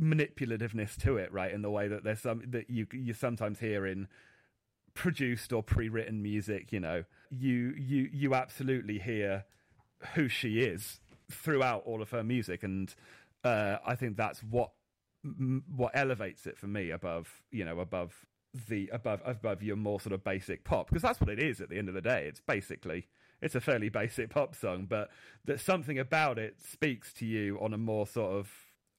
manipulativeness 0.00 0.96
to 1.02 1.16
it, 1.16 1.32
right? 1.32 1.52
In 1.52 1.62
the 1.62 1.70
way 1.70 1.88
that 1.88 2.04
there's 2.04 2.20
some 2.20 2.42
that 2.46 2.68
you 2.70 2.86
you 2.92 3.12
sometimes 3.14 3.60
hear 3.60 3.86
in 3.86 4.08
produced 4.94 5.52
or 5.52 5.62
pre-written 5.62 6.22
music, 6.22 6.72
you 6.72 6.80
know, 6.80 7.04
you 7.30 7.74
you 7.78 8.08
you 8.12 8.34
absolutely 8.34 8.98
hear 8.98 9.44
who 10.14 10.28
she 10.28 10.60
is 10.60 11.00
throughout 11.30 11.82
all 11.84 12.02
of 12.02 12.10
her 12.10 12.22
music, 12.22 12.62
and 12.62 12.94
uh, 13.44 13.76
I 13.86 13.94
think 13.94 14.16
that's 14.16 14.42
what 14.42 14.70
what 15.74 15.92
elevates 15.94 16.46
it 16.46 16.56
for 16.56 16.68
me 16.68 16.90
above 16.90 17.42
you 17.50 17.64
know 17.64 17.80
above 17.80 18.14
the 18.68 18.88
above 18.92 19.20
above 19.24 19.62
your 19.62 19.76
more 19.76 20.00
sort 20.00 20.12
of 20.12 20.22
basic 20.24 20.64
pop 20.64 20.88
because 20.88 21.02
that's 21.02 21.20
what 21.20 21.28
it 21.28 21.40
is 21.40 21.60
at 21.60 21.68
the 21.68 21.78
end 21.78 21.88
of 21.88 21.94
the 21.94 22.00
day. 22.00 22.26
It's 22.26 22.40
basically 22.40 23.06
it's 23.40 23.54
a 23.54 23.60
fairly 23.60 23.88
basic 23.88 24.30
pop 24.30 24.54
song, 24.54 24.86
but 24.88 25.10
that 25.44 25.60
something 25.60 25.98
about 25.98 26.38
it 26.38 26.56
speaks 26.60 27.12
to 27.14 27.26
you 27.26 27.58
on 27.60 27.74
a 27.74 27.78
more 27.78 28.06
sort 28.06 28.32
of 28.32 28.50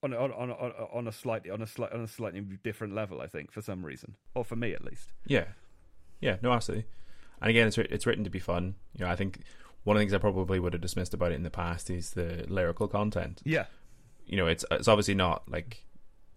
on 0.04 0.14
on 0.14 0.32
on, 0.32 0.52
on 0.52 1.08
a 1.08 1.12
slightly 1.12 1.50
on 1.50 1.62
a 1.62 1.68
slight 1.68 1.92
on 1.92 2.02
a 2.02 2.08
slightly 2.08 2.42
different 2.64 2.94
level. 2.94 3.22
I 3.22 3.28
think 3.28 3.52
for 3.52 3.62
some 3.62 3.86
reason, 3.86 4.16
or 4.36 4.46
for 4.46 4.56
me 4.56 4.74
at 4.74 4.84
least. 4.84 5.14
Yeah, 5.26 5.46
yeah, 6.20 6.38
no, 6.42 6.52
absolutely. 6.52 6.86
And 7.42 7.50
again, 7.50 7.68
it's 7.68 7.78
it's 7.78 8.06
written 8.06 8.24
to 8.24 8.30
be 8.30 8.40
fun. 8.40 8.76
You 8.98 9.06
know, 9.06 9.12
I 9.12 9.16
think 9.16 9.40
one 9.84 9.96
of 9.96 10.00
the 10.00 10.04
things 10.04 10.14
I 10.14 10.18
probably 10.18 10.60
would 10.60 10.74
have 10.74 10.82
dismissed 10.82 11.14
about 11.14 11.32
it 11.32 11.36
in 11.36 11.44
the 11.44 11.50
past 11.50 11.90
is 11.90 12.12
the 12.12 12.46
lyrical 12.48 12.88
content. 12.88 13.42
Yeah. 13.44 13.66
You 14.26 14.38
know, 14.38 14.48
it's 14.48 14.66
it's 14.72 14.88
obviously 14.88 15.16
not 15.16 15.50
like 15.50 15.84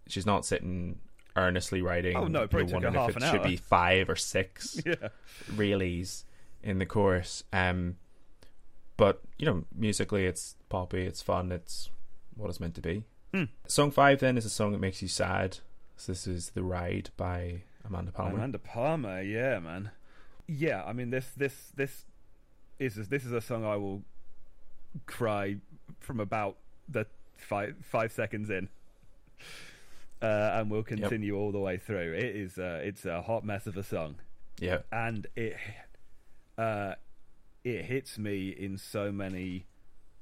she's 0.07 0.25
not 0.25 0.45
sitting 0.45 0.99
earnestly 1.35 1.81
writing. 1.81 2.15
Oh, 2.15 2.27
no, 2.27 2.43
it 2.43 2.49
probably 2.49 2.67
took 2.71 2.83
half 2.83 3.09
if 3.09 3.15
an 3.17 3.23
it 3.23 3.31
should 3.31 3.43
be 3.43 3.55
five 3.57 4.09
or 4.09 4.15
six 4.15 4.79
Yeah. 4.85 5.09
reallys 5.51 6.23
in 6.61 6.79
the 6.79 6.85
chorus. 6.85 7.43
Um, 7.51 7.97
but 8.97 9.21
you 9.37 9.45
know, 9.45 9.65
musically, 9.75 10.25
it's 10.25 10.55
poppy, 10.69 11.03
it's 11.05 11.21
fun, 11.21 11.51
it's 11.51 11.89
what 12.35 12.49
it's 12.49 12.59
meant 12.59 12.75
to 12.75 12.81
be. 12.81 13.03
Hmm. 13.33 13.45
Song 13.67 13.91
five 13.91 14.19
then 14.19 14.37
is 14.37 14.45
a 14.45 14.49
song 14.49 14.71
that 14.73 14.81
makes 14.81 15.01
you 15.01 15.07
sad. 15.07 15.59
So 15.97 16.11
this 16.11 16.27
is 16.27 16.51
"The 16.51 16.63
Ride" 16.63 17.09
by 17.17 17.61
Amanda 17.85 18.11
Palmer. 18.11 18.35
Amanda 18.35 18.59
Palmer, 18.59 19.21
yeah, 19.21 19.59
man. 19.59 19.91
Yeah, 20.47 20.83
I 20.83 20.93
mean 20.93 21.09
this 21.09 21.29
this 21.35 21.71
this 21.75 22.05
is 22.79 22.95
this 23.09 23.25
is 23.25 23.31
a 23.31 23.41
song 23.41 23.65
I 23.65 23.75
will 23.77 24.03
cry 25.05 25.57
from 25.99 26.19
about 26.19 26.57
the 26.89 27.05
five 27.37 27.75
five 27.83 28.11
seconds 28.11 28.49
in, 28.49 28.69
uh, 30.21 30.51
and 30.55 30.69
we'll 30.71 30.83
continue 30.83 31.35
all 31.37 31.51
the 31.51 31.59
way 31.59 31.77
through. 31.77 32.13
It 32.13 32.35
is 32.35 32.57
uh, 32.57 32.81
it's 32.83 33.05
a 33.05 33.21
hot 33.21 33.43
mess 33.45 33.67
of 33.67 33.77
a 33.77 33.83
song, 33.83 34.15
Yeah, 34.59 34.79
and 34.91 35.27
it 35.35 35.55
uh, 36.57 36.95
it 37.63 37.85
hits 37.85 38.17
me 38.17 38.49
in 38.49 38.77
so 38.77 39.11
many 39.11 39.65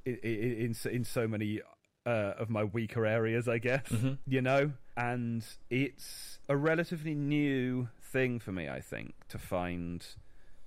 in 0.06 0.16
in, 0.24 0.76
in 0.92 1.04
so 1.04 1.28
many 1.28 1.62
uh, 2.06 2.34
of 2.38 2.50
my 2.50 2.64
weaker 2.64 3.06
areas, 3.06 3.48
I 3.48 3.58
guess. 3.60 3.88
Mhm. 3.90 4.18
You 4.28 4.42
know, 4.42 4.72
and 4.98 5.46
it's 5.70 6.40
a 6.50 6.58
relatively 6.58 7.14
new 7.16 7.90
thing 8.02 8.40
for 8.40 8.52
me. 8.52 8.68
I 8.68 8.82
think 8.82 9.14
to 9.30 9.38
find 9.38 10.06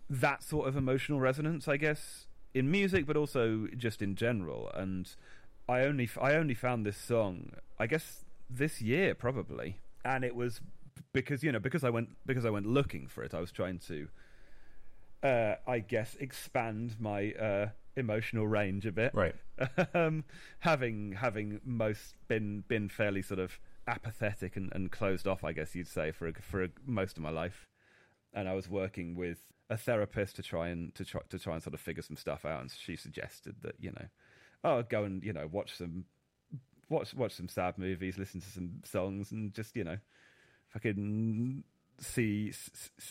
that 0.09 0.43
sort 0.43 0.69
of 0.69 0.77
emotional 0.77 1.21
resonance, 1.21 1.69
I 1.69 1.77
guess, 1.77 2.27
in 2.53 2.71
music, 2.71 3.07
but 3.07 3.17
also 3.17 3.67
just 3.77 4.03
in 4.03 4.15
general. 4.15 4.71
And 4.75 5.11
I 5.69 5.81
only 5.81 6.09
I 6.21 6.35
only 6.35 6.55
found 6.55 6.85
this 6.85 6.97
song, 6.97 7.53
I 7.79 7.87
guess, 7.87 8.25
this 8.51 8.81
year 8.81 9.15
probably, 9.15 9.79
and 10.05 10.25
it 10.25 10.35
was 10.35 10.61
because 11.13 11.43
you 11.43 11.53
know 11.53 11.59
because 11.61 11.85
I 11.85 11.91
went 11.91 12.11
because 12.27 12.45
I 12.45 12.51
went 12.51 12.67
looking 12.67 13.07
for 13.07 13.25
it. 13.25 13.35
I 13.35 13.41
was 13.41 13.51
trying 13.51 13.79
to, 13.81 14.09
uh, 15.23 15.55
I 15.67 15.79
guess, 15.81 16.17
expand 16.21 16.97
my 17.01 17.33
uh, 17.33 17.69
emotional 17.97 18.47
range 18.47 18.87
a 18.87 18.93
bit. 18.93 19.13
Right. 19.15 19.35
um, 19.95 20.25
having 20.61 21.13
having 21.13 21.61
most 21.65 22.15
been 22.29 22.65
been 22.69 22.89
fairly 22.89 23.23
sort 23.23 23.41
of 23.41 23.59
apathetic 23.87 24.57
and, 24.57 24.73
and 24.75 24.91
closed 24.91 25.27
off, 25.27 25.45
I 25.45 25.53
guess 25.53 25.75
you'd 25.75 25.89
say, 25.89 26.11
for 26.11 26.29
a, 26.29 26.33
for 26.35 26.65
a, 26.65 26.69
most 26.87 27.17
of 27.17 27.23
my 27.23 27.31
life. 27.31 27.67
And 28.33 28.49
I 28.49 28.55
was 28.55 28.69
working 28.69 29.15
with 29.15 29.39
a 29.71 29.77
therapist 29.77 30.37
to 30.37 30.43
try 30.43 30.69
and 30.69 30.95
to 30.95 31.05
try 31.05 31.21
to 31.29 31.39
try 31.39 31.55
and 31.55 31.63
sort 31.63 31.75
of 31.75 31.81
figure 31.81 32.03
some 32.03 32.17
stuff 32.17 32.45
out. 32.45 32.61
And 32.61 32.71
she 32.71 32.97
suggested 32.97 33.57
that 33.63 33.77
you 33.81 33.91
know, 33.91 34.07
oh, 34.63 34.83
go 34.83 35.05
and 35.05 35.23
you 35.23 35.33
know 35.33 35.49
watch 35.51 35.77
some 35.77 36.05
watch 36.89 37.15
watch 37.15 37.33
some 37.33 37.49
sad 37.49 37.79
movies, 37.79 38.19
listen 38.19 38.41
to 38.41 38.51
some 38.51 38.83
songs, 38.85 39.33
and 39.33 39.55
just 39.55 39.77
you 39.77 39.85
know, 39.85 39.99
fucking 40.69 41.65
see 41.99 42.53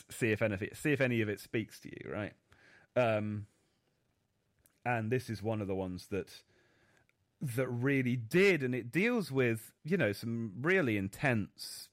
see 0.09 0.31
if 0.31 0.41
any 0.41 0.53
of 0.53 0.61
it, 0.61 0.75
see 0.77 0.91
if 0.91 1.01
any 1.01 1.21
of 1.21 1.29
it 1.29 1.39
speaks 1.39 1.79
to 1.81 1.89
you, 1.89 2.11
right? 2.11 2.33
Um, 2.95 3.47
and 4.85 5.11
this 5.11 5.29
is 5.29 5.41
one 5.41 5.61
of 5.61 5.67
the 5.67 5.75
ones 5.75 6.07
that 6.11 6.29
that 7.41 7.67
really 7.67 8.15
did, 8.15 8.63
and 8.63 8.75
it 8.75 8.91
deals 8.91 9.31
with 9.31 9.71
you 9.83 9.97
know 9.97 10.11
some 10.13 10.53
really 10.61 10.97
intense 10.97 11.89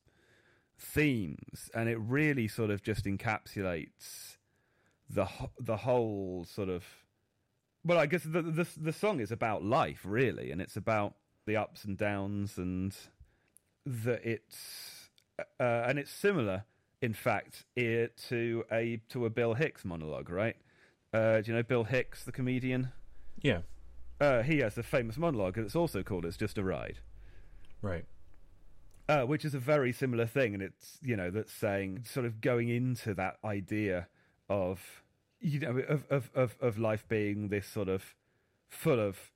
themes, 0.78 1.70
and 1.74 1.88
it 1.88 1.98
really 1.98 2.48
sort 2.48 2.70
of 2.70 2.82
just 2.82 3.04
encapsulates 3.04 4.36
the 5.12 5.26
the 5.58 5.76
whole 5.76 6.46
sort 6.48 6.68
of. 6.68 6.84
Well, 7.84 7.98
I 7.98 8.06
guess 8.06 8.22
the, 8.24 8.42
the 8.42 8.66
the 8.76 8.92
song 8.92 9.20
is 9.20 9.32
about 9.32 9.64
life, 9.64 10.00
really, 10.04 10.50
and 10.50 10.60
it's 10.60 10.76
about 10.76 11.14
the 11.46 11.56
ups 11.56 11.84
and 11.84 11.96
downs, 11.96 12.58
and 12.58 12.94
that 13.86 14.24
it's 14.24 15.10
uh, 15.58 15.84
and 15.88 15.98
it's 15.98 16.10
similar, 16.10 16.64
in 17.00 17.14
fact, 17.14 17.64
to 17.76 18.64
a 18.70 19.00
to 19.08 19.26
a 19.26 19.30
Bill 19.30 19.54
Hicks 19.54 19.84
monologue, 19.84 20.28
right? 20.30 20.56
Uh, 21.12 21.40
do 21.40 21.50
you 21.50 21.56
know 21.56 21.62
Bill 21.62 21.84
Hicks, 21.84 22.24
the 22.24 22.32
comedian? 22.32 22.92
Yeah. 23.40 23.60
Uh, 24.20 24.42
he 24.42 24.58
has 24.58 24.76
a 24.76 24.82
famous 24.82 25.16
monologue 25.16 25.54
that's 25.56 25.74
also 25.74 26.02
called 26.02 26.26
"It's 26.26 26.36
Just 26.36 26.58
a 26.58 26.62
Ride," 26.62 26.98
Right. 27.80 28.04
uh, 29.08 29.22
which 29.22 29.46
is 29.46 29.54
a 29.54 29.58
very 29.58 29.92
similar 29.92 30.26
thing, 30.26 30.52
and 30.52 30.62
it's 30.62 30.98
you 31.02 31.16
know 31.16 31.30
that's 31.30 31.52
saying 31.52 32.04
sort 32.04 32.26
of 32.26 32.42
going 32.42 32.68
into 32.68 33.14
that 33.14 33.38
idea 33.42 34.08
of 34.50 35.02
you 35.40 35.60
know 35.60 35.78
of 35.78 36.04
of 36.10 36.30
of, 36.34 36.56
of 36.60 36.78
life 36.78 37.08
being 37.08 37.48
this 37.48 37.66
sort 37.66 37.88
of 37.88 38.14
full 38.68 39.00
of 39.00 39.32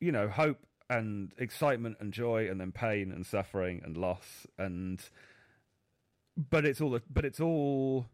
you 0.00 0.12
know 0.12 0.28
hope 0.28 0.58
and 0.88 1.32
excitement 1.36 1.96
and 1.98 2.12
joy, 2.12 2.48
and 2.48 2.60
then 2.60 2.70
pain 2.70 3.10
and 3.10 3.26
suffering 3.26 3.82
and 3.84 3.96
loss, 3.96 4.46
and 4.56 5.02
but 6.36 6.64
it's 6.64 6.80
all 6.80 6.94
a, 6.94 7.02
but 7.10 7.24
it's 7.24 7.40
all 7.40 8.06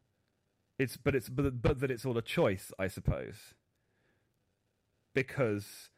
it's 0.79 0.96
but 0.96 1.14
it's 1.14 1.29
but, 1.29 1.61
but 1.61 1.81
that 1.81 1.90
it's 1.90 2.07
all 2.07 2.16
a 2.16 2.22
choice, 2.22 2.72
I 2.79 2.88
suppose 2.88 3.53
because 5.14 5.90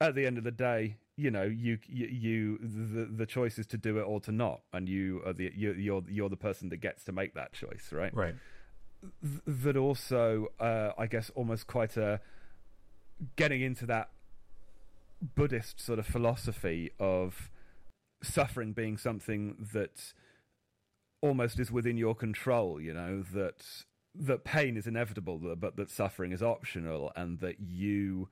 at 0.00 0.14
the 0.14 0.26
end 0.26 0.38
of 0.38 0.44
the 0.44 0.52
day, 0.52 0.96
you 1.16 1.30
know, 1.30 1.42
you 1.42 1.78
you, 1.88 2.58
the 2.58 3.06
the 3.06 3.26
choice 3.26 3.58
is 3.58 3.66
to 3.68 3.76
do 3.76 3.98
it 3.98 4.02
or 4.02 4.20
to 4.20 4.30
not, 4.30 4.60
and 4.72 4.88
you 4.88 5.20
are 5.26 5.32
the 5.32 5.50
you, 5.54 5.72
you're 5.72 6.02
you're 6.08 6.28
the 6.28 6.36
person 6.36 6.68
that 6.68 6.76
gets 6.76 7.02
to 7.04 7.12
make 7.12 7.34
that 7.34 7.52
choice, 7.52 7.88
right? 7.90 8.14
Right. 8.14 8.36
Th- 9.22 9.42
that 9.46 9.76
also, 9.76 10.48
uh, 10.58 10.90
I 10.98 11.06
guess, 11.06 11.30
almost 11.34 11.66
quite 11.66 11.96
a 11.96 12.20
getting 13.36 13.60
into 13.62 13.86
that 13.86 14.10
Buddhist 15.20 15.80
sort 15.80 15.98
of 15.98 16.06
philosophy 16.06 16.92
of 16.98 17.50
suffering 18.22 18.72
being 18.72 18.96
something 18.96 19.68
that 19.72 20.12
almost 21.20 21.58
is 21.58 21.70
within 21.70 21.96
your 21.96 22.14
control. 22.14 22.80
You 22.80 22.94
know 22.94 23.22
that 23.32 23.64
that 24.14 24.44
pain 24.44 24.76
is 24.76 24.86
inevitable, 24.86 25.38
but 25.56 25.76
that 25.76 25.90
suffering 25.90 26.32
is 26.32 26.42
optional, 26.42 27.12
and 27.16 27.40
that 27.40 27.60
you 27.60 28.28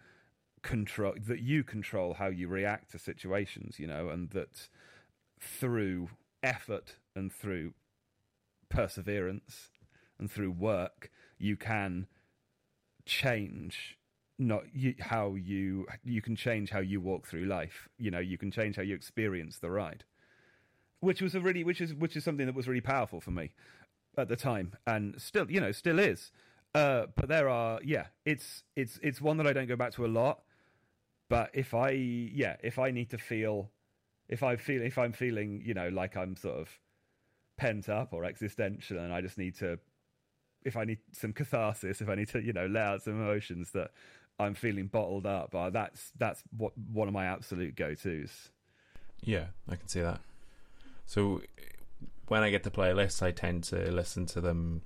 control 0.63 1.15
that 1.27 1.41
you 1.41 1.63
control 1.63 2.15
how 2.15 2.27
you 2.27 2.49
react 2.49 2.91
to 2.93 2.99
situations. 2.99 3.79
You 3.79 3.87
know, 3.87 4.09
and 4.09 4.31
that 4.31 4.69
through 5.41 6.11
effort 6.43 6.97
and 7.15 7.33
through 7.33 7.75
perseverance 8.69 9.71
and 10.19 10.31
through 10.31 10.53
work, 10.53 11.11
you 11.39 11.57
can 11.57 12.07
change 13.05 13.99
not 14.39 14.65
you, 14.75 14.95
how 15.01 15.35
you 15.35 15.87
you 16.05 16.21
can 16.21 16.37
change 16.37 16.71
how 16.71 16.81
you 16.81 17.01
walk 17.01 17.27
through 17.27 17.47
life. 17.47 17.89
You 17.99 18.11
know, 18.11 18.19
you 18.19 18.37
can 18.37 18.51
change 18.51 18.77
how 18.77 18.83
you 18.83 18.95
experience 18.95 19.59
the 19.59 19.71
ride, 19.71 20.05
which 21.01 21.23
was 21.23 21.35
a 21.35 21.41
really 21.41 21.65
which 21.65 21.81
is 21.81 21.95
which 21.95 22.17
is 22.17 22.25
something 22.25 22.47
that 22.47 22.55
was 22.55 22.69
really 22.69 22.81
powerful 22.81 23.21
for 23.21 23.31
me 23.31 23.53
at 24.17 24.29
the 24.29 24.37
time, 24.37 24.75
and 24.87 25.21
still 25.21 25.51
you 25.51 25.61
know 25.61 25.73
still 25.73 25.99
is. 25.99 26.33
Uh, 26.75 27.07
but 27.15 27.29
there 27.29 27.49
are 27.49 27.81
yeah, 27.83 28.07
it's 28.25 28.65
it's 28.75 28.99
it's 29.03 29.21
one 29.21 29.39
that 29.39 29.47
I 29.47 29.53
don't 29.53 29.69
go 29.69 29.77
back 29.77 29.93
to 29.93 30.05
a 30.05 30.09
lot. 30.09 30.43
But 31.29 31.51
if 31.55 31.73
I 31.75 31.91
yeah, 31.91 32.57
if 32.63 32.79
I 32.79 32.91
need 32.91 33.11
to 33.11 33.19
feel, 33.19 33.71
if 34.29 34.43
I 34.43 34.57
feel 34.57 34.83
if 34.83 34.99
I'm 34.99 35.13
feeling 35.13 35.63
you 35.65 35.75
know 35.75 35.89
like 35.89 36.17
I'm 36.17 36.37
sort 36.37 36.59
of 36.59 36.69
pent 37.57 37.89
up 37.89 38.13
or 38.13 38.25
existential, 38.27 38.99
and 38.99 39.13
I 39.15 39.23
just 39.23 39.39
need 39.39 39.57
to 39.57 39.79
if 40.67 40.77
I 40.77 40.85
need 40.85 40.99
some 41.13 41.33
catharsis, 41.33 42.01
if 42.01 42.09
I 42.09 42.15
need 42.17 42.29
to, 42.29 42.43
you 42.43 42.53
know, 42.53 42.67
let 42.67 42.83
out 42.83 43.03
some 43.03 43.15
emotions 43.15 43.71
that 43.73 43.93
I'm 44.39 44.55
feeling 44.55 44.89
bottled 44.89 45.27
up, 45.27 45.55
uh, 45.55 45.71
that's 45.71 46.13
that's 46.19 46.43
what 46.57 46.73
one 46.93 47.09
of 47.09 47.15
my 47.15 47.25
absolute 47.27 47.75
go 47.77 47.95
tos. 47.95 48.51
Yeah, 49.23 49.47
I 49.69 49.77
can 49.77 49.89
see 49.89 50.01
that. 50.01 50.21
So 51.07 51.41
when 52.29 52.43
I 52.43 52.51
get 52.51 52.65
to 52.65 52.71
playlists, 52.71 53.23
I 53.23 53.31
tend 53.31 53.65
to 53.65 53.91
listen 53.91 54.27
to 54.27 54.41
them 54.41 54.83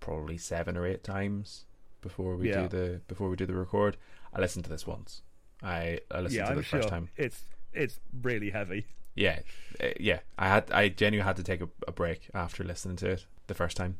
probably 0.00 0.36
seven 0.38 0.76
or 0.76 0.86
eight 0.86 1.04
times 1.04 1.64
before 2.00 2.36
we 2.36 2.48
Yeah. 2.48 2.62
do 2.62 2.68
the 2.68 3.00
before 3.08 3.28
we 3.30 3.36
do 3.36 3.46
the 3.46 3.54
record. 3.54 3.96
I 4.34 4.40
listened 4.40 4.64
to 4.64 4.70
this 4.70 4.86
once. 4.86 5.22
I 5.62 6.00
I 6.10 6.20
listened 6.20 6.38
yeah, 6.44 6.50
to 6.50 6.56
the 6.56 6.62
sure 6.62 6.80
first 6.80 6.88
time. 6.88 7.08
it's 7.16 7.44
it's 7.72 8.00
really 8.22 8.50
heavy. 8.50 8.86
Yeah, 9.14 9.40
uh, 9.82 9.88
yeah. 9.98 10.20
I 10.38 10.48
had 10.48 10.70
I 10.70 10.88
genuinely 10.90 11.26
had 11.26 11.36
to 11.36 11.42
take 11.42 11.60
a, 11.60 11.68
a 11.88 11.92
break 11.92 12.28
after 12.34 12.62
listening 12.62 12.96
to 12.98 13.08
it 13.10 13.26
the 13.46 13.54
first 13.54 13.76
time 13.76 13.96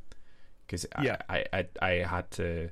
because 0.68 0.86
Yeah. 1.02 1.16
I, 1.28 1.44
I 1.52 1.66
I 1.82 1.90
had 2.06 2.30
to 2.32 2.70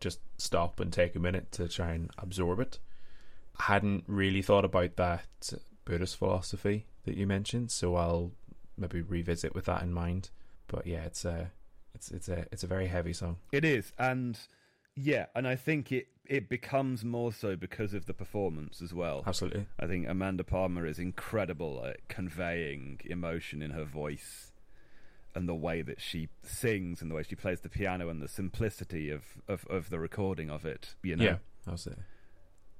just 0.00 0.20
stop 0.36 0.78
and 0.78 0.92
take 0.92 1.16
a 1.16 1.18
minute 1.18 1.50
to 1.52 1.66
try 1.68 1.92
and 1.92 2.10
absorb 2.18 2.60
it. 2.60 2.78
I 3.58 3.64
hadn't 3.64 4.04
really 4.06 4.42
thought 4.42 4.64
about 4.64 4.94
that 4.96 5.52
Buddhist 5.84 6.16
philosophy 6.16 6.86
that 7.04 7.16
you 7.16 7.26
mentioned, 7.26 7.72
so 7.72 7.96
I'll 7.96 8.30
maybe 8.76 9.00
revisit 9.00 9.54
with 9.54 9.64
that 9.64 9.82
in 9.82 9.92
mind. 9.92 10.30
But 10.68 10.86
yeah, 10.86 11.02
it's 11.04 11.24
a 11.24 11.50
it's 11.94 12.10
it's 12.12 12.28
a 12.28 12.46
it's 12.52 12.62
a 12.62 12.68
very 12.68 12.86
heavy 12.86 13.12
song. 13.12 13.38
It 13.50 13.64
is, 13.64 13.92
and 13.98 14.38
yeah, 14.94 15.26
and 15.34 15.48
I 15.48 15.56
think 15.56 15.90
it 15.90 16.08
it 16.26 16.48
becomes 16.48 17.04
more 17.04 17.32
so 17.32 17.56
because 17.56 17.94
of 17.94 18.04
the 18.04 18.12
performance 18.14 18.82
as 18.82 18.92
well. 18.92 19.24
Absolutely. 19.26 19.66
I 19.80 19.86
think 19.86 20.06
Amanda 20.06 20.44
Palmer 20.44 20.86
is 20.86 20.98
incredible 20.98 21.82
at 21.86 22.06
conveying 22.08 23.00
emotion 23.06 23.62
in 23.62 23.70
her 23.70 23.84
voice 23.84 24.47
and 25.34 25.48
the 25.48 25.54
way 25.54 25.82
that 25.82 26.00
she 26.00 26.28
sings 26.42 27.00
and 27.02 27.10
the 27.10 27.14
way 27.14 27.22
she 27.22 27.34
plays 27.36 27.60
the 27.60 27.68
piano 27.68 28.08
and 28.08 28.20
the 28.22 28.28
simplicity 28.28 29.10
of, 29.10 29.22
of, 29.46 29.64
of 29.68 29.90
the 29.90 29.98
recording 29.98 30.50
of 30.50 30.64
it. 30.64 30.94
You 31.02 31.16
know, 31.16 31.24
Yeah, 31.24 31.36
that 31.64 31.72
was 31.72 31.86
it. 31.86 31.98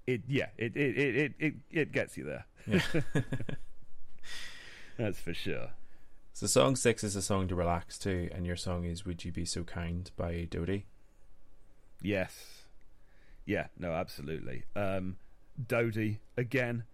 it 0.06 0.22
yeah, 0.28 0.48
it 0.56 0.76
it, 0.76 0.96
it, 0.98 1.16
it, 1.16 1.32
it 1.38 1.54
it 1.70 1.92
gets 1.92 2.16
you 2.16 2.24
there. 2.24 2.46
Yeah. 2.66 2.82
That's 4.96 5.20
for 5.20 5.34
sure. 5.34 5.70
so 6.32 6.46
song 6.46 6.74
six 6.76 7.04
is 7.04 7.14
a 7.16 7.22
song 7.22 7.48
to 7.48 7.54
relax 7.54 7.98
to, 8.00 8.28
and 8.32 8.46
your 8.46 8.56
song 8.56 8.84
is 8.84 9.04
"Would 9.06 9.24
You 9.24 9.32
Be 9.32 9.44
So 9.44 9.62
Kind" 9.64 10.10
by 10.16 10.46
Dodie. 10.50 10.86
Yes. 12.02 12.64
Yeah, 13.44 13.68
no, 13.78 13.92
absolutely. 13.92 14.64
Um 14.76 15.16
Dodie, 15.66 16.20
again, 16.36 16.84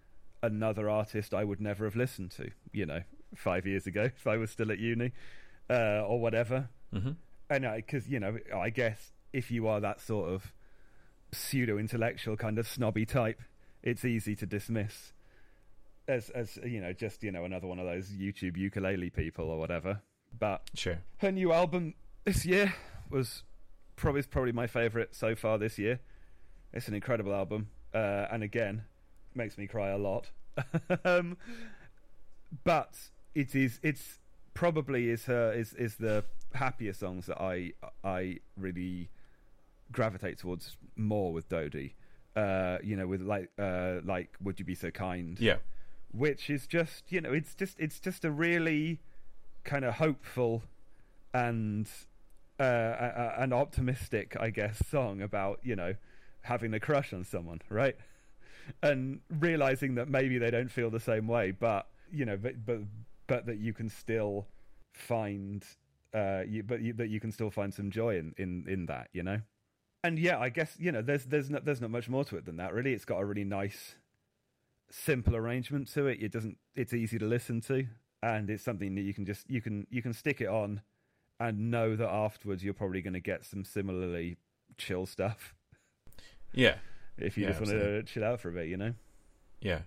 another 0.41 0.89
artist 0.89 1.33
I 1.33 1.43
would 1.43 1.61
never 1.61 1.85
have 1.85 1.95
listened 1.95 2.31
to, 2.31 2.49
you 2.71 2.85
know, 2.85 3.01
five 3.35 3.65
years 3.65 3.85
ago 3.87 4.03
if 4.15 4.25
I 4.27 4.37
was 4.37 4.51
still 4.51 4.71
at 4.71 4.79
uni. 4.79 5.11
Uh, 5.69 6.03
or 6.07 6.19
whatever. 6.19 6.69
Mm-hmm. 6.93 7.11
And 7.49 7.75
because, 7.75 8.07
you 8.07 8.19
know, 8.19 8.37
I 8.55 8.69
guess 8.69 9.13
if 9.33 9.51
you 9.51 9.67
are 9.67 9.79
that 9.79 9.99
sort 10.01 10.29
of 10.29 10.53
pseudo 11.31 11.77
intellectual 11.77 12.37
kind 12.37 12.57
of 12.59 12.67
snobby 12.67 13.05
type, 13.05 13.41
it's 13.83 14.05
easy 14.05 14.35
to 14.37 14.45
dismiss 14.45 15.13
as 16.07 16.29
as 16.29 16.57
you 16.63 16.81
know, 16.81 16.93
just, 16.93 17.23
you 17.23 17.31
know, 17.31 17.45
another 17.45 17.67
one 17.67 17.79
of 17.79 17.85
those 17.85 18.09
YouTube 18.09 18.57
ukulele 18.57 19.09
people 19.09 19.49
or 19.49 19.57
whatever. 19.57 20.01
But 20.37 20.69
Sure. 20.73 20.99
her 21.17 21.31
new 21.31 21.51
album 21.51 21.93
this 22.25 22.45
year 22.45 22.73
was 23.09 23.43
probably 23.95 24.23
probably 24.23 24.51
my 24.51 24.67
favorite 24.67 25.15
so 25.15 25.35
far 25.35 25.57
this 25.57 25.77
year. 25.77 25.99
It's 26.73 26.87
an 26.87 26.93
incredible 26.93 27.33
album, 27.33 27.69
uh, 27.93 28.27
and 28.31 28.43
again, 28.43 28.83
makes 29.33 29.57
me 29.57 29.67
cry 29.67 29.89
a 29.89 29.97
lot. 29.97 30.31
um, 31.05 31.37
but 32.63 32.95
it 33.33 33.55
is 33.55 33.79
it's 33.81 34.19
probably 34.55 35.09
is 35.09 35.25
her 35.25 35.53
is 35.53 35.73
is 35.73 35.97
the 35.97 36.23
happier 36.55 36.93
songs 36.93 37.27
that 37.27 37.39
I 37.39 37.73
I 38.03 38.39
really 38.57 39.09
gravitate 39.91 40.39
towards 40.39 40.77
more 40.95 41.31
with 41.31 41.47
Dodie. 41.47 41.93
Uh, 42.35 42.79
you 42.83 42.97
know, 42.97 43.07
with 43.07 43.21
like 43.21 43.49
uh, 43.59 43.99
like 44.03 44.35
Would 44.41 44.59
You 44.59 44.65
Be 44.65 44.75
So 44.75 44.89
Kind? 44.89 45.39
Yeah. 45.39 45.57
Which 46.11 46.49
is 46.49 46.65
just 46.65 47.11
you 47.11 47.21
know, 47.21 47.31
it's 47.31 47.53
just 47.53 47.79
it's 47.79 47.99
just 47.99 48.25
a 48.25 48.31
really 48.31 48.99
kind 49.63 49.85
of 49.85 49.95
hopeful 49.95 50.63
and 51.33 51.87
uh, 52.59 53.31
an 53.37 53.53
optimistic, 53.53 54.35
I 54.39 54.49
guess, 54.49 54.81
song 54.87 55.21
about 55.21 55.59
you 55.63 55.75
know 55.75 55.95
having 56.41 56.73
a 56.73 56.79
crush 56.79 57.13
on 57.13 57.23
someone, 57.23 57.61
right? 57.69 57.95
And 58.81 59.19
realizing 59.29 59.93
that 59.93 60.09
maybe 60.09 60.39
they 60.39 60.49
don't 60.49 60.71
feel 60.71 60.89
the 60.89 60.99
same 60.99 61.27
way, 61.27 61.51
but 61.51 61.85
you 62.11 62.25
know, 62.25 62.35
but 62.35 62.65
but 62.65 62.79
but 63.27 63.45
that 63.45 63.57
you 63.57 63.73
can 63.73 63.89
still 63.89 64.47
find 64.93 65.63
uh, 66.13 66.43
you, 66.47 66.63
but 66.63 66.81
you, 66.81 66.93
that 66.93 67.09
you 67.09 67.19
can 67.19 67.31
still 67.31 67.49
find 67.49 67.73
some 67.73 67.91
joy 67.91 68.17
in, 68.17 68.33
in, 68.37 68.65
in 68.67 68.85
that, 68.85 69.09
you 69.11 69.23
know. 69.23 69.41
And 70.03 70.19
yeah, 70.19 70.39
I 70.39 70.49
guess 70.49 70.75
you 70.77 70.91
know 70.91 71.01
there's 71.01 71.25
there's 71.25 71.49
not 71.49 71.65
there's 71.65 71.81
not 71.81 71.89
much 71.89 72.07
more 72.07 72.23
to 72.25 72.37
it 72.37 72.45
than 72.45 72.57
that. 72.57 72.73
Really, 72.73 72.93
it's 72.93 73.05
got 73.05 73.19
a 73.19 73.25
really 73.25 73.43
nice, 73.43 73.95
simple 74.91 75.35
arrangement 75.35 75.91
to 75.93 76.05
it. 76.05 76.21
It 76.21 76.31
doesn't. 76.31 76.57
It's 76.75 76.93
easy 76.93 77.17
to 77.17 77.25
listen 77.25 77.59
to, 77.61 77.87
and 78.21 78.49
it's 78.51 78.63
something 78.63 78.93
that 78.95 79.01
you 79.01 79.15
can 79.15 79.25
just 79.25 79.49
you 79.49 79.61
can 79.61 79.87
you 79.89 80.03
can 80.03 80.13
stick 80.13 80.41
it 80.41 80.47
on, 80.47 80.81
and 81.39 81.71
know 81.71 81.95
that 81.95 82.07
afterwards 82.07 82.63
you're 82.63 82.75
probably 82.75 83.01
going 83.01 83.15
to 83.15 83.19
get 83.19 83.43
some 83.45 83.65
similarly 83.65 84.37
chill 84.77 85.07
stuff. 85.07 85.55
Yeah, 86.53 86.75
if 87.17 87.35
you 87.35 87.45
Yeah, 87.45 87.49
just 87.53 87.61
want 87.61 87.71
to 87.73 88.03
chill 88.03 88.23
out 88.23 88.39
for 88.39 88.49
a 88.49 88.53
bit, 88.53 88.67
you 88.67 88.77
know. 88.77 88.93
yeah. 89.59 89.79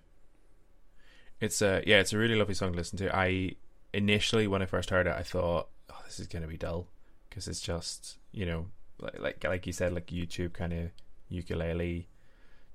It's 1.41 1.61
a 1.61 1.81
yeah, 1.85 1.99
it's 1.99 2.13
a 2.13 2.17
really 2.17 2.35
lovely 2.35 2.53
song 2.53 2.71
to 2.71 2.77
listen 2.77 2.97
to. 2.99 3.15
I 3.15 3.55
initially 3.93 4.47
when 4.47 4.61
I 4.61 4.65
first 4.65 4.89
heard 4.89 5.07
it, 5.07 5.15
I 5.15 5.23
thought, 5.23 5.69
oh, 5.89 6.01
this 6.05 6.19
is 6.19 6.27
gonna 6.27 6.47
be 6.47 6.57
dull 6.57 6.87
because 7.29 7.47
it's 7.47 7.61
just 7.61 8.17
you 8.31 8.45
know 8.45 8.65
like 8.99 9.19
like 9.19 9.43
like 9.43 9.67
you 9.67 9.73
said, 9.73 9.93
like 9.93 10.07
YouTube 10.07 10.53
kind 10.53 10.73
of 10.73 10.91
ukulele, 11.29 12.07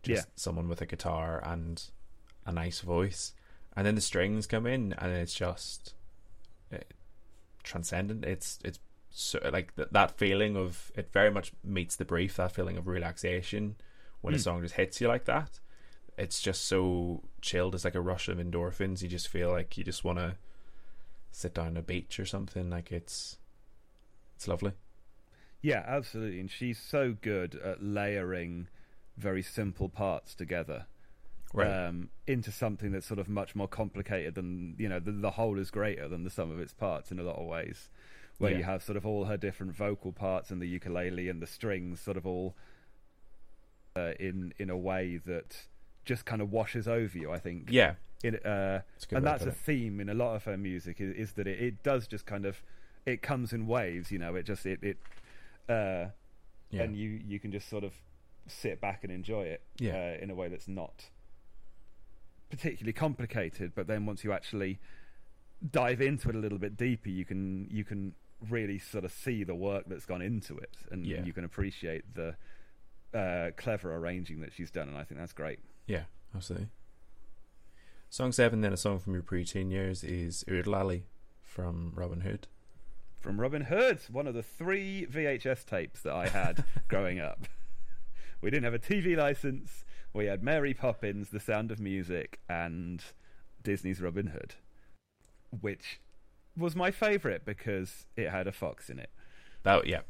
just 0.02 0.26
Yeah. 0.26 0.30
someone 0.36 0.68
with 0.68 0.80
a 0.80 0.86
guitar 0.86 1.42
and 1.44 1.82
a 2.46 2.52
nice 2.52 2.80
voice, 2.80 3.34
and 3.76 3.86
then 3.86 3.94
the 3.94 4.00
strings 4.00 4.46
come 4.46 4.66
in, 4.66 4.92
and 4.94 5.12
it's 5.12 5.34
just 5.34 5.94
uh, 6.72 6.78
transcendent. 7.62 8.24
It's 8.24 8.58
it's 8.64 8.78
so, 9.10 9.38
like 9.52 9.74
th- 9.76 9.88
that 9.92 10.16
feeling 10.18 10.56
of 10.56 10.90
it 10.94 11.12
very 11.12 11.30
much 11.30 11.52
meets 11.62 11.96
the 11.96 12.04
brief. 12.04 12.36
That 12.36 12.52
feeling 12.52 12.76
of 12.76 12.86
relaxation 12.86 13.76
when 14.22 14.34
a 14.34 14.38
Mm. 14.38 14.42
song 14.42 14.62
just 14.62 14.74
hits 14.74 15.00
you 15.00 15.08
like 15.08 15.24
that. 15.26 15.60
It's 16.16 16.40
just 16.40 16.64
so 16.66 17.22
chilled. 17.40 17.74
It's 17.74 17.84
like 17.84 17.94
a 17.94 18.00
rush 18.00 18.28
of 18.28 18.38
endorphins. 18.38 19.02
You 19.02 19.08
just 19.08 19.28
feel 19.28 19.50
like 19.50 19.76
you 19.76 19.84
just 19.84 20.04
want 20.04 20.18
to 20.18 20.36
sit 21.32 21.54
down 21.54 21.68
on 21.68 21.76
a 21.76 21.82
beach 21.82 22.20
or 22.20 22.26
something. 22.26 22.70
Like 22.70 22.92
it's 22.92 23.38
it's 24.36 24.46
lovely. 24.46 24.72
Yeah, 25.62 25.82
absolutely. 25.86 26.40
And 26.40 26.50
she's 26.50 26.78
so 26.78 27.16
good 27.20 27.54
at 27.56 27.82
layering 27.82 28.68
very 29.16 29.42
simple 29.42 29.88
parts 29.88 30.34
together 30.34 30.86
um, 31.88 32.10
into 32.26 32.50
something 32.50 32.90
that's 32.92 33.06
sort 33.06 33.20
of 33.20 33.28
much 33.28 33.54
more 33.54 33.68
complicated 33.68 34.34
than 34.34 34.74
you 34.78 34.88
know 34.88 34.98
the, 34.98 35.12
the 35.12 35.30
whole 35.32 35.58
is 35.58 35.70
greater 35.70 36.08
than 36.08 36.24
the 36.24 36.30
sum 36.30 36.50
of 36.50 36.58
its 36.58 36.72
parts 36.74 37.12
in 37.12 37.18
a 37.20 37.22
lot 37.22 37.36
of 37.36 37.46
ways 37.46 37.88
where 38.38 38.50
Yeah. 38.50 38.58
you 38.58 38.64
have 38.64 38.82
sort 38.82 38.96
of 38.96 39.06
all 39.06 39.26
her 39.26 39.36
different 39.36 39.72
vocal 39.72 40.10
parts 40.10 40.50
and 40.50 40.60
the 40.60 40.66
ukulele 40.66 41.28
and 41.28 41.40
the 41.40 41.46
strings 41.46 42.00
sort 42.00 42.16
of 42.16 42.26
all 42.26 42.56
uh, 43.96 44.12
in 44.18 44.52
in 44.58 44.68
a 44.68 44.76
way 44.76 45.20
that 45.24 45.66
just 46.04 46.24
kind 46.24 46.40
of 46.42 46.50
washes 46.52 46.86
over 46.88 47.16
you 47.18 47.30
i 47.32 47.38
think 47.38 47.68
yeah, 47.70 47.94
in, 48.22 48.36
uh, 48.36 48.80
good. 49.08 49.16
and 49.16 49.26
that's 49.26 49.44
a 49.44 49.52
theme 49.52 50.00
in 50.00 50.08
a 50.08 50.14
lot 50.14 50.34
of 50.34 50.44
her 50.44 50.56
music 50.56 51.00
is, 51.00 51.14
is 51.16 51.32
that 51.34 51.46
it, 51.46 51.60
it 51.60 51.82
does 51.82 52.06
just 52.06 52.26
kind 52.26 52.44
of 52.46 52.62
it 53.06 53.22
comes 53.22 53.52
in 53.52 53.66
waves 53.66 54.10
you 54.10 54.18
know 54.18 54.34
it 54.34 54.44
just 54.44 54.64
it 54.66 54.78
it 54.82 54.96
uh 55.68 56.06
yeah. 56.70 56.82
and 56.82 56.96
you 56.96 57.20
you 57.26 57.38
can 57.38 57.52
just 57.52 57.68
sort 57.68 57.84
of 57.84 57.92
sit 58.46 58.80
back 58.80 59.04
and 59.04 59.12
enjoy 59.12 59.42
it 59.42 59.62
Yeah. 59.78 59.94
uh, 60.18 60.22
in 60.22 60.30
a 60.30 60.34
way 60.34 60.48
that's 60.48 60.68
not 60.68 61.04
particularly 62.50 62.92
complicated 62.92 63.72
but 63.74 63.86
then 63.86 64.06
once 64.06 64.22
you 64.24 64.32
actually 64.32 64.78
dive 65.70 66.00
into 66.00 66.28
it 66.28 66.34
a 66.34 66.38
little 66.38 66.58
bit 66.58 66.76
deeper 66.76 67.08
you 67.08 67.24
can 67.24 67.66
you 67.70 67.84
can 67.84 68.14
really 68.50 68.78
sort 68.78 69.04
of 69.04 69.12
see 69.12 69.42
the 69.44 69.54
work 69.54 69.84
that's 69.86 70.04
gone 70.04 70.20
into 70.20 70.56
it 70.58 70.76
and 70.90 71.06
Yeah. 71.06 71.24
you 71.24 71.32
can 71.32 71.44
appreciate 71.44 72.04
the 72.14 72.36
uh, 73.14 73.50
clever 73.56 73.94
arranging 73.96 74.40
that 74.40 74.52
she's 74.52 74.70
done 74.70 74.88
and 74.88 74.96
I 74.98 75.04
think 75.04 75.20
that's 75.20 75.32
great 75.32 75.58
Yeah, 75.86 76.04
absolutely. 76.34 76.68
Song 78.10 78.32
seven, 78.32 78.60
then 78.60 78.72
a 78.72 78.76
song 78.76 78.98
from 78.98 79.14
your 79.14 79.22
preteen 79.22 79.70
years 79.70 80.04
is 80.04 80.44
Oo-De-Lally 80.48 81.04
from 81.42 81.92
Robin 81.94 82.20
Hood. 82.20 82.46
from 83.20 83.40
Robin 83.40 83.62
Hood, 83.62 84.00
one 84.10 84.26
of 84.26 84.34
the 84.34 84.42
three 84.42 85.06
VHS 85.10 85.64
tapes 85.64 86.02
that 86.02 86.12
I 86.12 86.28
had 86.28 86.62
growing 86.88 87.18
up. 87.20 87.46
We 88.42 88.50
didn't 88.50 88.64
have 88.64 88.74
a 88.74 88.78
TV 88.78 89.16
license. 89.16 89.84
We 90.12 90.26
had 90.26 90.42
Mary 90.42 90.74
Poppins, 90.74 91.30
The 91.30 91.40
Sound 91.40 91.70
of 91.70 91.80
Music, 91.80 92.38
and 92.48 93.02
Disney's 93.62 94.00
Robin 94.02 94.26
Hood, 94.28 94.54
which 95.60 96.00
was 96.56 96.76
my 96.76 96.90
favourite 96.90 97.44
because 97.46 98.06
it 98.14 98.28
had 98.30 98.46
a 98.46 98.52
fox 98.52 98.90
in 98.90 98.98
it. 98.98 99.10
That 99.62 99.86
yeah, 99.86 100.00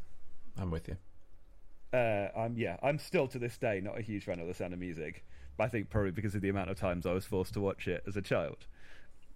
I'm 0.59 0.71
with 0.73 0.89
you. 0.89 0.97
Uh, 1.97 2.29
I'm 2.37 2.57
yeah, 2.59 2.77
I'm 2.83 2.99
still 2.99 3.29
to 3.29 3.39
this 3.39 3.57
day 3.57 3.81
not 3.81 3.97
a 3.97 4.03
huge 4.03 4.25
fan 4.25 4.41
of 4.41 4.49
The 4.49 4.55
Sound 4.55 4.73
of 4.73 4.81
Music, 4.81 5.25
I 5.59 5.69
think 5.69 5.91
probably 5.91 6.11
because 6.11 6.35
of 6.35 6.41
the 6.43 6.49
amount 6.49 6.71
of 6.71 6.79
times 6.79 7.07
I 7.07 7.13
was 7.13 7.25
forced 7.25 7.55
to 7.55 7.61
watch 7.61 7.87
it 7.89 8.03
as 8.07 8.17
a 8.17 8.23
child. 8.23 8.67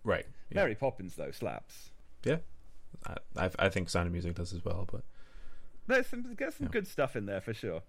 Right. 0.05 0.27
Yeah. 0.51 0.57
Mary 0.63 0.75
Poppins 0.75 1.15
though 1.17 1.31
slaps. 1.31 1.91
yeah. 2.25 2.39
I, 3.07 3.17
I 3.37 3.51
I 3.59 3.69
think 3.69 3.91
Sound 3.91 4.07
of 4.07 4.13
Music 4.13 4.35
does 4.35 4.53
as 4.53 4.65
well, 4.65 4.89
but 4.91 5.03
There's 5.87 6.07
some 6.07 6.35
there's 6.39 6.55
some 6.57 6.67
Yeah. 6.67 6.73
good 6.73 6.87
stuff 6.89 7.15
in 7.17 7.27
there 7.27 7.41
for 7.41 7.53
sure. 7.55 7.83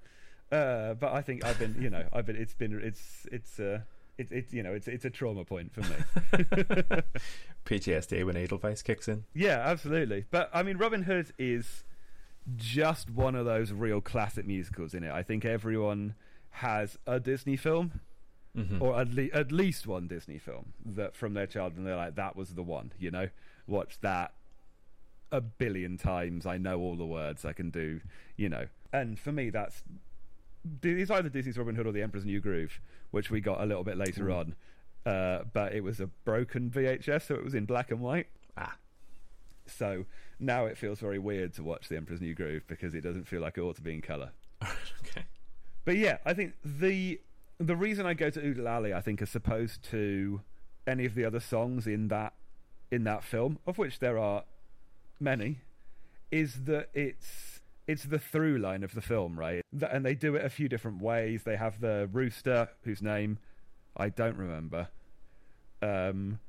Uh, 0.52 0.94
but 0.96 1.14
I 1.14 1.22
think 1.22 1.46
I've 1.46 1.58
been, 1.60 1.76
you 1.80 1.90
know, 1.92 2.04
I've 2.12 2.26
been. 2.26 2.36
It's 2.36 2.56
been, 2.56 2.80
it's, 2.84 3.28
it's, 3.32 3.60
uh, 3.60 3.82
it's, 4.18 4.32
it's, 4.32 4.52
you 4.52 4.64
know, 4.64 4.74
it's, 4.74 4.88
it's 4.88 5.06
a 5.06 5.10
trauma 5.12 5.46
point 5.46 5.72
for 5.72 5.82
me. 5.82 7.04
PTSD 7.66 8.26
when 8.26 8.36
Edelweiss 8.36 8.82
kicks 8.82 9.08
in. 9.08 9.26
yeah, 9.34 9.62
absolutely. 9.66 10.26
But 10.32 10.50
I 10.54 10.64
mean, 10.64 10.78
Robin 10.78 11.04
Hood 11.04 11.32
is 11.38 11.84
just 12.56 13.10
one 13.10 13.36
of 13.36 13.46
those 13.46 13.72
real 13.72 14.02
classic 14.02 14.46
musicals 14.48 14.94
in 14.94 15.04
it. 15.04 15.12
I 15.12 15.22
think 15.24 15.46
everyone 15.46 16.16
has 16.52 16.98
a 17.06 17.20
Disney 17.20 17.56
film, 17.56 18.00
Mm-hmm. 18.60 18.82
or 18.82 19.00
at, 19.00 19.14
le- 19.14 19.30
at 19.34 19.52
least 19.52 19.88
one 19.88 20.08
Disney 20.08 20.38
film 20.38 20.74
that 20.86 21.16
from 21.16 21.34
their 21.34 21.48
childhood, 21.48 21.78
and 21.80 21.88
they're 21.88 21.96
like, 21.96 22.16
that 22.16 22.36
was 22.36 22.50
the 22.56 22.64
one. 22.64 22.92
You 23.00 23.12
know, 23.12 23.30
watch 23.68 24.00
that 24.02 24.34
a 25.32 25.42
billion 25.42 25.98
times. 25.98 26.46
I 26.46 26.58
know 26.58 26.80
all 26.80 26.96
the 26.96 27.06
words. 27.06 27.46
I 27.46 27.54
can 27.54 27.70
do, 27.70 28.02
you 28.36 28.50
know. 28.50 28.66
And 28.92 29.20
for 29.20 29.32
me, 29.32 29.50
that's 29.50 29.84
it's 30.84 31.10
either 31.12 31.30
Disney's 31.30 31.58
Robin 31.58 31.76
Hood 31.76 31.88
or 31.88 31.92
The 31.92 32.02
Emperor's 32.02 32.26
New 32.26 32.40
Groove, 32.42 32.80
which 33.12 33.32
we 33.32 33.40
got 33.42 33.62
a 33.62 33.66
little 33.66 33.84
bit 33.84 33.98
later 33.98 34.30
Ooh. 34.30 34.34
on. 34.34 34.56
Uh, 35.06 35.44
but 35.54 35.74
it 35.74 35.82
was 35.82 36.00
a 36.00 36.08
broken 36.26 36.70
VHS, 36.70 37.28
so 37.28 37.36
it 37.36 37.44
was 37.44 37.56
in 37.56 37.66
black 37.66 37.90
and 37.92 38.02
white. 38.02 38.28
ah, 38.58 38.76
So 39.66 40.06
now 40.40 40.66
it 40.66 40.78
feels 40.78 41.00
very 41.00 41.18
weird 41.20 41.54
to 41.54 41.64
watch 41.64 41.88
The 41.88 41.96
Emperor's 41.96 42.20
New 42.22 42.36
Groove 42.36 42.64
because 42.68 42.94
it 42.94 43.02
doesn't 43.02 43.26
feel 43.28 43.42
like 43.42 43.58
it 43.58 43.62
ought 43.62 43.78
to 43.78 43.82
be 43.82 43.94
in 43.94 44.02
color. 44.02 44.32
okay. 44.64 45.24
But 45.86 45.96
yeah, 45.96 46.18
I 46.26 46.34
think 46.34 46.54
the 46.64 47.20
the 47.60 47.76
reason 47.76 48.06
I 48.06 48.14
go 48.14 48.30
to 48.30 48.40
Oo-De-Lally, 48.46 48.94
I 48.94 49.02
think, 49.02 49.22
as 49.22 49.36
opposed 49.36 49.84
to 49.92 50.42
any 50.88 51.06
of 51.06 51.14
the 51.16 51.26
other 51.26 51.40
songs 51.40 51.86
in 51.88 52.08
that 52.08 52.34
in 52.92 53.04
that 53.04 53.24
film, 53.24 53.60
of 53.68 53.78
which 53.78 54.00
there 54.00 54.18
are 54.18 54.44
many, 55.20 55.60
is 56.32 56.64
that 56.66 56.90
it's 56.94 57.62
it's 57.88 58.04
the 58.04 58.20
through 58.20 58.58
line 58.58 58.84
of 58.84 58.94
the 58.94 59.02
film, 59.02 59.38
right? 59.38 59.64
And 59.90 60.06
they 60.06 60.16
do 60.16 60.36
it 60.36 60.46
a 60.46 60.50
few 60.50 60.70
different 60.70 61.02
ways. 61.02 61.44
They 61.44 61.56
have 61.58 61.82
the 61.82 62.08
rooster, 62.12 62.70
whose 62.84 63.02
name 63.02 63.40
I 63.98 64.10
don't 64.10 64.38
remember. 64.38 64.88
Um, 65.82 66.40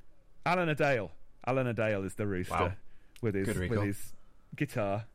Alan-a-Dale. 0.46 1.10
Alan 1.46 1.66
Adale 1.74 2.04
is 2.04 2.14
the 2.16 2.26
rooster 2.26 2.52
Wow. 2.54 2.72
with 3.22 3.34
his 3.34 3.48
with 3.56 3.82
his 3.82 4.12
guitar. 4.54 5.06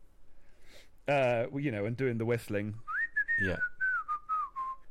Uh, 1.07 1.45
you 1.55 1.71
know, 1.71 1.85
and 1.85 1.95
doing 1.95 2.17
the 2.17 2.25
whistling 2.25 2.73
Yeah. 3.39 3.57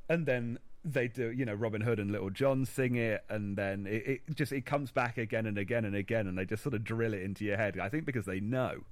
and 0.08 0.26
then 0.26 0.58
they 0.84 1.08
do 1.08 1.30
you 1.30 1.44
know 1.44 1.54
robin 1.54 1.80
hood 1.80 1.98
and 1.98 2.10
little 2.10 2.30
john 2.30 2.64
sing 2.66 2.96
it 2.96 3.24
and 3.30 3.56
then 3.56 3.86
it, 3.86 4.20
it 4.28 4.34
just 4.36 4.52
it 4.52 4.66
comes 4.66 4.90
back 4.90 5.16
again 5.18 5.46
and 5.46 5.56
again 5.58 5.84
and 5.84 5.96
again 5.96 6.26
and 6.26 6.36
they 6.36 6.44
just 6.44 6.62
sort 6.62 6.74
of 6.74 6.84
drill 6.84 7.14
it 7.14 7.22
into 7.22 7.44
your 7.44 7.56
head 7.56 7.78
i 7.80 7.88
think 7.88 8.04
because 8.04 8.26
they 8.26 8.38
know 8.40 8.84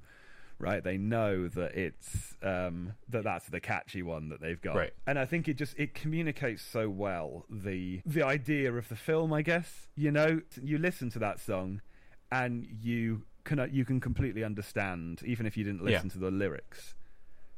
right 0.59 0.85
they 0.85 0.97
know 0.97 1.49
that 1.49 1.75
it's 1.75 2.37
um 2.43 2.93
that 3.09 3.25
that's 3.25 3.47
the 3.49 3.61
catchy 3.61 4.03
one 4.03 4.29
that 4.31 4.41
they've 4.41 4.61
got 4.61 4.77
Right. 4.77 4.93
and 5.07 5.19
i 5.19 5.25
think 5.27 5.49
it 5.49 5.55
just 5.55 5.79
it 5.79 5.93
communicates 5.95 6.63
so 6.63 6.89
well 6.89 7.45
the 7.51 8.01
the 8.07 8.23
idea 8.23 8.73
of 8.73 8.89
the 8.89 8.97
film 8.97 9.33
i 9.33 9.43
guess 9.43 9.89
you 9.97 10.11
know 10.11 10.41
you 10.63 10.79
listen 10.79 11.11
to 11.11 11.19
that 11.19 11.41
song 11.41 11.83
and 12.31 12.67
you 12.81 13.23
can 13.45 13.69
you 13.73 13.85
can 13.85 14.01
completely 14.01 14.45
understand 14.45 15.21
even 15.27 15.45
if 15.47 15.57
you 15.57 15.65
didn't 15.65 15.81
Yeah. 15.83 15.91
listen 15.97 16.09
to 16.11 16.19
the 16.19 16.31
lyrics 16.31 16.95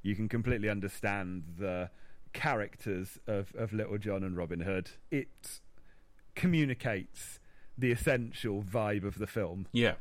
You 0.03 0.15
can 0.17 0.29
completely 0.29 0.69
understand 0.69 1.45
the 1.59 1.89
characters 2.35 3.19
of, 3.27 3.53
of 3.57 3.73
Little 3.73 3.97
John 3.97 4.23
and 4.23 4.37
Robin 4.37 4.61
Hood. 4.61 4.91
It 5.11 5.61
communicates 6.35 7.41
the 7.79 7.91
essential 7.91 8.63
vibe 8.63 9.05
of 9.05 9.19
the 9.19 9.27
film 9.27 9.67
Yeah. 9.73 9.95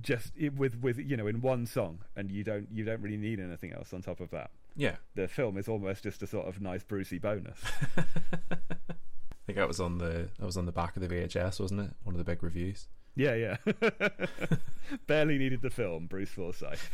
just 0.00 0.32
it, 0.36 0.54
with 0.54 0.76
with 0.80 0.98
you 0.98 1.16
know 1.16 1.26
in 1.26 1.40
one 1.40 1.66
song, 1.66 1.98
and 2.16 2.30
you 2.30 2.44
don't 2.44 2.68
you 2.72 2.84
don't 2.84 3.00
really 3.02 3.16
need 3.18 3.40
anything 3.40 3.72
else 3.72 3.92
on 3.92 4.02
top 4.02 4.20
of 4.20 4.30
that. 4.30 4.50
Yeah. 4.76 4.96
The 5.14 5.28
film 5.28 5.58
is 5.58 5.68
almost 5.68 6.02
just 6.04 6.22
a 6.22 6.26
sort 6.26 6.46
of 6.46 6.60
nice 6.62 6.82
Brucey 6.84 7.18
bonus. 7.18 7.58
I 7.98 9.44
think 9.46 9.56
that 9.58 9.68
was 9.68 9.80
on 9.80 9.98
the 9.98 10.28
that 10.38 10.46
was 10.46 10.56
on 10.56 10.64
the 10.66 10.72
back 10.72 10.96
of 10.96 11.02
the 11.06 11.08
VHS, 11.08 11.60
wasn't 11.60 11.80
it? 11.80 11.90
One 12.04 12.14
of 12.14 12.18
the 12.18 12.24
big 12.24 12.42
reviews. 12.42 12.86
yeah, 13.16 13.34
yeah. 13.34 13.56
Barely 15.06 15.36
needed 15.36 15.60
the 15.62 15.68
film, 15.70 16.06
Bruce 16.06 16.30
Forsyth. 16.30 16.88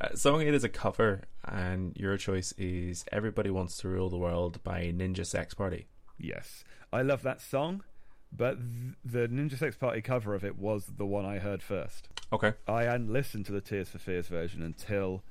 Uh, 0.00 0.14
song 0.14 0.42
eight 0.42 0.54
is 0.54 0.64
a 0.64 0.68
cover, 0.68 1.22
and 1.44 1.96
your 1.96 2.16
choice 2.16 2.52
is 2.58 3.04
"Everybody 3.12 3.50
Wants 3.50 3.76
to 3.78 3.88
Rule 3.88 4.08
the 4.10 4.18
World" 4.18 4.62
by 4.64 4.92
Ninja 4.94 5.24
Sex 5.24 5.54
Party. 5.54 5.86
Yes, 6.18 6.64
I 6.92 7.02
love 7.02 7.22
that 7.22 7.40
song, 7.40 7.82
but 8.32 8.58
th- 8.58 8.94
the 9.04 9.28
Ninja 9.28 9.56
Sex 9.58 9.76
Party 9.76 10.00
cover 10.02 10.34
of 10.34 10.44
it 10.44 10.58
was 10.58 10.86
the 10.96 11.06
one 11.06 11.24
I 11.24 11.38
heard 11.38 11.62
first. 11.62 12.08
Okay. 12.32 12.54
I 12.66 12.82
hadn't 12.84 13.12
listened 13.12 13.46
to 13.46 13.52
the 13.52 13.60
Tears 13.60 13.88
for 13.88 13.98
Fears 13.98 14.26
version 14.28 14.62
until 14.62 15.22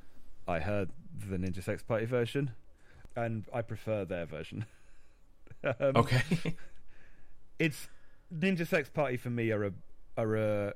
I 0.48 0.60
heard 0.60 0.90
the 1.30 1.38
Ninja 1.38 1.62
Sex 1.64 1.84
Party 1.84 2.06
version, 2.06 2.52
and 3.16 3.46
I 3.54 3.62
prefer 3.62 4.06
their 4.06 4.26
version. 4.26 4.66
um, 5.64 5.74
Okay. 5.98 6.22
it's 7.60 7.90
Ninja 8.34 8.66
Sex 8.68 8.90
Party 8.90 9.18
for 9.18 9.30
me 9.30 9.52
are 9.52 9.66
a 9.66 9.74
are 10.18 10.36
a 10.36 10.74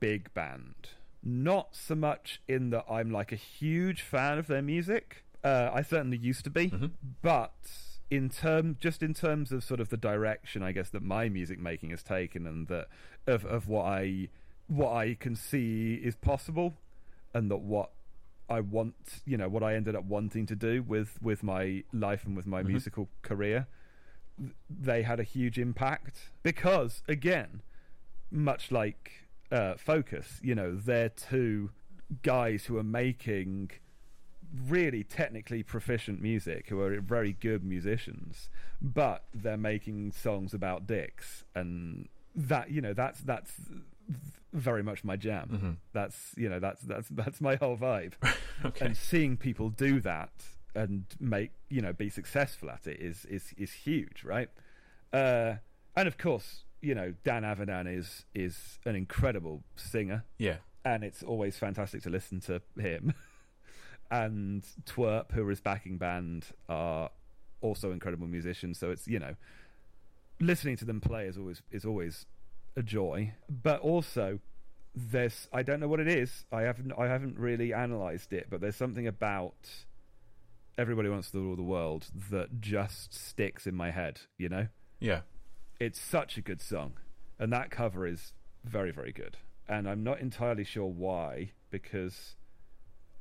big 0.00 0.32
band. 0.34 0.74
Not 1.22 1.74
so 1.74 1.94
much 1.94 2.40
in 2.48 2.70
that 2.70 2.84
I'm 2.90 3.10
like 3.10 3.32
a 3.32 3.36
huge 3.36 4.02
fan 4.02 4.38
of 4.38 4.46
their 4.46 4.62
music. 4.62 5.24
Uh, 5.44 5.70
I 5.72 5.82
certainly 5.82 6.16
used 6.16 6.44
to 6.44 6.50
be, 6.50 6.70
Mhm. 6.70 6.92
but 7.22 7.54
in 8.10 8.28
term 8.30 8.76
just 8.80 9.02
in 9.02 9.12
terms 9.14 9.52
of 9.52 9.62
sort 9.62 9.80
of 9.80 9.90
the 9.90 9.96
direction 9.98 10.62
I 10.62 10.72
guess 10.72 10.88
that 10.90 11.02
my 11.02 11.28
music 11.28 11.58
making 11.58 11.90
has 11.90 12.02
taken 12.02 12.46
and 12.46 12.66
that 12.68 12.88
of 13.26 13.44
of 13.44 13.68
what 13.68 13.84
I 13.84 14.28
what 14.66 14.92
I 14.94 15.14
can 15.14 15.36
see 15.36 15.94
is 15.96 16.14
possible 16.16 16.78
and 17.34 17.50
that 17.50 17.58
what 17.58 17.90
I 18.48 18.60
want, 18.60 19.20
you 19.26 19.36
know, 19.36 19.46
what 19.50 19.62
I 19.62 19.74
ended 19.74 19.94
up 19.94 20.04
wanting 20.04 20.46
to 20.46 20.56
do 20.56 20.82
with 20.82 21.20
with 21.20 21.42
my 21.42 21.84
life 21.92 22.24
and 22.24 22.34
with 22.34 22.46
my 22.46 22.62
Mhm. 22.62 22.68
musical 22.68 23.10
career 23.22 23.66
they 24.70 25.02
had 25.02 25.20
a 25.20 25.24
huge 25.24 25.58
impact 25.58 26.30
because 26.42 27.02
again 27.08 27.60
much 28.30 28.70
like 28.70 29.27
uh, 29.50 29.74
focus 29.76 30.40
you 30.42 30.54
know 30.54 30.74
they're 30.74 31.08
two 31.08 31.70
guys 32.22 32.64
who 32.66 32.76
are 32.78 32.82
making 32.84 33.70
really 34.66 35.04
technically 35.04 35.62
proficient 35.62 36.20
music 36.22 36.68
who 36.68 36.80
are 36.80 37.00
very 37.00 37.32
good 37.34 37.62
musicians 37.64 38.48
but 38.80 39.24
they're 39.34 39.58
making 39.58 40.10
songs 40.12 40.54
about 40.54 40.86
dicks 40.86 41.44
and 41.54 42.08
that 42.34 42.70
you 42.70 42.80
know 42.80 42.94
that's 42.94 43.20
that's 43.20 43.52
very 44.54 44.82
much 44.82 45.04
my 45.04 45.16
jam 45.16 45.48
Mhm. 45.50 45.76
that's 45.92 46.32
you 46.36 46.48
know 46.48 46.58
that's 46.60 46.80
that's 46.82 47.08
that's 47.10 47.40
my 47.42 47.56
whole 47.56 47.76
vibe 47.76 48.14
Okay. 48.64 48.86
and 48.86 48.96
seeing 48.96 49.36
people 49.36 49.68
do 49.68 50.00
that 50.00 50.30
and 50.74 51.04
make 51.20 51.50
you 51.68 51.82
know 51.82 51.92
be 51.92 52.08
successful 52.08 52.70
at 52.70 52.86
it 52.86 53.00
is 53.00 53.26
is 53.26 53.52
is 53.58 53.72
huge 53.72 54.24
right 54.24 54.48
uh 55.12 55.54
and 55.94 56.08
of 56.08 56.16
course 56.16 56.64
you 56.80 56.94
know 56.94 57.14
dan 57.24 57.42
avidan 57.42 57.86
is 57.86 58.24
is 58.34 58.78
an 58.84 58.94
incredible 58.94 59.62
singer 59.76 60.24
yeah. 60.38 60.56
and 60.84 61.04
it's 61.04 61.22
always 61.22 61.56
fantastic 61.56 62.02
to 62.02 62.10
listen 62.10 62.40
to 62.40 62.60
him 62.78 63.14
and 64.10 64.64
TWRP 64.86 65.32
who 65.32 65.46
are 65.46 65.50
his 65.50 65.60
backing 65.60 65.98
band 65.98 66.46
are 66.68 67.10
also 67.60 67.90
incredible 67.90 68.26
musicians 68.26 68.78
so 68.78 68.90
it's 68.90 69.06
you 69.08 69.18
know 69.18 69.34
listening 70.40 70.76
to 70.76 70.84
them 70.84 71.00
play 71.00 71.26
is 71.26 71.36
always 71.36 71.62
is 71.70 71.84
always 71.84 72.26
a 72.76 72.82
joy 72.82 73.32
but 73.48 73.80
also 73.80 74.38
there's 74.94 75.48
I 75.52 75.62
don't 75.62 75.80
know 75.80 75.88
what 75.88 76.00
it 76.00 76.08
is. 76.08 76.44
I 76.52 76.62
haven't 76.62 76.92
I 76.98 77.06
haven't 77.06 77.38
really 77.38 77.72
analysed 77.72 78.32
it, 78.32 78.48
but 78.50 78.60
there's 78.60 78.76
something 78.76 79.06
about 79.06 79.56
everybody 80.76 81.08
wants 81.08 81.30
to 81.32 81.38
rule 81.38 81.56
the 81.56 81.62
world 81.62 82.06
that 82.30 82.60
just 82.60 83.14
sticks 83.14 83.66
in 83.66 83.74
my 83.74 83.90
head. 83.90 84.20
You 84.36 84.48
know, 84.48 84.66
Yeah. 85.00 85.20
It's 85.80 86.00
such 86.00 86.36
a 86.36 86.40
good 86.40 86.60
song, 86.60 86.94
and 87.38 87.52
that 87.52 87.70
cover 87.70 88.06
is 88.06 88.32
very 88.64 88.90
very 88.90 89.12
good. 89.12 89.36
And 89.68 89.88
I'm 89.88 90.02
not 90.02 90.20
entirely 90.20 90.64
sure 90.64 90.86
why, 90.86 91.52
because 91.70 92.36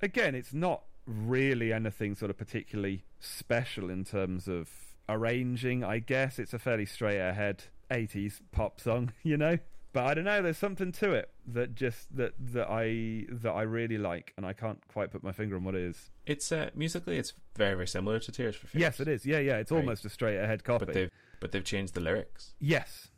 again, 0.02 0.34
it's 0.36 0.54
not 0.54 0.84
really 1.06 1.72
anything 1.74 2.16
sort 2.16 2.30
of 2.32 2.38
particularly 2.38 3.04
special 3.20 3.90
in 3.90 4.04
terms 4.06 4.48
of 4.48 4.70
arranging. 5.10 5.84
I 5.84 6.00
guess 6.00 6.40
it's 6.40 6.54
a 6.54 6.60
fairly 6.60 6.86
straight 6.86 7.20
ahead 7.20 7.64
80s 7.92 8.40
pop 8.52 8.80
song, 8.80 9.12
you 9.24 9.38
know. 9.38 9.58
But 9.94 10.06
I 10.06 10.14
don't 10.14 10.26
know. 10.26 10.42
There's 10.42 10.58
something 10.58 10.92
to 10.94 11.14
it 11.14 11.30
that 11.48 11.74
just 11.74 12.16
that 12.16 12.34
that 12.54 12.68
I 12.70 13.26
that 13.32 13.52
I 13.52 13.64
really 13.64 13.98
like, 13.98 14.34
and 14.38 14.46
I 14.46 14.54
can't 14.54 14.80
quite 14.88 15.12
put 15.12 15.24
my 15.24 15.32
finger 15.32 15.56
on 15.56 15.64
what 15.64 15.76
it 15.76 15.82
is. 15.82 16.12
It's 16.26 16.52
uh, 16.52 16.70
musically, 16.76 17.18
it's 17.18 17.34
very 17.56 17.74
very 17.74 17.88
similar 17.88 18.20
to 18.20 18.32
Tears 18.32 18.56
for 18.56 18.68
Fears. 18.68 18.80
Yes, 18.82 19.00
it 19.00 19.08
is. 19.08 19.26
Yeah, 19.26 19.40
yeah. 19.40 19.58
It's 19.58 19.72
Right. 19.72 19.80
almost 19.80 20.06
a 20.06 20.10
straight 20.10 20.38
ahead 20.38 20.64
copy. 20.64 21.10
But 21.40 21.52
they've 21.52 21.64
changed 21.64 21.94
the 21.94 22.02
lyrics. 22.02 22.54
yes. 22.60 23.10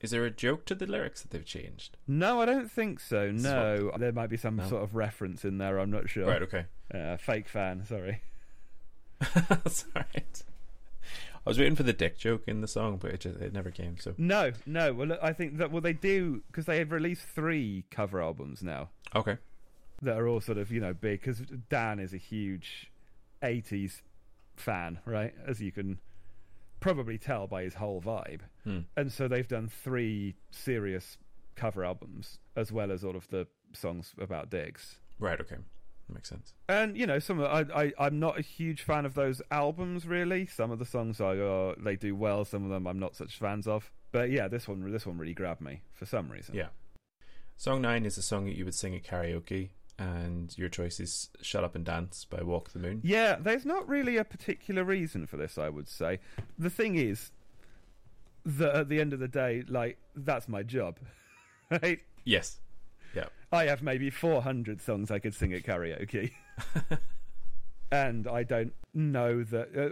Is 0.00 0.10
there 0.10 0.26
a 0.26 0.30
joke 0.30 0.66
to 0.66 0.74
the 0.74 0.84
lyrics 0.86 1.22
that 1.22 1.30
they've 1.30 1.46
changed? 1.46 1.96
No, 2.06 2.42
I 2.42 2.44
don't 2.44 2.70
think 2.70 3.00
so. 3.00 3.30
No, 3.30 3.90
there 3.96 4.12
might 4.12 4.28
be 4.28 4.36
some 4.36 4.56
No. 4.56 4.68
sort 4.68 4.82
of 4.82 4.94
reference 4.94 5.46
in 5.46 5.56
there. 5.56 5.78
I'm 5.78 5.90
not 5.90 6.10
sure. 6.10 6.26
Right. 6.26 6.42
Okay. 6.42 6.66
Uh, 6.92 7.16
fake 7.16 7.48
fan. 7.48 7.86
Sorry. 7.86 8.20
That's. 9.48 9.86
I 9.96 11.50
was 11.50 11.58
waiting 11.58 11.76
for 11.76 11.82
the 11.84 11.92
dick 11.94 12.18
joke 12.18 12.42
in 12.46 12.60
the 12.60 12.68
song, 12.68 12.98
but 12.98 13.12
it 13.12 13.20
just 13.20 13.38
it 13.38 13.52
never 13.54 13.70
came. 13.70 13.96
So 13.98 14.14
No, 14.18 14.52
no. 14.66 14.92
Well, 14.92 15.08
look, 15.08 15.20
I 15.22 15.32
think 15.32 15.56
that 15.58 15.70
well 15.70 15.80
they 15.80 15.92
do 15.94 16.42
because 16.48 16.66
they 16.66 16.78
have 16.78 16.92
released 16.92 17.22
three 17.26 17.84
cover 17.90 18.20
albums 18.22 18.62
now 18.62 18.90
okay. 19.14 19.38
that 20.02 20.18
are 20.18 20.28
all 20.28 20.40
sort 20.42 20.58
of 20.58 20.70
you 20.70 20.80
know 20.80 20.92
big. 20.92 21.20
Because 21.20 21.40
Dan 21.70 21.98
is 21.98 22.12
a 22.12 22.18
huge 22.18 22.90
'80s 23.42 24.02
fan, 24.56 24.98
right? 25.06 25.34
As 25.46 25.60
you 25.62 25.72
can 25.72 25.98
probably 26.84 27.16
tell 27.16 27.46
by 27.46 27.62
his 27.62 27.72
whole 27.72 28.02
vibe. 28.02 28.40
Hmm. 28.62 28.80
And 28.94 29.10
so 29.10 29.26
they've 29.26 29.48
done 29.48 29.68
three 29.68 30.34
serious 30.50 31.16
cover 31.56 31.82
albums 31.82 32.38
as 32.56 32.70
well 32.70 32.92
as 32.92 33.02
all 33.02 33.16
of 33.16 33.26
the 33.30 33.46
songs 33.72 34.12
about 34.20 34.50
dicks. 34.50 34.98
Right. 35.18 35.40
Okay. 35.40 35.56
Makes 36.12 36.28
sense. 36.28 36.52
And 36.68 36.94
you 36.98 37.06
know, 37.06 37.18
some 37.18 37.40
of 37.40 37.46
I, 37.46 37.84
I 37.84 37.92
I'm 37.98 38.20
not 38.20 38.38
a 38.38 38.42
huge 38.42 38.82
fan 38.82 39.06
of 39.06 39.14
those 39.14 39.40
albums. 39.50 40.06
Really, 40.06 40.44
some 40.44 40.70
of 40.70 40.78
the 40.78 40.84
songs 40.84 41.22
I 41.22 41.38
uh, 41.38 41.74
they 41.82 41.96
do 41.96 42.14
well. 42.14 42.44
Some 42.44 42.64
of 42.64 42.70
them 42.70 42.86
I'm 42.86 42.98
not 42.98 43.16
such 43.16 43.38
fans 43.38 43.66
of. 43.66 43.90
But 44.12 44.30
yeah, 44.30 44.46
this 44.46 44.68
one 44.68 44.92
this 44.92 45.06
one 45.06 45.16
really 45.16 45.32
grabbed 45.32 45.62
me 45.62 45.80
for 45.94 46.04
some 46.04 46.28
reason. 46.28 46.54
Yeah. 46.54 46.68
Song 47.56 47.80
nine 47.80 48.04
is 48.04 48.18
a 48.18 48.22
song 48.22 48.44
that 48.44 48.56
you 48.58 48.66
would 48.66 48.74
sing 48.74 48.94
at 48.94 49.04
karaoke, 49.04 49.70
and 49.98 50.56
your 50.58 50.68
choice 50.68 51.00
is 51.00 51.30
"Shut 51.40 51.64
Up 51.64 51.74
and 51.74 51.84
Dance" 51.84 52.24
by 52.24 52.42
Walk 52.42 52.70
the 52.70 52.78
Moon. 52.78 53.00
Yeah, 53.04 53.36
there's 53.40 53.64
not 53.64 53.88
really 53.88 54.16
a 54.16 54.24
particular 54.24 54.84
reason 54.84 55.26
for 55.26 55.36
this. 55.36 55.58
I 55.58 55.68
would 55.68 55.88
say 55.88 56.20
the 56.58 56.70
thing 56.70 56.96
is 56.96 57.30
that 58.44 58.74
at 58.74 58.88
the 58.88 59.00
end 59.00 59.12
of 59.12 59.20
the 59.20 59.28
day, 59.28 59.64
like 59.68 59.98
that's 60.14 60.48
my 60.48 60.62
job, 60.62 60.98
right? 61.70 62.00
Yes. 62.24 62.60
Yeah. 63.14 63.26
I 63.52 63.66
have 63.66 63.82
maybe 63.82 64.10
400 64.10 64.80
songs 64.80 65.10
I 65.10 65.20
could 65.20 65.34
sing 65.34 65.52
at 65.52 65.62
karaoke. 65.62 66.32
and 67.92 68.26
I 68.26 68.42
don't 68.42 68.72
know 68.92 69.44
that 69.44 69.68
uh, 69.76 69.90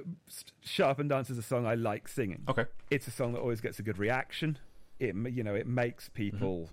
"Shut 0.61 0.91
Up 0.91 0.99
and 0.99 1.09
Dance" 1.09 1.31
is 1.31 1.39
a 1.39 1.43
song 1.43 1.67
I 1.67 1.75
like 1.75 2.09
singing. 2.09 2.43
Okay. 2.49 2.65
It's 2.91 3.07
a 3.07 3.13
song 3.13 3.33
that 3.33 3.41
always 3.41 3.61
gets 3.61 3.79
a 3.79 3.83
good 3.83 3.99
reaction. 3.99 4.59
It 4.99 5.15
you 5.33 5.45
know 5.45 5.55
it 5.55 5.67
makes 5.67 6.09
people 6.09 6.71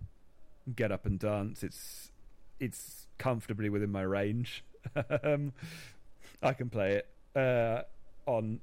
get 0.76 0.92
up 0.92 1.06
and 1.06 1.20
dance. 1.20 1.64
It's 1.64 2.12
it's 2.60 3.08
comfortably 3.20 3.70
within 3.70 3.92
my 3.92 4.02
range. 4.02 4.64
um, 5.24 5.54
I 6.42 6.54
can 6.54 6.70
play 6.70 6.96
it 6.96 7.40
uh, 7.40 7.84
on 8.26 8.62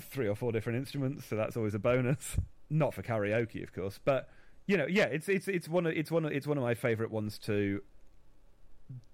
three 0.00 0.26
or 0.26 0.34
four 0.34 0.50
different 0.50 0.78
instruments, 0.78 1.26
so 1.26 1.36
that's 1.36 1.56
always 1.56 1.74
a 1.74 1.78
bonus. 1.78 2.36
Not 2.70 2.94
for 2.94 3.02
karaoke, 3.02 3.62
of 3.62 3.72
course, 3.72 4.00
but 4.02 4.28
you 4.66 4.76
know, 4.76 4.86
yeah, 4.86 5.04
it's 5.04 5.28
it's 5.28 5.46
it's 5.46 5.68
one 5.68 5.86
of 5.86 5.92
it's 5.92 6.10
one 6.10 6.24
of 6.24 6.32
it's 6.32 6.46
one 6.46 6.56
of 6.56 6.64
my 6.64 6.74
favorite 6.74 7.10
ones 7.10 7.36
to 7.40 7.82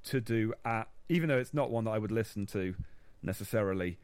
to 0.04 0.20
do 0.20 0.54
at 0.64 0.88
even 1.08 1.28
though 1.28 1.38
it's 1.38 1.54
not 1.54 1.70
one 1.70 1.84
that 1.84 1.90
I 1.90 1.98
would 1.98 2.12
listen 2.12 2.46
to 2.46 2.74
necessarily 3.22 3.98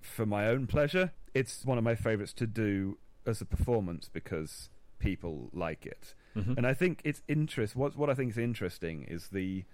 for 0.00 0.24
my 0.24 0.46
own 0.46 0.66
pleasure. 0.66 1.12
It's 1.34 1.64
one 1.64 1.78
of 1.78 1.84
my 1.84 1.94
favorites 1.94 2.32
to 2.34 2.46
do 2.46 2.98
as 3.26 3.40
a 3.40 3.44
performance 3.44 4.08
because 4.12 4.70
people 4.98 5.50
like 5.52 5.84
it. 5.86 6.14
Mhm. 6.36 6.56
And 6.56 6.66
I 6.66 6.74
think 6.74 7.00
it's 7.04 7.22
interest. 7.28 7.76
What 7.76 7.96
what 7.96 8.08
I 8.10 8.14
think 8.14 8.30
is 8.30 8.38
interesting 8.38 9.02
is 9.04 9.28
the 9.28 9.64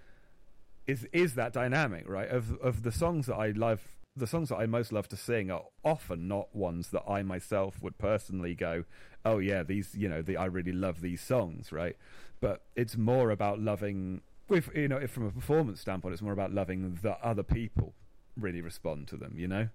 is 0.87 1.07
is 1.13 1.35
that 1.35 1.53
dynamic 1.53 2.07
right 2.09 2.29
of 2.29 2.57
of 2.59 2.83
the 2.83 2.91
songs 2.91 3.25
that 3.27 3.35
I 3.35 3.51
love. 3.51 3.87
The 4.15 4.27
songs 4.27 4.49
that 4.49 4.57
I 4.57 4.65
most 4.65 4.91
love 4.91 5.07
to 5.09 5.15
sing 5.15 5.49
are 5.51 5.63
often 5.85 6.27
not 6.27 6.53
ones 6.53 6.89
that 6.89 7.03
I 7.07 7.21
myself 7.23 7.81
would 7.81 7.97
personally 7.97 8.53
go, 8.55 8.83
oh 9.23 9.37
yeah, 9.37 9.63
these 9.63 9.95
you 9.95 10.09
know, 10.09 10.21
the, 10.21 10.35
I 10.35 10.45
really 10.45 10.73
love 10.73 10.99
these 10.99 11.21
songs, 11.21 11.71
right? 11.71 11.95
But 12.41 12.63
it's 12.75 12.97
more 12.97 13.29
about 13.29 13.59
loving 13.61 14.21
with 14.49 14.75
you 14.75 14.87
know, 14.89 14.97
if 14.97 15.11
from 15.11 15.25
a 15.27 15.31
performance 15.31 15.79
standpoint, 15.79 16.13
it's 16.13 16.21
more 16.23 16.33
about 16.33 16.51
loving 16.51 16.99
that 17.03 17.19
other 17.23 17.43
people 17.43 17.93
really 18.35 18.61
respond 18.61 19.07
to 19.09 19.15
them, 19.17 19.35
you 19.37 19.47
know, 19.47 19.69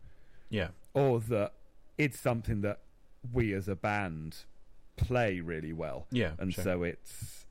Yeah. 0.50 0.70
or 0.92 1.20
that 1.20 1.52
it's 1.96 2.18
something 2.18 2.60
that 2.62 2.80
we 3.32 3.54
as 3.54 3.68
a 3.68 3.76
band 3.76 4.44
play 4.96 5.40
really 5.40 5.72
well, 5.72 6.06
Yeah. 6.10 6.32
and 6.38 6.52
sure. 6.52 6.64
so 6.64 6.82
it's 6.82 7.46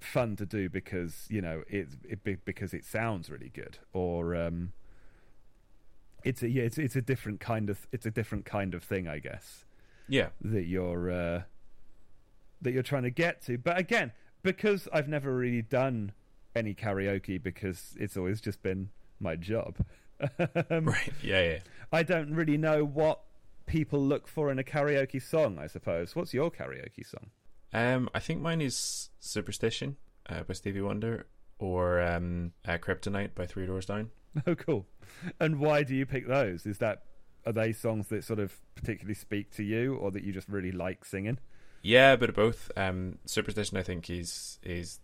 fun 0.00 0.36
to 0.36 0.46
do 0.46 0.68
because 0.68 1.26
you 1.28 1.40
know 1.40 1.62
it, 1.68 1.88
it 2.08 2.44
because 2.44 2.72
it 2.74 2.84
sounds 2.84 3.28
really 3.30 3.50
good, 3.50 3.78
or 3.92 4.34
um, 4.36 4.72
it's 6.24 6.42
a 6.42 6.48
yeah, 6.48 6.62
it's 6.64 6.78
it's 6.78 6.96
a 6.96 7.02
different 7.02 7.40
kind 7.40 7.70
of 7.70 7.86
it's 7.92 8.06
a 8.06 8.10
different 8.10 8.44
kind 8.44 8.74
of 8.74 8.82
thing, 8.82 9.08
I 9.08 9.18
guess 9.18 9.64
yeah. 10.08 10.28
that 10.42 10.64
you're 10.64 11.10
uh, 11.10 11.42
that 12.62 12.72
you're 12.72 12.82
trying 12.82 13.04
to 13.04 13.10
get 13.10 13.42
to. 13.46 13.58
But 13.58 13.78
again, 13.78 14.12
because 14.42 14.88
I've 14.92 15.08
never 15.08 15.34
really 15.34 15.62
done 15.62 16.12
any 16.54 16.74
karaoke 16.74 17.42
because 17.42 17.94
it's 17.98 18.16
always 18.16 18.40
just 18.40 18.62
been 18.62 18.90
my 19.20 19.36
job. 19.36 19.76
um, 20.70 20.86
Right. 20.86 21.12
Yeah. 21.22 21.42
Yeah. 21.42 21.58
I 21.92 22.02
don't 22.02 22.34
really 22.34 22.56
know 22.56 22.84
what 22.84 23.20
people 23.66 24.00
look 24.00 24.28
for 24.28 24.50
in 24.50 24.58
a 24.58 24.64
karaoke 24.64 25.22
song. 25.22 25.58
I 25.58 25.66
suppose. 25.66 26.16
What's 26.16 26.34
your 26.34 26.50
karaoke 26.50 27.04
song? 27.04 27.30
Um, 27.72 28.08
I 28.14 28.20
think 28.20 28.40
mine 28.40 28.60
is 28.60 29.10
Superstition 29.20 29.96
uh, 30.28 30.42
by 30.44 30.54
Stevie 30.54 30.80
Wonder 30.80 31.26
or 31.58 32.00
um, 32.00 32.52
uh, 32.66 32.78
Kryptonite 32.78 33.34
by 33.34 33.46
Three 33.46 33.66
Doors 33.66 33.86
Down. 33.86 34.10
Oh, 34.46 34.54
cool. 34.54 34.86
And 35.40 35.58
why 35.58 35.82
do 35.82 35.94
you 35.94 36.04
pick 36.04 36.28
those? 36.28 36.66
Is 36.66 36.76
that 36.78 37.04
are 37.46 37.52
they 37.52 37.72
songs 37.72 38.08
that 38.08 38.22
sort 38.22 38.38
of 38.38 38.54
particularly 38.74 39.14
speak 39.14 39.50
to 39.52 39.62
you, 39.62 39.94
or 39.94 40.10
that 40.10 40.24
you 40.24 40.32
just 40.32 40.48
really 40.48 40.72
like 40.72 41.06
singing? 41.06 41.38
Yeah, 41.80 42.12
a 42.12 42.18
bit 42.18 42.28
of 42.28 42.34
both. 42.34 42.70
Um, 42.76 43.18
Superstition, 43.24 43.78
I 43.78 43.82
think, 43.82 44.10
is 44.10 44.58
is 44.62 45.00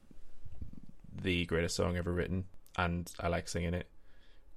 the 1.23 1.47
greatest 1.47 1.77
song 1.77 1.97
ever 1.97 2.13
written, 2.13 2.45
and 2.77 3.11
I 3.21 3.29
like 3.29 3.49
singing 3.49 3.73
it. 3.73 3.89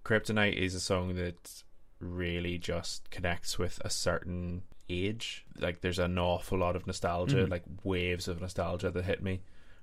Kryptonite 0.03 0.55
is 0.57 0.75
a 0.75 0.79
song 0.79 1.15
that 1.15 1.63
really 1.99 2.57
just 2.57 3.09
connects 3.09 3.57
with 3.57 3.79
a 3.83 3.89
certain 3.89 4.63
age. 4.89 5.45
Like, 5.59 5.81
there's 5.81 5.99
an 5.99 6.17
awful 6.17 6.57
lot 6.59 6.75
of 6.75 6.85
nostalgia, 6.87 7.45
Mhm. 7.45 7.49
like 7.49 7.63
waves 7.83 8.27
of 8.27 8.41
nostalgia 8.41 8.91
that 8.91 9.05
hit 9.05 9.23
me 9.23 9.41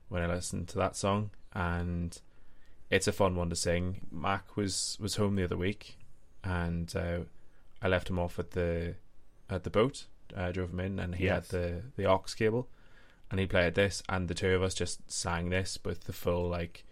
when 0.08 0.22
I 0.22 0.26
listened 0.26 0.68
to 0.68 0.78
that 0.78 0.94
song, 0.96 1.30
and 1.52 2.20
it's 2.90 3.08
a 3.08 3.12
fun 3.12 3.34
one 3.36 3.50
to 3.50 3.56
sing. 3.56 4.06
Mac 4.10 4.56
was 4.56 4.96
was 5.00 5.16
home 5.16 5.36
the 5.36 5.44
other 5.44 5.56
week, 5.56 5.96
and 6.44 6.94
uh, 6.94 7.20
I 7.80 7.88
left 7.88 8.10
him 8.10 8.18
off 8.18 8.38
at 8.38 8.50
the 8.52 8.94
at 9.50 9.64
the 9.64 9.70
boat. 9.70 10.06
I 10.36 10.52
drove 10.52 10.70
him 10.70 10.80
in, 10.80 10.98
and 10.98 11.14
he 11.16 11.24
Yes. 11.24 11.50
had 11.50 11.60
the 11.60 11.82
the 11.96 12.06
aux 12.06 12.24
cable, 12.36 12.68
and 13.30 13.40
he 13.40 13.46
played 13.46 13.74
this, 13.74 14.02
and 14.08 14.28
the 14.28 14.34
two 14.34 14.54
of 14.54 14.62
us 14.62 14.74
just 14.74 15.10
sang 15.10 15.48
this 15.50 15.78
with 15.84 16.04
the 16.04 16.12
full 16.12 16.48
like 16.48 16.84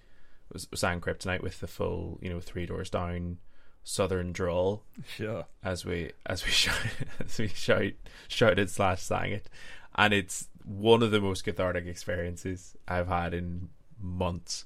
was 0.52 0.66
sang 0.74 1.00
Kryptonite 1.00 1.42
with 1.42 1.60
the 1.60 1.68
full 1.68 2.18
you 2.20 2.28
know 2.30 2.40
three 2.40 2.66
doors 2.66 2.90
down 2.90 3.38
southern 3.82 4.32
drawl 4.32 4.82
Sure. 5.16 5.46
as 5.64 5.84
we 5.84 6.12
as 6.26 6.44
we 6.44 6.50
shout 6.62 6.76
as 7.20 7.38
we 7.38 7.48
shout 7.48 7.92
shouted 8.28 8.70
slash 8.70 9.02
sang 9.02 9.32
it, 9.32 9.48
and 9.96 10.12
it's 10.14 10.48
one 10.64 11.02
of 11.02 11.10
the 11.10 11.20
most 11.20 11.44
cathartic 11.44 11.86
experiences 11.86 12.76
I've 12.86 13.08
had 13.08 13.34
in 13.34 13.68
months. 14.00 14.64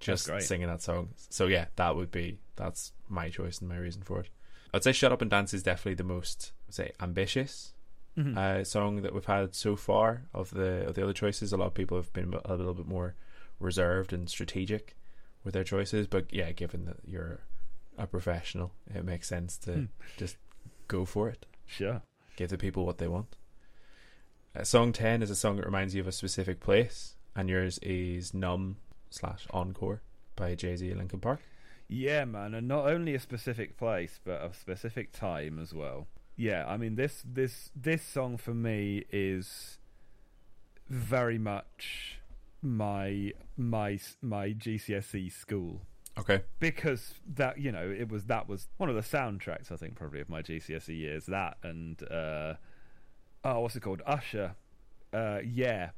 Just 0.00 0.28
singing 0.40 0.66
that 0.66 0.82
song. 0.82 1.10
So 1.30 1.46
yeah, 1.46 1.66
that 1.76 1.94
would 1.94 2.10
be 2.10 2.38
that's 2.56 2.92
my 3.08 3.28
choice 3.30 3.60
and 3.60 3.68
my 3.68 3.76
reason 3.76 4.02
for 4.02 4.18
it. 4.20 4.30
I'd 4.74 4.82
say 4.82 4.90
"Shut 4.92 5.12
Up 5.12 5.22
and 5.22 5.30
Dance" 5.30 5.54
is 5.54 5.62
definitely 5.62 5.94
the 5.94 6.02
most 6.04 6.52
say 6.70 6.90
ambitious 7.00 7.72
Mhm. 8.18 8.36
uh, 8.36 8.64
song 8.64 9.02
that 9.02 9.14
we've 9.14 9.24
had 9.24 9.54
so 9.54 9.76
far 9.76 10.24
of 10.34 10.50
the 10.50 10.86
of 10.88 10.94
the 10.96 11.02
other 11.04 11.12
choices. 11.12 11.52
A 11.52 11.56
lot 11.56 11.66
of 11.68 11.74
people 11.74 11.96
have 11.96 12.12
been 12.12 12.34
a 12.44 12.56
little 12.56 12.74
bit 12.74 12.86
more 12.86 13.14
reserved 13.60 14.12
and 14.12 14.28
strategic 14.28 14.96
with 15.44 15.54
their 15.54 15.62
choices, 15.64 16.06
but 16.08 16.32
yeah, 16.32 16.50
given 16.52 16.84
that 16.86 16.96
you're 17.06 17.40
a 17.98 18.06
professional, 18.06 18.72
it 18.94 19.04
makes 19.04 19.28
sense 19.28 19.56
to 19.58 19.72
Hmm. 19.72 19.84
just 20.16 20.36
go 20.88 21.04
for 21.04 21.28
it. 21.28 21.46
Sure. 21.66 22.02
Give 22.36 22.48
the 22.50 22.58
people 22.58 22.84
what 22.86 22.98
they 22.98 23.08
want. 23.08 23.36
Uh, 24.54 24.64
song 24.64 24.92
ten 24.92 25.22
is 25.22 25.30
a 25.30 25.36
song 25.36 25.56
that 25.56 25.64
reminds 25.66 25.94
you 25.94 26.00
of 26.00 26.06
a 26.08 26.12
specific 26.12 26.60
place, 26.60 27.16
and 27.34 27.48
yours 27.48 27.78
is 27.78 28.34
"Numb" 28.34 28.76
slash 29.10 29.46
"Encore" 29.50 30.02
by 30.36 30.54
Jay 30.54 30.76
Z 30.76 30.92
Linkin 30.94 31.20
Park. 31.20 31.40
Yeah, 31.88 32.24
man, 32.24 32.54
and 32.54 32.66
not 32.68 32.86
only 32.86 33.14
a 33.14 33.20
specific 33.20 33.76
place, 33.76 34.18
but 34.24 34.42
a 34.42 34.52
specific 34.54 35.12
time 35.12 35.58
as 35.58 35.72
well. 35.74 36.06
Yeah, 36.36 36.66
I 36.66 36.76
mean 36.78 36.94
this 36.96 37.22
this 37.26 37.70
this 37.76 38.02
song 38.02 38.36
for 38.38 38.54
me 38.54 39.04
is 39.10 39.78
very 40.88 41.38
much 41.38 42.18
my 42.62 43.32
my 43.56 43.98
my 44.20 44.52
GCSE 44.52 45.30
school 45.32 45.82
Okay, 46.18 46.42
because 46.60 47.14
that 47.36 47.58
you 47.58 47.72
know 47.72 47.90
it 47.90 48.10
was 48.10 48.24
that 48.24 48.48
was 48.48 48.68
one 48.76 48.90
of 48.90 48.94
the 48.94 49.00
soundtracks 49.00 49.72
I 49.72 49.76
think 49.76 49.94
probably 49.94 50.20
of 50.20 50.28
my 50.28 50.42
GCSE 50.42 50.96
years 50.96 51.26
that 51.26 51.56
and 51.62 52.02
uh, 52.10 52.54
oh 53.44 53.60
what's 53.60 53.76
it 53.76 53.80
called 53.80 54.02
Usher 54.06 54.54
uh, 55.12 55.38
yeah 55.44 55.90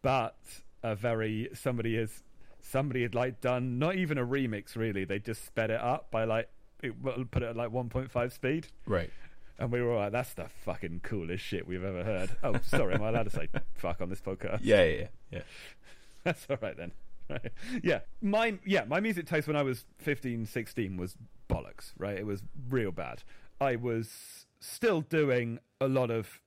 but 0.00 0.36
a 0.82 0.94
very 0.94 1.50
somebody 1.52 1.96
is 1.96 2.22
somebody 2.62 3.02
had 3.02 3.14
like 3.14 3.40
done 3.40 3.78
not 3.78 3.96
even 3.96 4.16
a 4.16 4.26
remix 4.26 4.74
really 4.74 5.04
they 5.04 5.18
just 5.18 5.44
sped 5.44 5.70
it 5.70 5.80
up 5.80 6.10
by 6.10 6.24
like 6.24 6.48
it, 6.82 6.94
put 7.30 7.42
it 7.42 7.46
at 7.46 7.56
like 7.56 7.70
1.5 7.70 8.32
speed 8.32 8.68
right. 8.86 9.10
and 9.58 9.72
we 9.72 9.82
were 9.82 9.92
all 9.92 9.98
like 9.98 10.12
that's 10.12 10.34
the 10.34 10.46
fucking 10.64 11.00
coolest 11.02 11.44
shit 11.44 11.66
we've 11.66 11.84
ever 11.84 12.04
heard 12.04 12.30
oh 12.42 12.54
sorry 12.62 12.94
am 12.94 13.02
I 13.02 13.08
allowed 13.08 13.24
to 13.24 13.30
say 13.30 13.48
fuck 13.74 14.00
on 14.00 14.08
this 14.08 14.20
podcast 14.20 14.60
Yeah, 14.62 14.84
yeah, 14.84 14.96
yeah. 14.96 15.06
yeah. 15.30 15.40
that's 16.24 16.46
all 16.48 16.58
right 16.60 16.76
then. 16.76 16.92
Yeah, 17.82 18.00
my 18.22 18.58
yeah, 18.64 18.84
my 18.84 19.00
music 19.00 19.26
taste 19.26 19.46
when 19.46 19.56
I 19.56 19.62
was 19.62 19.84
15, 19.98 20.46
16 20.46 20.96
was 20.96 21.16
bollocks. 21.48 21.92
Right, 21.98 22.16
it 22.18 22.26
was 22.26 22.42
real 22.68 22.92
bad. 22.92 23.22
I 23.60 23.76
was 23.76 24.46
still 24.60 25.00
doing 25.00 25.58
a 25.80 25.88
lot 25.88 26.10
of 26.10 26.40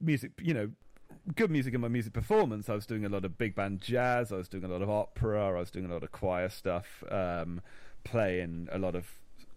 music, 0.00 0.32
you 0.40 0.54
know, 0.54 0.70
good 1.34 1.50
music 1.50 1.74
in 1.74 1.80
my 1.80 1.88
music 1.88 2.12
performance. 2.12 2.68
I 2.68 2.74
was 2.74 2.86
doing 2.86 3.04
a 3.04 3.08
lot 3.08 3.24
of 3.24 3.38
big 3.38 3.54
band 3.54 3.80
jazz. 3.80 4.32
I 4.32 4.36
was 4.36 4.48
doing 4.48 4.64
a 4.64 4.68
lot 4.68 4.82
of 4.82 4.90
opera. 4.90 5.48
I 5.56 5.60
was 5.60 5.70
doing 5.70 5.86
a 5.86 5.92
lot 5.92 6.02
of 6.02 6.12
choir 6.12 6.48
stuff. 6.48 7.02
Um, 7.10 7.60
playing 8.04 8.68
a 8.72 8.78
lot 8.78 8.94
of 8.94 9.06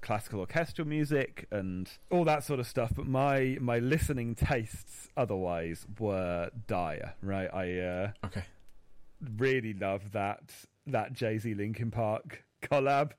classical 0.01 0.41
orchestral 0.41 0.85
music 0.85 1.47
and 1.49 1.89
all 2.11 2.25
that 2.25 2.43
sort 2.43 2.59
of 2.59 2.67
stuff. 2.67 2.91
But 2.95 3.07
my 3.07 3.57
my 3.61 3.79
listening 3.79 4.35
tastes 4.35 5.09
otherwise 5.15 5.85
were 5.99 6.49
dire. 6.67 7.13
Right, 7.21 7.49
I. 7.53 7.79
Uh, 7.79 8.11
Okay. 8.25 8.43
Really 9.37 9.73
love 9.73 10.11
that 10.11 10.51
that 10.87 11.13
Jay 11.13 11.37
Z 11.37 11.53
Linkin 11.53 11.91
Park 11.91 12.43
collab. 12.61 13.11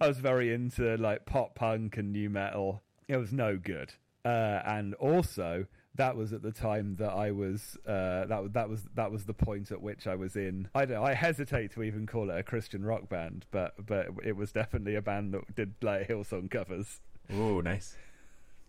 I 0.00 0.08
was 0.08 0.18
very 0.18 0.52
into 0.52 0.96
like 0.96 1.26
pop 1.26 1.54
punk 1.54 1.96
and 1.96 2.12
nu 2.12 2.30
metal. 2.30 2.82
It 3.08 3.16
was 3.16 3.32
no 3.32 3.56
good, 3.56 3.92
uh, 4.24 4.60
and 4.64 4.94
also 4.94 5.66
that 5.96 6.16
was 6.16 6.32
at 6.32 6.42
the 6.42 6.50
time 6.52 6.96
that 6.96 7.12
I 7.12 7.30
was 7.30 7.76
uh, 7.86 8.24
that 8.26 8.42
was 8.42 8.52
that 8.52 8.68
was 8.68 8.82
that 8.94 9.12
was 9.12 9.24
the 9.24 9.34
point 9.34 9.70
at 9.70 9.82
which 9.82 10.06
I 10.06 10.14
was 10.14 10.36
in. 10.36 10.68
I 10.74 10.84
don't. 10.86 11.04
I 11.04 11.14
hesitate 11.14 11.72
to 11.72 11.82
even 11.82 12.06
call 12.06 12.30
it 12.30 12.38
a 12.38 12.42
Christian 12.42 12.84
rock 12.84 13.08
band, 13.08 13.46
but 13.50 13.74
but 13.84 14.08
it 14.24 14.36
was 14.36 14.52
definitely 14.52 14.94
a 14.94 15.02
band 15.02 15.34
that 15.34 15.54
did 15.54 15.74
like 15.82 16.08
Hillsong 16.08 16.50
covers. 16.50 17.00
Oh, 17.32 17.60
nice. 17.60 17.96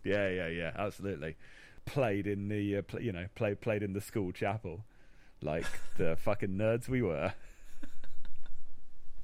Yeah, 0.04 0.28
yeah, 0.28 0.48
yeah, 0.48 0.72
absolutely. 0.76 1.36
Played 1.84 2.26
in 2.26 2.48
the 2.48 2.78
uh, 2.78 2.82
pl- 2.82 3.02
you 3.02 3.12
know 3.12 3.26
played 3.34 3.60
played 3.60 3.82
in 3.82 3.92
the 3.92 4.00
school 4.00 4.32
chapel, 4.32 4.84
like 5.42 5.66
the 5.96 6.16
fucking 6.16 6.50
nerds 6.50 6.88
we 6.88 7.02
were. 7.02 7.32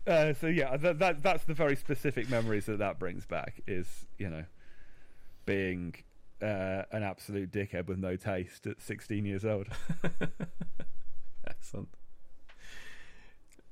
Uh, 0.06 0.34
so 0.34 0.48
yeah, 0.48 0.76
that, 0.76 0.98
that 0.98 1.22
that's 1.22 1.44
the 1.44 1.54
very 1.54 1.76
specific 1.76 2.28
memories 2.28 2.66
that 2.66 2.78
that 2.78 2.98
brings 2.98 3.24
back. 3.24 3.60
Is 3.66 4.06
you 4.18 4.28
know, 4.28 4.44
being 5.46 5.94
uh, 6.42 6.82
an 6.90 7.02
absolute 7.02 7.52
dickhead 7.52 7.86
with 7.86 7.98
no 7.98 8.16
taste 8.16 8.66
at 8.66 8.80
16 8.80 9.24
years 9.24 9.44
old. 9.44 9.68
Excellent. 11.46 11.88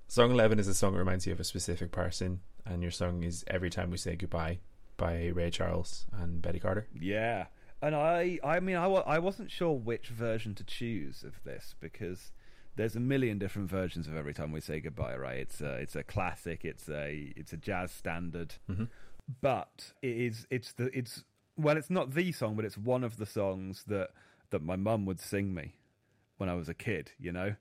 Song 0.06 0.30
11 0.30 0.58
is 0.58 0.68
a 0.68 0.74
song 0.74 0.92
that 0.92 0.98
reminds 0.98 1.26
you 1.26 1.32
of 1.32 1.40
a 1.40 1.44
specific 1.44 1.92
person, 1.92 2.40
and 2.64 2.82
your 2.82 2.90
song 2.90 3.22
is 3.22 3.44
Every 3.46 3.70
Time 3.70 3.90
We 3.90 3.96
Say 3.96 4.16
Goodbye 4.16 4.58
by 4.96 5.28
Ray 5.28 5.50
Charles 5.50 6.06
and 6.12 6.42
Betty 6.42 6.58
Carter. 6.58 6.86
Yeah, 7.00 7.46
and 7.82 7.94
I, 7.94 8.38
I 8.44 8.60
mean, 8.60 8.76
I, 8.76 8.86
I 8.86 9.18
wasn't 9.18 9.50
sure 9.50 9.72
which 9.72 10.08
version 10.08 10.54
to 10.56 10.64
choose 10.64 11.22
of 11.22 11.42
this 11.44 11.74
because 11.80 12.32
there's 12.76 12.96
a 12.96 13.00
million 13.00 13.38
different 13.38 13.68
versions 13.68 14.06
of 14.06 14.16
every 14.16 14.34
time 14.34 14.52
we 14.52 14.60
say 14.60 14.80
goodbye. 14.80 15.16
Right? 15.16 15.38
It's 15.38 15.60
a, 15.60 15.74
it's 15.74 15.96
a 15.96 16.02
classic. 16.02 16.64
It's 16.64 16.88
a, 16.88 17.32
it's 17.36 17.52
a 17.52 17.56
jazz 17.56 17.90
standard. 17.92 18.54
Mhm. 18.70 18.88
But 19.40 19.92
it 20.02 20.16
is, 20.16 20.46
it's 20.50 20.72
the, 20.72 20.96
it's 20.96 21.24
well, 21.56 21.76
it's 21.76 21.90
not 21.90 22.14
the 22.14 22.32
song, 22.32 22.56
but 22.56 22.64
it's 22.64 22.78
one 22.78 23.04
of 23.04 23.16
the 23.16 23.26
songs 23.26 23.84
that 23.86 24.10
that 24.50 24.62
my 24.62 24.76
mum 24.76 25.06
would 25.06 25.20
sing 25.20 25.54
me 25.54 25.76
when 26.38 26.48
I 26.48 26.54
was 26.54 26.68
a 26.68 26.74
kid. 26.74 27.12
You 27.18 27.32
know, 27.32 27.54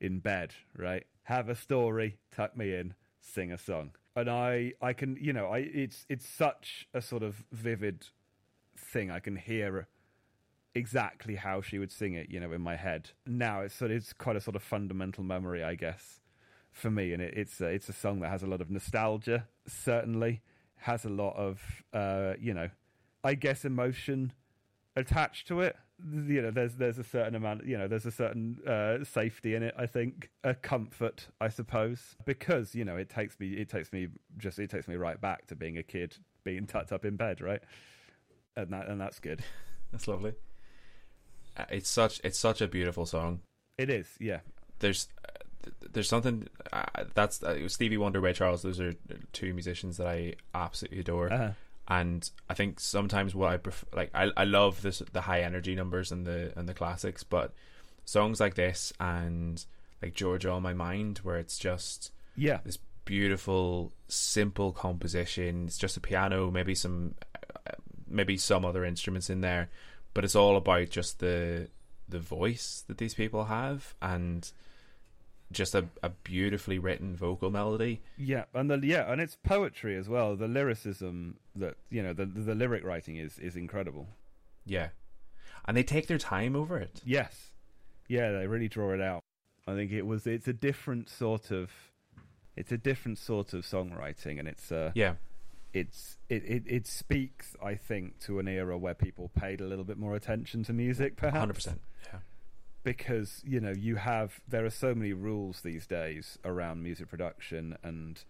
in 0.00 0.20
bed. 0.20 0.54
Right? 0.76 1.06
Have 1.24 1.48
a 1.48 1.54
story, 1.54 2.16
tuck 2.34 2.56
me 2.56 2.74
in, 2.74 2.94
sing 3.20 3.52
a 3.52 3.58
song. 3.58 3.90
And 4.16 4.28
I, 4.30 4.72
I 4.80 4.94
can, 4.94 5.16
you 5.20 5.32
know, 5.32 5.46
I, 5.46 5.58
it's, 5.58 6.06
it's 6.08 6.26
such 6.26 6.88
a 6.92 7.00
sort 7.00 7.22
of 7.22 7.44
vivid 7.52 8.06
thing. 8.78 9.10
I 9.10 9.18
can 9.20 9.36
hear 9.36 9.88
exactly 10.74 11.34
how 11.34 11.60
she 11.60 11.78
would 11.78 11.92
sing 11.92 12.14
it, 12.14 12.30
you 12.30 12.40
know, 12.40 12.52
in 12.52 12.60
my 12.60 12.76
head. 12.76 13.10
Now 13.26 13.60
it's 13.62 13.74
sort 13.74 13.90
of, 13.90 13.96
it's 13.98 14.12
quite 14.12 14.36
a 14.36 14.40
sort 14.40 14.56
of 14.56 14.62
fundamental 14.62 15.24
memory, 15.24 15.62
I 15.62 15.74
guess, 15.74 16.20
for 16.72 16.90
me, 16.90 17.12
and 17.12 17.22
it, 17.22 17.34
it's 17.36 17.60
a, 17.60 17.66
it's 17.66 17.88
a 17.88 17.92
song 17.92 18.20
that 18.20 18.30
has 18.30 18.42
a 18.42 18.46
lot 18.46 18.60
of 18.60 18.70
nostalgia. 18.70 19.46
Certainly 19.66 20.42
has 20.76 21.04
a 21.04 21.08
lot 21.08 21.34
of 21.36 21.60
uh, 21.92 22.34
you 22.40 22.54
know, 22.54 22.70
I 23.24 23.34
guess 23.34 23.64
emotion 23.64 24.32
attached 24.96 25.48
to 25.48 25.60
it. 25.60 25.76
You 26.00 26.42
know, 26.42 26.50
there's 26.52 26.76
there's 26.76 26.98
a 26.98 27.04
certain 27.04 27.34
amount. 27.34 27.66
You 27.66 27.76
know, 27.76 27.88
there's 27.88 28.06
a 28.06 28.12
certain 28.12 28.58
uh, 28.66 29.04
safety 29.04 29.56
in 29.56 29.64
it. 29.64 29.74
I 29.76 29.86
think 29.86 30.30
a 30.44 30.54
comfort, 30.54 31.26
I 31.40 31.48
suppose, 31.48 32.14
because 32.24 32.74
you 32.74 32.84
know 32.84 32.96
it 32.96 33.08
takes 33.08 33.38
me 33.40 33.54
it 33.54 33.68
takes 33.68 33.92
me 33.92 34.08
just 34.36 34.60
it 34.60 34.70
takes 34.70 34.86
me 34.86 34.94
right 34.94 35.20
back 35.20 35.46
to 35.48 35.56
being 35.56 35.76
a 35.76 35.82
kid, 35.82 36.16
being 36.44 36.66
tucked 36.66 36.92
up 36.92 37.04
in 37.04 37.16
bed, 37.16 37.40
right, 37.40 37.62
and 38.62 38.72
that 38.72 38.88
and 38.88 39.00
that's 39.00 39.18
good. 39.20 39.42
That's 39.92 40.06
lovely. 40.06 40.34
Uh, 41.56 41.64
It's 41.70 41.88
such 41.88 42.20
it's 42.22 42.38
such 42.38 42.60
a 42.60 42.68
beautiful 42.68 43.06
song. 43.06 43.40
It 43.78 43.88
is, 43.90 44.08
yeah, 44.20 44.40
There's 44.80 45.08
uh, 45.26 45.70
there's 45.92 46.08
something 46.08 46.46
uh, 46.72 46.84
that's 47.14 47.42
uh, 47.42 47.66
Stevie 47.68 47.96
Wonder, 47.96 48.20
Ray 48.20 48.32
Charles. 48.34 48.62
Those 48.62 48.80
are 48.80 48.92
two 49.32 49.54
musicians 49.54 49.96
that 49.96 50.06
I 50.06 50.34
absolutely 50.54 51.00
adore. 51.00 51.32
uh, 51.32 51.52
and 51.90 52.30
I 52.50 52.54
think 52.54 52.80
sometimes 52.80 53.34
what 53.34 53.50
I 53.50 53.56
prefer, 53.56 53.86
like 53.94 54.10
I 54.14 54.30
I 54.36 54.44
love 54.44 54.82
this 54.82 55.00
the 55.12 55.22
high 55.22 55.40
energy 55.40 55.74
numbers 55.74 56.12
and 56.12 56.26
the 56.26 56.52
and 56.56 56.68
the 56.68 56.74
classics, 56.74 57.22
but 57.22 57.54
songs 58.04 58.40
like 58.40 58.54
this 58.54 58.92
and 59.00 59.64
like 60.02 60.14
Georgia 60.14 60.50
on 60.50 60.62
My 60.62 60.74
Mind, 60.74 61.18
where 61.22 61.38
it's 61.38 61.58
just 61.58 62.12
yeah, 62.36 62.58
this 62.64 62.78
beautiful 63.06 63.92
simple 64.08 64.72
composition. 64.72 65.64
It's 65.66 65.78
just 65.78 65.96
a 65.96 66.00
piano, 66.00 66.50
maybe 66.50 66.74
some 66.74 67.14
maybe 68.10 68.36
some 68.36 68.64
other 68.64 68.84
instruments 68.84 69.30
in 69.30 69.40
there, 69.40 69.68
but 70.14 70.24
it's 70.24 70.36
all 70.36 70.56
about 70.56 70.90
just 70.90 71.18
the 71.20 71.68
the 72.08 72.18
voice 72.18 72.84
that 72.88 72.96
these 72.98 73.14
people 73.14 73.44
have 73.44 73.94
and 74.00 74.50
just 75.52 75.74
a, 75.74 75.86
a 76.02 76.08
beautifully 76.10 76.78
written 76.78 77.16
vocal 77.16 77.50
melody. 77.50 78.00
yeah, 78.18 78.44
and 78.54 78.70
the 78.70 78.78
yeah, 78.86 79.10
and 79.10 79.20
it's 79.20 79.36
poetry 79.42 79.96
as 79.96 80.08
well. 80.08 80.36
The 80.36 80.48
lyricism 80.48 81.36
that 81.56 81.76
you 81.90 82.02
know, 82.02 82.12
the 82.12 82.26
the 82.26 82.54
lyric 82.54 82.84
writing 82.84 83.16
is 83.16 83.38
is 83.38 83.56
incredible. 83.56 84.08
Yeah. 84.66 84.88
And 85.66 85.76
they 85.76 85.82
take 85.82 86.06
their 86.06 86.18
time 86.18 86.56
over 86.56 86.78
it. 86.78 87.00
Yes. 87.04 87.50
Yeah, 88.08 88.32
they 88.32 88.46
really 88.46 88.68
draw 88.68 88.92
it 88.92 89.00
out. 89.02 89.22
I 89.66 89.74
think 89.74 89.92
it 89.92 90.02
was 90.06 90.26
it's 90.26 90.48
a 90.48 90.52
different 90.54 91.08
sort 91.10 91.50
of 91.50 91.70
it's 92.56 92.72
a 92.72 92.78
different 92.78 93.18
sort 93.18 93.52
of 93.52 93.64
songwriting 93.64 94.38
and 94.38 94.48
it's 94.48 94.72
uh 94.72 94.92
Yeah. 94.94 95.14
It's 95.78 96.16
it, 96.28 96.42
it 96.44 96.62
it 96.66 96.86
speaks 96.86 97.56
I 97.62 97.74
think 97.74 98.18
to 98.20 98.38
an 98.38 98.48
era 98.48 98.76
where 98.76 98.94
people 98.94 99.30
paid 99.38 99.60
a 99.60 99.64
little 99.64 99.84
bit 99.84 99.98
more 99.98 100.14
attention 100.14 100.62
to 100.64 100.72
music 100.72 101.16
perhaps 101.16 101.66
100%. 101.66 101.78
Yeah. 102.12 102.18
because 102.82 103.42
you 103.44 103.60
know 103.60 103.70
you 103.70 103.96
have 103.96 104.40
there 104.48 104.64
are 104.64 104.70
so 104.70 104.94
many 104.94 105.12
rules 105.12 105.60
these 105.62 105.86
days 105.86 106.38
around 106.44 106.82
music 106.82 107.08
production 107.08 107.76
and 107.82 108.24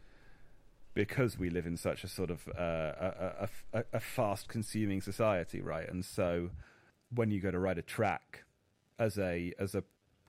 because 0.95 1.39
we 1.39 1.49
live 1.49 1.67
in 1.67 1.77
such 1.77 2.03
a 2.03 2.09
sort 2.09 2.31
of 2.31 2.49
uh, 2.49 2.61
a, 2.61 3.49
a, 3.73 3.79
a, 3.81 3.85
a 3.95 4.01
fast 4.01 4.49
consuming 4.49 5.01
society 5.01 5.61
right 5.61 5.89
and 5.89 6.05
so 6.05 6.51
when 7.15 7.31
you 7.31 7.41
go 7.41 7.51
to 7.51 7.59
write 7.59 7.79
a 7.79 7.83
track 7.83 8.45
as 8.99 9.19
a 9.19 9.53
as 9.59 9.75
a 9.75 9.83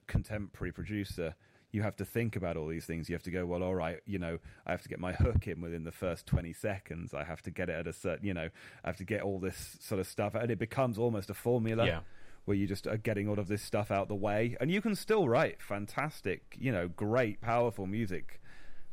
contemporary 0.07 0.71
producer 0.71 1.35
you 1.71 1.83
have 1.83 1.95
to 1.97 2.05
think 2.05 2.35
about 2.35 2.57
all 2.57 2.67
these 2.67 2.85
things. 2.85 3.09
You 3.09 3.15
have 3.15 3.23
to 3.23 3.31
go 3.31 3.45
well 3.45 3.61
all 3.63 3.75
right 3.75 3.99
you 4.05 4.17
know 4.19 4.39
i 4.65 4.71
have 4.71 4.81
to 4.81 4.89
get 4.89 4.99
my 4.99 5.13
hook 5.13 5.47
in 5.47 5.61
within 5.61 5.83
the 5.83 5.91
first 5.91 6.25
20 6.25 6.51
seconds. 6.53 7.13
I 7.13 7.23
have 7.23 7.41
to 7.43 7.51
get 7.51 7.69
it 7.69 7.73
at 7.73 7.87
a 7.87 7.93
certain 7.93 8.25
you 8.25 8.33
know 8.33 8.49
i 8.83 8.87
have 8.87 8.97
to 8.97 9.03
get 9.03 9.21
all 9.21 9.39
this 9.39 9.77
sort 9.79 9.99
of 9.99 10.07
stuff. 10.07 10.33
And 10.35 10.49
it 10.51 10.59
becomes 10.59 10.97
almost 10.97 11.29
a 11.29 11.33
formula 11.33 11.85
Yeah. 11.85 11.99
where 12.45 12.57
you 12.57 12.65
just 12.67 12.87
are 12.87 12.97
getting 12.97 13.27
all 13.29 13.37
of 13.39 13.47
this 13.47 13.61
stuff 13.61 13.91
out 13.91 14.07
the 14.07 14.15
way. 14.15 14.57
And 14.59 14.71
you 14.71 14.81
can 14.81 14.95
still 14.95 15.27
write 15.29 15.61
fantastic 15.61 16.55
you 16.59 16.71
know 16.71 16.87
great 16.87 17.39
powerful 17.41 17.85
music 17.87 18.41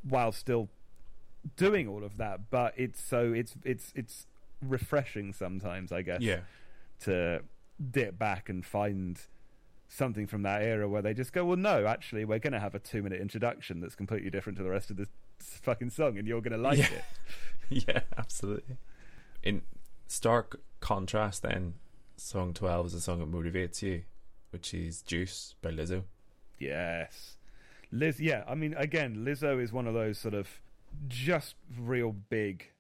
while 0.03 0.33
still 0.33 0.69
doing 1.57 1.89
all 1.89 2.05
of 2.05 2.17
that. 2.19 2.51
But 2.51 2.75
it's 2.77 3.01
so 3.03 3.33
it's 3.33 3.55
it's 3.65 3.93
it's 3.95 4.27
refreshing 4.63 5.33
sometimes 5.35 5.93
i 5.93 6.01
guess 6.03 6.21
Yeah. 6.23 6.41
to 7.01 7.43
dip 7.91 8.19
back 8.19 8.49
and 8.49 8.65
find 8.65 9.21
something 9.89 10.27
from 10.27 10.43
that 10.43 10.63
era 10.63 10.89
where 10.89 11.01
they 11.03 11.15
just 11.15 11.33
go 11.33 11.45
well 11.45 11.57
no 11.57 11.87
actually 11.87 12.25
we're 12.25 12.39
going 12.41 12.53
to 12.53 12.59
have 12.59 12.75
a 12.75 12.79
2 12.79 13.03
minute 13.03 13.21
introduction 13.21 13.81
that's 13.81 13.95
completely 13.95 14.31
different 14.31 14.57
to 14.59 14.65
the 14.65 14.71
rest 14.71 14.91
of 14.91 14.97
this 14.97 15.09
fucking 15.39 15.91
song 15.91 16.19
and 16.19 16.27
you're 16.27 16.41
going 16.41 16.53
to 16.53 16.59
like 16.59 16.79
Yeah. 16.79 16.87
it 16.87 17.05
yeah, 17.89 18.01
absolutely. 18.17 18.77
In 19.43 19.63
stark 20.07 20.61
contrast, 20.81 21.43
then, 21.43 21.75
song 22.17 22.55
12 22.55 22.87
is 22.87 22.95
a 22.95 23.01
song 23.01 23.19
that 23.19 23.31
motivates 23.31 23.83
you, 23.83 24.03
which 24.51 24.73
is 24.73 25.03
Juice 25.03 25.55
by 25.63 25.71
Lizzo. 25.71 26.05
Yes. 26.59 27.37
Liz, 27.91 28.21
yeah, 28.21 28.45
I 28.49 28.55
mean, 28.55 28.75
again, 28.77 29.17
Lizzo 29.25 29.61
is 29.61 29.73
one 29.73 29.87
of 29.89 29.95
those 29.95 30.19
sort 30.19 30.35
of 30.35 30.61
just 31.09 31.57
real 31.79 32.13
big 32.13 32.71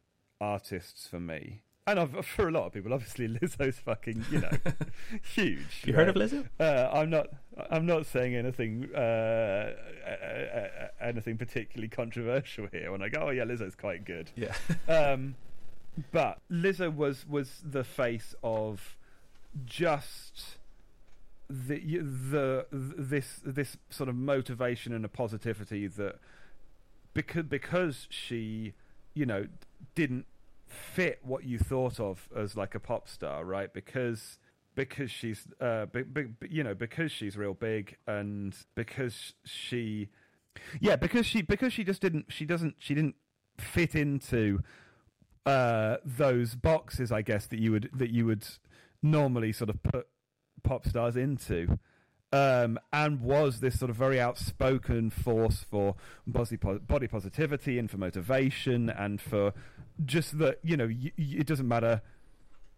artists 0.40 1.06
for 1.08 1.18
me. 1.20 1.62
And 1.86 2.00
I've, 2.00 2.26
for 2.26 2.48
a 2.48 2.50
lot 2.50 2.66
of 2.66 2.72
people, 2.72 2.92
obviously, 2.92 3.28
Lizzo's 3.40 3.78
fucking, 3.78 4.24
you 4.30 4.40
know, 4.40 4.50
huge. 5.34 5.82
You 5.84 5.92
heard 5.92 6.08
of 6.08 6.16
right? 6.16 6.30
Lizzo? 6.30 6.48
Uh, 6.58 6.90
I'm 6.92 7.10
not. 7.10 7.28
I'm 7.70 7.86
not 7.86 8.06
saying 8.06 8.34
anything. 8.34 8.88
Uh, 8.94 8.98
uh, 8.98 10.10
uh, 10.10 10.88
anything 11.00 11.36
particularly 11.38 11.88
controversial 11.88 12.66
here. 12.70 12.92
When 12.92 13.02
I 13.02 13.08
go, 13.08 13.26
oh 13.26 13.30
yeah, 13.30 13.44
Lizzo's 13.44 13.74
quite 13.74 14.04
good. 14.04 14.30
Yeah. 14.34 14.54
Um, 14.88 15.36
but 16.12 16.40
Lizzo 16.50 16.94
was 16.94 17.26
was 17.26 17.62
the 17.64 17.84
face 17.84 18.34
of 18.42 18.96
just 19.64 20.58
the 21.48 21.78
the 21.78 22.66
this 22.72 23.40
this 23.44 23.76
sort 23.88 24.08
of 24.08 24.16
motivation 24.16 24.92
and 24.92 25.04
a 25.04 25.08
positivity 25.08 25.86
that 25.86 26.18
because 27.14 27.44
because 27.44 28.06
she 28.10 28.74
you 29.14 29.24
know 29.24 29.46
didn't 29.94 30.26
fit 30.66 31.20
what 31.22 31.44
you 31.44 31.58
thought 31.58 32.00
of 32.00 32.28
as 32.34 32.56
like 32.56 32.74
a 32.74 32.80
pop 32.80 33.08
star 33.08 33.44
right? 33.44 33.72
Because 33.72 34.38
because 34.76 35.10
she's 35.10 35.48
uh 35.60 35.86
be, 35.86 36.02
be, 36.02 36.26
you 36.48 36.62
know 36.62 36.74
because 36.74 37.10
she's 37.10 37.36
real 37.36 37.54
big 37.54 37.96
and 38.06 38.54
because 38.76 39.34
she 39.44 40.08
yeah 40.80 40.94
because 40.94 41.26
she 41.26 41.42
because 41.42 41.72
she 41.72 41.82
just 41.82 42.00
didn't 42.00 42.26
she 42.28 42.44
doesn't 42.44 42.76
she 42.78 42.94
didn't 42.94 43.16
fit 43.58 43.94
into 43.94 44.60
uh 45.46 45.96
those 46.04 46.54
boxes 46.54 47.10
i 47.10 47.22
guess 47.22 47.46
that 47.46 47.58
you 47.58 47.72
would 47.72 47.88
that 47.94 48.10
you 48.10 48.26
would 48.26 48.46
normally 49.02 49.52
sort 49.52 49.70
of 49.70 49.82
put 49.82 50.06
pop 50.62 50.86
stars 50.86 51.16
into 51.16 51.78
um, 52.32 52.78
and 52.92 53.20
was 53.20 53.60
this 53.60 53.78
sort 53.78 53.90
of 53.90 53.96
very 53.96 54.20
outspoken 54.20 55.10
force 55.10 55.64
for 55.68 55.94
body, 56.26 56.56
body 56.56 57.06
positivity 57.06 57.78
and 57.78 57.90
for 57.90 57.98
motivation 57.98 58.90
and 58.90 59.20
for 59.20 59.52
just 60.04 60.38
that 60.38 60.58
you 60.62 60.76
know 60.76 60.86
y- 60.86 61.12
it 61.16 61.46
doesn't 61.46 61.68
matter 61.68 62.02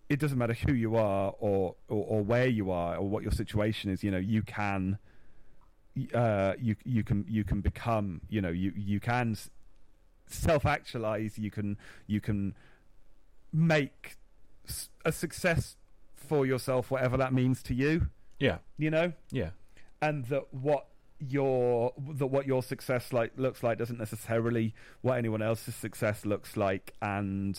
it 0.08 0.18
doesn't 0.18 0.38
matter 0.38 0.54
who 0.54 0.72
you 0.72 0.96
are 0.96 1.34
or, 1.38 1.74
or 1.88 2.04
or 2.08 2.22
where 2.22 2.46
you 2.46 2.70
are 2.70 2.96
or 2.96 3.08
what 3.08 3.22
your 3.22 3.32
situation 3.32 3.90
is 3.90 4.04
you 4.04 4.10
know 4.10 4.18
you 4.18 4.42
can 4.42 4.98
uh 6.14 6.52
you 6.60 6.76
you 6.84 7.02
can 7.02 7.24
you 7.28 7.42
can 7.42 7.60
become 7.60 8.20
you 8.28 8.40
know 8.40 8.50
you 8.50 8.72
you 8.76 9.00
can 9.00 9.36
self 10.26 10.64
actualize 10.64 11.38
you 11.38 11.50
can 11.50 11.76
you 12.06 12.20
can 12.20 12.54
make 13.52 14.16
a 15.04 15.10
success 15.10 15.76
for 16.14 16.46
yourself 16.46 16.90
whatever 16.90 17.16
that 17.16 17.32
means 17.32 17.62
to 17.62 17.74
you 17.74 18.08
Yeah. 18.38 18.58
you 18.76 18.90
know 18.90 19.12
Yeah. 19.30 19.50
and 20.00 20.24
that 20.26 20.52
what 20.54 20.86
your 21.20 21.92
that 22.14 22.26
what 22.28 22.46
your 22.46 22.62
success 22.62 23.12
like 23.12 23.32
looks 23.36 23.62
like 23.64 23.76
doesn't 23.78 23.98
necessarily 23.98 24.74
what 25.02 25.18
anyone 25.18 25.42
else's 25.42 25.74
success 25.74 26.24
looks 26.24 26.56
like 26.56 26.94
and 27.02 27.58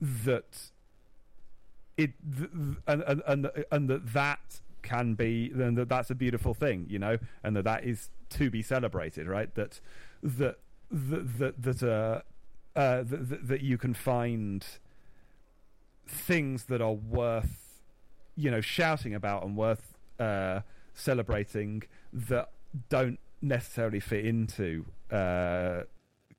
that 0.00 0.70
it 1.98 2.12
th- 2.38 2.50
th- 2.50 2.76
and 2.86 3.02
and 3.02 3.22
and, 3.26 3.50
and 3.70 3.90
that 3.90 4.12
that 4.14 4.60
can 4.82 5.12
be 5.14 5.50
then 5.54 5.74
that 5.74 5.90
that's 5.90 6.08
a 6.10 6.14
beautiful 6.14 6.54
thing 6.54 6.86
you 6.88 6.98
know 6.98 7.18
and 7.44 7.54
that 7.54 7.64
that 7.64 7.84
is 7.84 8.08
to 8.30 8.48
be 8.48 8.62
celebrated 8.62 9.26
right 9.26 9.54
that 9.54 9.78
that 10.22 10.56
that 10.90 11.38
that, 11.38 11.62
that 11.62 11.82
uh 11.82 12.22
uh, 12.76 13.02
that, 13.02 13.28
that, 13.28 13.48
that 13.48 13.60
you 13.62 13.76
can 13.76 13.92
find 13.92 14.64
things 16.06 16.64
that 16.66 16.80
are 16.80 16.92
worth, 16.92 17.80
you 18.36 18.48
know, 18.50 18.60
shouting 18.60 19.12
about 19.14 19.44
and 19.44 19.56
worth 19.56 19.89
uh, 20.20 20.60
celebrating 20.94 21.82
that 22.12 22.50
don't 22.88 23.18
necessarily 23.42 24.00
fit 24.00 24.24
into 24.24 24.84
uh, 25.10 25.82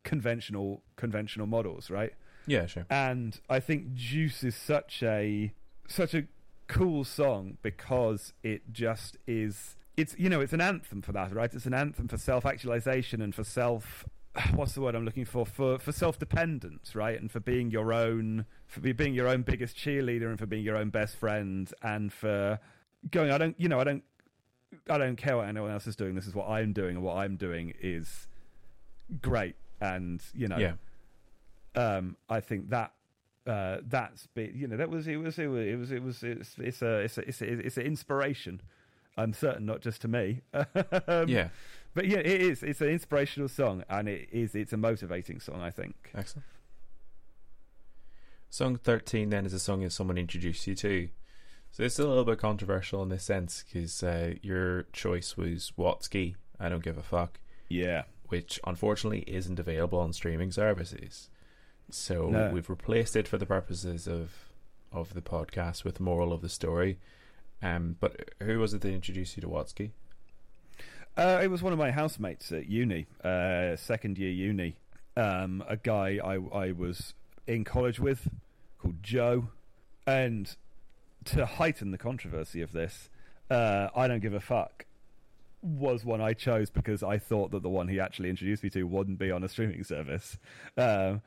conventional 0.04 0.82
conventional 0.96 1.48
models, 1.48 1.90
right? 1.90 2.14
Yeah, 2.48 2.66
sure. 2.66 2.86
and 2.90 3.40
I 3.50 3.60
think 3.60 3.94
Juice 3.94 4.44
is 4.44 4.56
such 4.56 5.04
a 5.04 5.52
such 5.88 6.14
a 6.14 6.26
cool 6.68 7.04
song 7.04 7.58
because 7.62 8.34
it 8.44 8.72
just 8.72 9.18
is 9.28 9.76
it's 9.98 10.16
you 10.18 10.30
know 10.30 10.40
it's 10.40 10.54
an 10.54 10.62
anthem 10.62 11.02
for 11.02 11.12
that 11.12 11.34
right 11.36 11.54
it's 11.54 11.66
an 11.66 11.74
anthem 11.74 12.08
for 12.08 12.18
self 12.18 12.46
actualization 12.46 13.22
and 13.22 13.36
for 13.36 13.44
self 13.44 14.06
what's 14.56 14.74
the 14.74 14.82
word 14.82 14.96
I'm 14.96 15.04
looking 15.04 15.26
for 15.26 15.46
for 15.46 15.78
for 15.80 15.92
self 15.92 16.18
dependence 16.18 16.96
right 16.96 17.20
and 17.20 17.30
for 17.30 17.42
being 17.42 17.72
your 17.72 17.92
own 17.92 18.46
for 18.68 18.80
being 18.80 19.14
your 19.14 19.28
own 19.28 19.42
biggest 19.42 19.76
cheerleader 19.76 20.30
and 20.30 20.40
for 20.40 20.46
being 20.46 20.64
your 20.64 20.78
own 20.78 20.90
best 20.90 21.18
friend 21.18 21.72
and 21.84 22.14
for 22.14 22.60
going 23.10 23.32
I 23.32 23.38
don't 23.38 23.60
you 23.60 23.68
know 23.68 23.80
I 23.80 23.84
don't 23.84 24.04
I 24.90 24.98
don't 24.98 25.16
care 25.16 25.38
what 25.38 25.48
anyone 25.48 25.72
else 25.72 25.88
is 25.88 25.96
doing 25.96 26.16
this 26.16 26.28
is 26.28 26.36
what 26.36 26.48
I'm 26.50 26.72
doing 26.74 26.98
and 26.98 27.04
what 27.04 27.18
I'm 27.18 27.36
doing 27.36 27.74
is 27.82 28.28
great, 29.22 29.56
and 29.82 30.22
you 30.34 30.48
know, 30.48 30.58
Yeah. 30.58 30.74
um, 31.76 32.16
I 32.30 32.40
think 32.40 32.70
that 32.70 32.94
uh, 33.46 33.78
that's 33.86 34.28
been, 34.28 34.52
you 34.56 34.68
know 34.68 34.78
that 34.78 34.90
was 34.90 35.08
it 35.08 35.18
was 35.18 35.38
it 35.40 35.48
was 35.48 35.66
it 35.68 35.76
was 35.78 35.92
it 35.92 36.04
was 36.04 36.24
it's, 36.24 36.56
it's 36.58 36.82
a 36.82 37.00
it's 37.00 37.18
a, 37.18 37.22
it's 37.28 37.42
a, 37.42 37.46
it's 37.46 37.78
an 37.78 37.84
inspiration. 37.84 38.62
I'm 39.18 39.34
certain, 39.34 39.66
not 39.66 39.82
just 39.82 40.02
to 40.04 40.08
me. 40.08 40.42
um, 40.54 41.28
yeah. 41.28 41.50
but 41.94 42.08
yeah, 42.08 42.20
it 42.20 42.42
is. 42.42 42.64
It's 42.64 42.80
an 42.80 42.88
inspirational 42.88 43.50
song, 43.50 43.84
and 43.90 44.08
it 44.08 44.30
is. 44.32 44.56
It's 44.56 44.72
a 44.72 44.78
motivating 44.78 45.42
song. 45.42 45.60
I 45.62 45.70
think. 45.72 46.12
Excellent. 46.16 46.46
Song 48.50 48.78
13 48.78 49.30
then 49.30 49.46
is 49.46 49.54
a 49.54 49.60
song 49.60 49.82
that 49.82 49.92
someone 49.92 50.18
introduced 50.18 50.66
you 50.68 50.76
to. 50.76 51.10
So 51.72 51.84
it's 51.84 52.00
a 52.00 52.08
little 52.08 52.26
bit 52.26 52.38
controversial 52.38 53.02
in 53.02 53.10
this 53.10 53.24
sense 53.24 53.64
because 53.64 54.04
uh, 54.04 54.34
your 54.42 54.84
choice 54.94 55.38
was 55.38 55.72
Watsky, 55.78 56.36
I 56.60 56.68
Don't 56.70 56.84
Give 56.84 56.98
a 56.98 57.04
Fuck, 57.04 57.40
Yeah. 57.70 58.04
which 58.28 58.60
unfortunately 58.68 59.24
isn't 59.28 59.58
available 59.60 60.00
on 60.00 60.12
streaming 60.14 60.52
services. 60.52 61.30
So 61.90 62.30
No. 62.30 62.52
we've 62.52 62.70
replaced 62.70 63.16
it 63.16 63.28
for 63.28 63.38
the 63.38 63.46
purposes 63.46 64.08
of 64.08 64.32
of 64.94 65.14
the 65.14 65.22
podcast 65.22 65.86
with 65.86 66.02
Moral 66.02 66.34
of 66.34 66.42
the 66.42 66.50
Story. 66.50 67.00
Um, 67.62 67.96
but 68.02 68.32
who 68.42 68.60
was 68.60 68.74
it 68.74 68.82
that 68.82 68.92
introduced 68.94 69.38
you 69.38 69.42
to 69.42 69.48
Watsky? 69.48 69.92
Uh, 71.16 71.40
it 71.42 71.48
was 71.48 71.64
one 71.64 71.72
of 71.72 71.80
my 71.80 71.92
housemates 71.92 72.52
at 72.52 72.68
uni, 72.68 73.06
uh, 73.24 73.78
second 73.78 74.18
year 74.18 74.32
uni. 74.32 74.76
Um, 75.16 75.64
a 75.66 75.78
guy 75.78 76.20
I, 76.22 76.36
I 76.54 76.72
was 76.74 77.14
in 77.48 77.64
college 77.64 78.02
with 78.02 78.28
called 78.80 79.02
Joe. 79.02 79.48
And 80.06 80.54
to 81.26 81.46
heighten 81.46 81.92
the 81.92 81.98
controversy 81.98 82.62
of 82.62 82.72
this, 82.72 83.10
uh, 83.50 83.90
I 83.96 84.08
Don't 84.08 84.20
Give 84.22 84.34
a 84.34 84.40
Fuck 84.40 84.86
was 85.62 86.04
one 86.04 86.20
I 86.22 86.34
chose 86.34 86.70
because 86.72 87.04
I 87.04 87.20
thought 87.20 87.52
that 87.52 87.62
the 87.62 87.70
one 87.70 87.88
he 87.88 88.00
actually 88.00 88.30
introduced 88.32 88.64
me 88.64 88.70
to 88.72 88.84
wouldn't 88.84 89.20
be 89.20 89.30
on 89.30 89.44
a 89.44 89.50
streaming 89.50 89.84
service. 89.84 90.38
Um, 90.78 91.22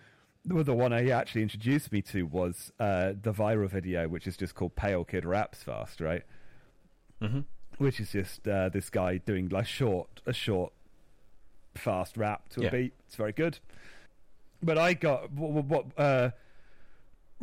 the 0.45 0.75
one 0.75 0.93
he 0.93 1.13
actually 1.13 1.43
introduced 1.43 1.93
me 1.93 2.03
to 2.03 2.25
was 2.25 2.73
uh, 2.81 3.13
the 3.23 3.33
viral 3.33 3.69
video, 3.71 4.09
which 4.09 4.27
is 4.27 4.37
just 4.37 4.55
called 4.55 4.75
Pale 4.75 5.05
Kid 5.05 5.25
Raps 5.25 5.63
Fast, 5.63 6.01
right? 6.01 6.23
Mm-hmm. 7.23 7.41
which 7.79 8.01
is 8.01 8.11
just 8.11 8.47
uh, 8.49 8.69
this 8.69 8.91
guy 8.91 9.19
doing 9.19 9.49
like 9.49 9.67
short 9.67 10.21
a 10.27 10.33
short 10.33 10.73
fast 11.75 12.17
rap 12.17 12.49
to 12.51 12.61
a 12.61 12.65
Yeah. 12.65 12.71
beat 12.71 12.93
it's 13.07 13.17
very 13.17 13.33
good 13.33 13.59
but 14.63 14.77
i 14.79 14.95
got 14.95 15.31
what, 15.33 15.65
what 15.65 15.87
uh 15.99 16.31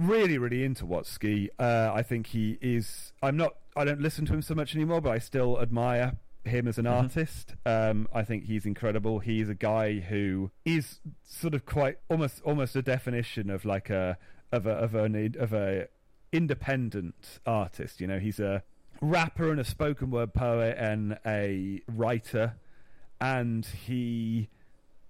really 0.02 0.38
really 0.38 0.64
into 0.64 0.86
watsky. 0.86 1.50
Uh 1.60 1.92
i 1.94 2.02
think 2.02 2.28
he 2.28 2.58
is 2.62 3.14
i'm 3.22 3.38
not 3.38 3.56
i 3.76 3.84
don't 3.86 4.02
listen 4.02 4.26
to 4.26 4.34
him 4.34 4.42
so 4.42 4.56
much 4.56 4.76
anymore 4.76 5.02
but 5.02 5.12
i 5.12 5.20
still 5.20 5.60
admire 5.62 6.18
him 6.44 6.68
as 6.68 6.78
an 6.80 6.86
Mhm. 6.86 6.92
artist. 7.04 7.56
Um 7.66 8.08
i 8.14 8.24
think 8.24 8.46
he's 8.46 8.66
incredible. 8.66 9.20
He's 9.20 9.48
a 9.50 9.54
guy 9.56 10.00
who 10.00 10.50
is 10.66 11.00
sort 11.24 11.54
of 11.54 11.66
quite 11.66 12.00
almost 12.10 12.42
almost 12.44 12.76
a 12.76 12.82
definition 12.82 13.50
of 13.52 13.64
like 13.64 13.90
a 13.92 14.18
of 14.52 14.66
a 14.66 14.72
of 14.72 14.96
an 14.96 15.36
of 15.38 15.54
a 15.54 15.88
independent 16.32 17.40
artist. 17.46 18.02
You 18.02 18.08
know 18.08 18.20
he's 18.20 18.40
a 18.40 18.64
rapper 19.02 19.52
and 19.52 19.60
a 19.60 19.64
spoken 19.64 20.10
word 20.12 20.34
poet 20.34 20.76
and 20.80 21.18
a 21.26 21.82
writer. 21.88 22.56
And 23.20 23.66
he 23.66 24.50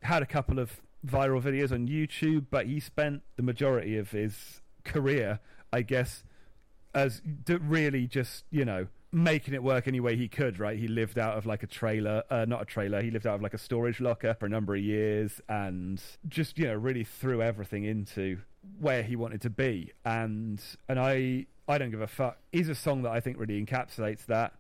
had 0.02 0.22
a 0.22 0.26
couple 0.26 0.60
of 0.60 0.82
viral 1.06 1.42
videos 1.42 1.72
on 1.72 1.88
YouTube 1.88 2.46
but 2.52 2.66
he 2.68 2.80
spent 2.80 3.24
the 3.38 3.42
majority 3.44 3.98
of 3.98 4.12
his 4.12 4.61
career 4.84 5.40
I 5.72 5.82
guess 5.82 6.24
as 6.94 7.22
really 7.48 8.08
just 8.08 8.46
you 8.52 8.66
know 8.66 8.88
making 9.14 9.54
it 9.54 9.62
work 9.62 9.88
any 9.88 10.00
way 10.00 10.16
he 10.16 10.28
could 10.28 10.60
right? 10.60 10.78
He 10.78 10.88
lived 10.88 11.20
out 11.20 11.38
of 11.38 11.46
like 11.46 11.64
a 11.64 11.68
trailer 11.68 12.24
uh, 12.30 12.46
not 12.48 12.62
a 12.62 12.66
trailer 12.66 13.02
he 13.02 13.12
lived 13.12 13.28
out 13.28 13.36
of 13.36 13.42
like 13.42 13.54
a 13.54 13.58
storage 13.58 14.00
locker 14.00 14.34
for 14.34 14.46
a 14.46 14.50
number 14.50 14.76
of 14.76 14.82
years 14.82 15.42
and 15.50 16.02
just 16.28 16.58
you 16.58 16.68
know 16.68 16.76
really 16.76 17.04
threw 17.04 17.42
everything 17.42 17.84
into 17.86 18.38
where 18.80 19.04
he 19.04 19.16
wanted 19.16 19.42
to 19.42 19.50
be. 19.50 19.92
And 20.06 20.62
and 20.88 21.00
I 21.00 21.48
I 21.68 21.78
don't 21.78 21.92
give 21.92 22.02
a 22.02 22.08
fuck. 22.08 22.38
Is 22.52 22.70
a 22.70 22.76
song 22.76 23.04
that 23.04 23.12
I 23.12 23.20
think 23.20 23.38
really 23.40 23.64
encapsulates 23.64 24.26
that 24.28 24.54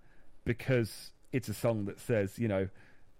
because 0.45 1.11
it's 1.31 1.49
a 1.49 1.53
song 1.53 1.85
that 1.85 1.99
says 1.99 2.37
you 2.37 2.47
know 2.47 2.67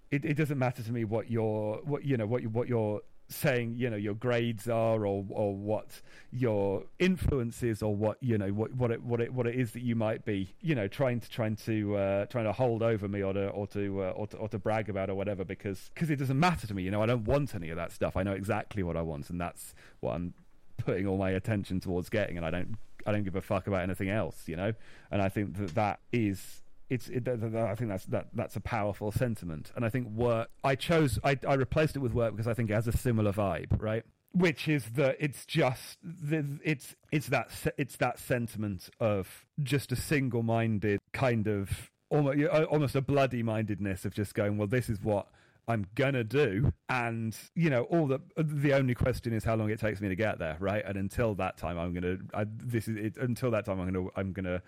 it, 0.09 0.25
it 0.25 0.33
doesn't 0.35 0.57
matter 0.57 0.83
to 0.83 0.91
me 0.91 1.03
what 1.05 1.29
your 1.29 1.79
what 1.83 2.03
you 2.05 2.17
know 2.17 2.25
what 2.25 2.41
you 2.41 2.49
what 2.49 2.67
you're 2.67 3.01
saying 3.32 3.75
you 3.77 3.89
know 3.89 3.95
your 3.95 4.13
grades 4.13 4.67
are 4.67 5.05
or 5.05 5.25
or 5.29 5.55
what 5.55 6.01
your 6.32 6.84
influence 6.99 7.63
is 7.63 7.82
or 7.82 7.95
what 7.95 8.17
you 8.21 8.38
know 8.38 8.49
what 8.49 8.73
what 8.73 8.91
it 8.91 9.01
what 9.03 9.21
it 9.21 9.34
what 9.34 9.47
it 9.47 9.55
is 9.55 9.71
that 9.71 9.82
you 9.82 9.95
might 9.95 10.25
be 10.25 10.53
you 10.61 10.75
know 10.75 10.88
trying 10.88 11.19
to 11.19 11.29
trying 11.29 11.55
to 11.55 11.95
uh, 11.95 12.25
trying 12.25 12.45
to 12.45 12.51
hold 12.51 12.84
over 12.84 13.07
me 13.07 13.23
or 13.23 13.34
to 13.34 13.47
or 13.49 13.67
to 13.67 14.03
uh, 14.03 14.09
or 14.11 14.27
to, 14.27 14.38
or 14.38 14.49
to 14.49 14.59
brag 14.59 14.89
about 14.89 15.09
or 15.09 15.15
whatever 15.15 15.43
because 15.43 15.89
because 15.93 16.09
it 16.09 16.17
doesn't 16.17 16.39
matter 16.39 16.67
to 16.67 16.73
me 16.73 16.84
you 16.84 16.91
know 16.91 17.01
I 17.01 17.05
don't 17.05 17.25
want 17.25 17.55
any 17.55 17.69
of 17.69 17.77
that 17.77 17.91
stuff. 17.91 18.17
I 18.17 18.23
know 18.23 18.34
exactly 18.34 18.84
what 18.84 18.97
I 18.97 19.01
want 19.01 19.29
and 19.29 19.39
that's 19.39 19.73
what 19.99 20.15
I'm 20.15 20.34
putting 20.77 21.07
all 21.07 21.17
my 21.17 21.32
attention 21.32 21.79
towards 21.79 22.09
getting 22.09 22.38
and 22.38 22.45
I 22.45 22.49
don't 22.49 22.77
I 23.05 23.11
don't 23.11 23.23
give 23.23 23.36
a 23.36 23.41
fuck 23.41 23.67
about 23.67 23.82
anything 23.82 24.09
else 24.09 24.43
you 24.47 24.55
know? 24.55 24.73
And 25.09 25.21
I 25.21 25.29
think 25.29 25.57
that 25.57 25.75
that 25.75 25.99
is 26.11 26.61
it's 26.91 27.07
it, 27.07 27.25
I 27.25 27.73
think 27.75 27.89
that's 27.89 28.05
that 28.07 28.27
that's 28.33 28.57
a 28.57 28.59
powerful 28.59 29.13
sentiment, 29.13 29.71
and 29.77 29.85
I 29.85 29.89
think 29.89 30.09
work. 30.09 30.49
I 30.61 30.75
chose 30.75 31.17
I 31.23 31.39
I 31.47 31.53
replaced 31.53 31.95
it 31.95 31.99
with 31.99 32.13
work 32.13 32.31
because 32.31 32.49
I 32.49 32.53
think 32.53 32.69
it 32.69 32.73
has 32.73 32.85
a 32.85 32.91
similar 32.91 33.31
vibe, 33.31 33.81
right? 33.81 34.03
Which 34.33 34.67
is 34.67 34.83
that 34.95 35.15
it's 35.17 35.45
just 35.45 35.97
it's 36.03 36.95
it's 37.11 37.27
that 37.27 37.49
it's 37.77 37.95
that 37.95 38.19
sentiment 38.19 38.89
of 38.99 39.45
just 39.63 39.93
a 39.93 39.95
single-minded 39.95 40.99
kind 41.13 41.47
of 41.47 41.89
almost 42.09 42.39
uh, 42.43 42.63
almost 42.63 42.95
a 42.95 43.01
bloody 43.01 43.41
mindedness 43.41 44.03
of 44.03 44.13
just 44.13 44.35
going, 44.35 44.57
well, 44.57 44.67
this 44.67 44.89
is 44.89 45.01
what 45.01 45.27
I'm 45.69 45.87
gonna 45.95 46.25
do, 46.25 46.73
and 46.89 47.37
you 47.55 47.69
know, 47.69 47.83
all 47.83 48.05
the 48.05 48.19
the 48.35 48.73
only 48.73 48.95
question 48.95 49.31
is 49.31 49.45
how 49.45 49.55
long 49.55 49.69
it 49.69 49.79
takes 49.79 50.01
me 50.01 50.09
to 50.09 50.15
get 50.15 50.39
there, 50.39 50.57
right? 50.59 50.83
And 50.85 50.97
until 50.97 51.35
that 51.35 51.55
time, 51.55 51.79
I'm 51.79 51.93
gonna 51.93 52.17
I, 52.33 52.45
this 52.49 52.89
is 52.89 52.97
it, 52.97 53.17
until 53.17 53.49
that 53.51 53.63
time, 53.63 53.79
I'm 53.79 53.93
gonna 53.93 54.09
I'm 54.17 54.33
gonna 54.33 54.61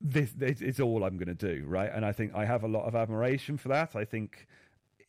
this 0.00 0.32
it's, 0.40 0.60
it's 0.60 0.80
all 0.80 1.04
I'm 1.04 1.16
going 1.16 1.34
to 1.34 1.34
do, 1.34 1.64
right? 1.66 1.90
And 1.92 2.04
I 2.04 2.12
think 2.12 2.34
I 2.34 2.44
have 2.44 2.64
a 2.64 2.68
lot 2.68 2.86
of 2.86 2.94
admiration 2.94 3.56
for 3.56 3.68
that. 3.68 3.94
I 3.94 4.04
think 4.04 4.46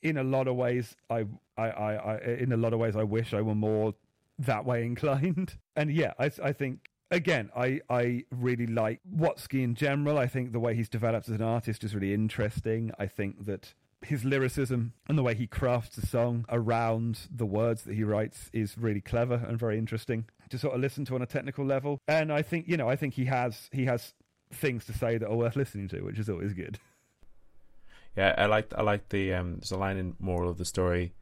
in 0.02 0.18
a 0.18 0.24
lot 0.24 0.48
of 0.48 0.56
ways, 0.56 0.96
I, 1.10 1.26
I, 1.58 1.70
I, 1.70 1.94
I 1.94 2.18
in 2.40 2.52
a 2.52 2.58
lot 2.58 2.74
of 2.74 2.80
ways, 2.80 2.96
I 2.96 3.04
wish 3.04 3.34
I 3.34 3.42
were 3.42 3.56
more 3.56 3.94
that 4.40 4.66
way 4.66 4.84
inclined. 4.86 5.58
And 5.76 5.92
yeah, 5.92 6.14
I, 6.20 6.32
I 6.44 6.52
think 6.52 6.90
again, 7.10 7.50
I, 7.56 7.82
I 7.90 8.26
really 8.32 8.68
like 8.68 9.02
Watsky 9.16 9.64
in 9.64 9.76
general. 9.76 10.18
I 10.18 10.28
think 10.28 10.52
the 10.52 10.60
way 10.60 10.76
he's 10.76 10.90
developed 10.90 11.30
as 11.30 11.36
an 11.36 11.42
artist 11.42 11.84
is 11.84 11.94
really 11.94 12.14
interesting. 12.14 12.92
I 12.98 13.06
think 13.06 13.46
that 13.46 13.74
his 14.04 14.26
lyricism 14.26 14.94
and 15.08 15.18
the 15.18 15.24
way 15.24 15.36
he 15.36 15.46
crafts 15.46 15.98
a 15.98 16.06
song 16.06 16.46
around 16.50 17.20
the 17.30 17.46
words 17.46 17.84
that 17.84 17.94
he 17.94 18.04
writes 18.04 18.50
is 18.52 18.78
really 18.78 19.02
clever 19.02 19.46
and 19.48 19.60
very 19.60 19.78
interesting 19.78 20.26
to 20.50 20.58
sort 20.58 20.74
of 20.74 20.82
listen 20.82 21.06
to 21.06 21.16
on 21.16 21.22
a 21.22 21.28
technical 21.28 21.64
level. 21.64 22.02
And 22.08 22.32
I 22.34 22.42
think, 22.42 22.68
you 22.68 22.78
know, 22.78 22.90
I 22.90 22.96
think 22.96 23.14
he 23.14 23.26
has 23.26 23.70
he 23.72 23.86
has 23.86 24.14
things 24.52 24.86
to 24.86 24.94
say 24.94 25.18
that 25.18 25.28
are 25.28 25.36
worth 25.36 25.56
listening 25.56 25.88
to, 25.90 26.02
which 26.02 26.20
is 26.20 26.30
always 26.30 26.54
good. 26.54 26.80
Yeah, 28.18 28.36
I 28.38 28.48
like 28.48 28.74
I 28.78 28.82
like 28.82 29.08
the 29.08 29.34
um. 29.36 29.54
There's 29.60 29.72
a 29.72 29.78
line 29.78 29.96
in 29.96 30.18
moral 30.20 30.50
of 30.50 30.58
the 30.58 30.66
story. 30.66 31.14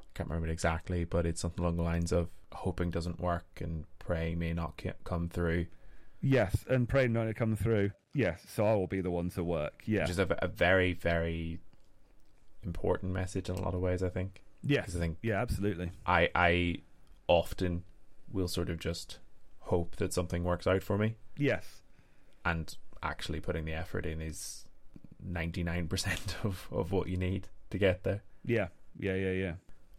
I 0.00 0.04
can't 0.14 0.30
remember 0.30 0.48
it 0.48 0.52
exactly, 0.52 1.04
but 1.04 1.26
it's 1.26 1.42
something 1.42 1.62
along 1.62 1.76
the 1.76 1.82
lines 1.82 2.10
of 2.10 2.30
hoping 2.52 2.90
doesn't 2.90 3.20
work 3.20 3.60
and 3.60 3.84
praying 3.98 4.38
may 4.38 4.54
not 4.54 4.82
come 5.04 5.28
through, 5.28 5.66
Yes, 6.22 6.64
and 6.70 6.88
pray 6.88 7.06
not 7.06 7.24
to 7.24 7.34
come 7.34 7.54
through. 7.54 7.90
Yes, 8.14 8.40
so 8.48 8.64
I 8.64 8.72
will 8.74 8.86
be 8.86 9.02
the 9.02 9.10
one 9.10 9.28
to 9.30 9.44
work. 9.44 9.82
Yeah, 9.84 10.02
which 10.04 10.10
is 10.12 10.18
a, 10.18 10.26
a 10.40 10.48
very 10.48 10.94
very 10.94 11.58
important 12.62 13.12
message 13.12 13.50
in 13.50 13.56
a 13.56 13.60
lot 13.60 13.74
of 13.74 13.80
ways. 13.80 14.02
I 14.02 14.08
think 14.08 14.40
yes, 14.62 14.86
because 14.86 14.96
I 14.96 15.00
think 15.00 15.18
yeah, 15.22 15.40
absolutely. 15.42 15.90
I 16.06 16.30
I 16.34 16.76
often 17.28 17.84
will 18.32 18.48
sort 18.48 18.70
of 18.70 18.78
just 18.78 19.18
hope 19.60 19.96
that 19.96 20.14
something 20.14 20.44
works 20.44 20.66
out 20.66 20.82
for 20.82 20.96
me, 20.96 21.16
Yes, 21.36 21.81
and 22.44 22.76
actually 23.02 23.40
putting 23.40 23.64
the 23.64 23.72
effort 23.72 24.06
in 24.06 24.20
is 24.20 24.64
ninety 25.24 25.62
nine 25.62 25.88
percent 25.88 26.36
of 26.44 26.68
of 26.70 26.92
what 26.92 27.08
you 27.08 27.16
need 27.16 27.48
to 27.70 27.78
get 27.78 28.02
there. 28.04 28.22
yeah, 28.44 28.68
yeah, 28.98 29.14
yeah, 29.14 29.30
yeah. 29.32 29.52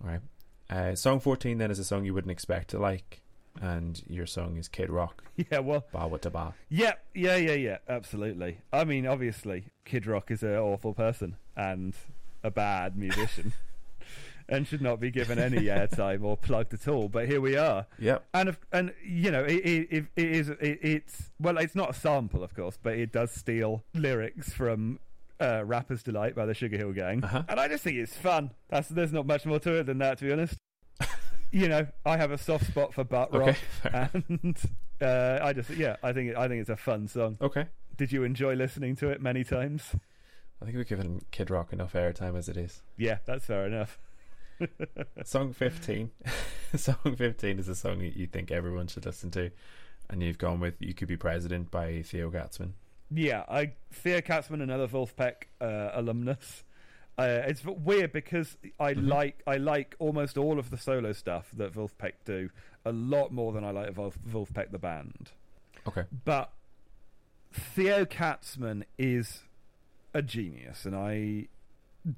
All 0.04 0.10
right. 0.10 0.22
Uh, 0.70 0.96
song 0.96 1.20
14 1.20 1.58
then 1.58 1.70
is 1.72 1.78
a 1.80 1.84
song 1.84 2.06
you 2.06 2.14
wouldn't 2.14 2.32
expect 2.32 2.70
to 2.70 2.80
like, 2.80 3.22
and 3.62 4.02
your 4.08 4.26
song 4.26 4.58
is 4.58 4.68
Kid 4.68 4.90
Rock, 4.90 5.24
Yeah, 5.52 5.60
well, 5.60 5.86
Bawitdaba. 5.94 6.54
yeah, 6.70 6.94
yeah, 7.14 7.36
yeah, 7.36 7.54
yeah, 7.54 7.78
absolutely. 7.90 8.60
I 8.72 8.84
mean, 8.86 9.06
obviously, 9.06 9.66
Kid 9.86 10.08
Rock 10.08 10.32
is 10.32 10.42
an 10.42 10.56
awful 10.56 10.94
person 10.94 11.36
and 11.56 11.94
a 12.44 12.50
bad 12.52 12.98
musician. 12.98 13.54
And 14.50 14.68
should 14.68 14.82
not 14.82 15.00
be 15.00 15.10
given 15.10 15.40
any 15.40 15.62
airtime 15.64 16.24
or 16.24 16.36
plugged 16.36 16.74
at 16.74 16.88
all. 16.88 17.08
But 17.10 17.28
here 17.28 17.40
we 17.42 17.56
are, 17.56 17.86
Yep. 18.00 18.26
and 18.34 18.50
if, 18.50 18.60
and 18.74 18.94
you 19.06 19.32
know 19.32 19.44
it, 19.44 19.54
it, 19.54 19.88
it, 19.90 20.06
it 20.18 20.32
is 20.32 20.50
it, 20.50 20.60
it's 20.82 21.32
well 21.40 21.58
it's 21.58 21.76
not 21.76 21.92
a 21.92 21.94
sample 21.94 22.44
of 22.44 22.54
course 22.54 22.78
but 22.82 22.94
it 22.98 23.12
does 23.14 23.32
steal 23.32 23.84
lyrics 23.94 24.52
from 24.52 25.00
uh, 25.40 25.64
Rapper's 25.66 26.04
Delight 26.04 26.36
by 26.36 26.46
the 26.46 26.54
Sugarhill 26.54 26.94
Gang 26.94 27.24
Uh-huh. 27.24 27.44
and 27.48 27.60
I 27.60 27.68
just 27.68 27.84
think 27.84 27.98
it's 27.98 28.16
fun 28.16 28.52
that's 28.70 28.90
there's 28.90 29.14
not 29.14 29.26
much 29.26 29.46
more 29.46 29.60
to 29.60 29.74
it 29.80 29.86
than 29.86 29.98
that 30.00 30.18
to 30.20 30.26
be 30.26 30.32
honest 30.34 30.56
you 31.52 31.68
know 31.70 31.88
I 32.06 32.18
have 32.18 32.32
a 32.32 32.38
soft 32.38 32.66
spot 32.68 32.94
for 32.94 33.04
butt 33.04 33.34
rock 33.34 33.56
Okay. 33.86 34.10
and 34.14 34.58
uh, 35.02 35.40
I 35.42 35.54
just 35.54 35.70
yeah 35.72 35.96
I 36.04 36.12
think 36.14 36.36
I 36.36 36.48
think 36.48 36.62
it's 36.62 36.70
a 36.70 36.78
fun 36.78 37.08
song 37.08 37.38
okay. 37.42 37.68
did 37.98 38.12
you 38.12 38.24
enjoy 38.24 38.54
listening 38.56 38.96
to 38.98 39.10
it 39.10 39.22
many 39.22 39.44
times 39.44 39.84
I 40.62 40.66
think 40.66 40.78
we've 40.78 40.88
given 40.88 41.24
Kid 41.32 41.50
Rock 41.50 41.74
enough 41.74 41.94
airtime 41.94 42.38
as 42.38 42.48
it 42.50 42.58
is. 42.58 42.82
yeah 42.98 43.18
that's 43.26 43.46
fair 43.46 43.66
enough 43.66 44.00
song 45.26 45.54
15. 45.54 46.10
song 46.76 47.16
15 47.18 47.60
is 47.60 47.68
a 47.68 47.76
song 47.76 48.00
that 48.00 48.16
you 48.16 48.28
think 48.28 48.52
everyone 48.52 48.88
should 48.88 49.06
listen 49.06 49.32
to. 49.32 49.52
And 50.10 50.22
you've 50.22 50.38
gone 50.38 50.60
with 50.60 50.76
You 50.80 50.94
Could 50.94 51.08
Be 51.08 51.18
President 51.18 51.72
by 51.72 52.02
Theo 52.02 52.30
Katzman. 52.30 52.72
Yeah, 53.10 53.44
I 53.48 53.74
Theo 53.92 54.20
Katzman, 54.22 54.62
another 54.62 54.88
Vulfpeck 54.88 55.44
uh, 55.62 55.92
alumnus. 55.94 56.64
Uh, 57.18 57.42
it's 57.46 57.64
weird 57.64 58.12
because 58.12 58.58
I 58.80 58.96
Mhm. 58.96 59.08
like 59.08 59.42
I 59.46 59.58
like 59.58 59.96
almost 60.00 60.38
all 60.38 60.58
of 60.58 60.72
the 60.72 60.78
solo 60.78 61.14
stuff 61.14 61.50
that 61.54 61.74
Vulfpeck 61.74 62.14
do 62.26 62.50
a 62.86 62.92
lot 62.92 63.32
more 63.32 63.54
than 63.54 63.64
I 63.64 63.70
like 63.72 63.94
Vulf- 63.94 64.18
Vulfpeck 64.28 64.72
the 64.72 64.80
band. 64.80 65.32
Okay. 65.88 66.04
But 66.26 66.52
Theo 67.52 68.04
Katzman 68.06 68.84
is 68.98 69.44
a 70.14 70.22
genius, 70.22 70.86
and 70.86 70.96
I 70.96 71.48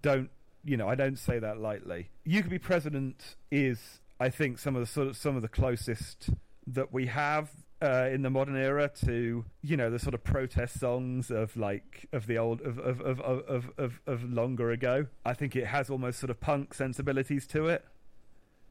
don't, 0.02 0.30
you 0.66 0.76
know, 0.78 0.90
I 0.90 0.96
don't 0.96 1.18
say 1.18 1.40
that 1.40 1.60
lightly. 1.60 2.10
You 2.24 2.42
could 2.42 2.52
be 2.52 2.60
president 2.60 3.36
is, 3.52 4.02
I 4.20 4.30
think, 4.30 4.58
some 4.60 4.76
of 4.76 4.82
the 4.82 4.88
sort 4.88 5.08
of 5.08 5.16
some 5.16 5.36
of 5.36 5.42
the 5.42 5.48
closest 5.48 6.32
that 6.68 6.92
we 6.92 7.06
have 7.06 7.52
uh, 7.82 8.10
in 8.12 8.24
the 8.24 8.30
modern 8.32 8.58
era 8.58 8.90
to, 9.06 9.46
you 9.62 9.78
know, 9.78 9.92
the 9.92 10.00
sort 10.00 10.16
of 10.16 10.24
protest 10.24 10.80
songs 10.80 11.30
of 11.30 11.56
like 11.56 12.08
of 12.12 12.26
the 12.26 12.38
old 12.38 12.62
of 12.62 12.80
of 12.80 13.00
of 13.02 13.22
of 13.22 13.42
of, 13.48 13.72
of, 13.78 14.02
of 14.08 14.24
longer 14.24 14.72
ago. 14.72 15.06
I 15.24 15.34
think 15.34 15.56
it 15.56 15.68
has 15.68 15.90
almost 15.90 16.20
sort 16.20 16.32
of 16.32 16.40
punk 16.40 16.74
sensibilities 16.74 17.46
to 17.48 17.68
it, 17.68 17.86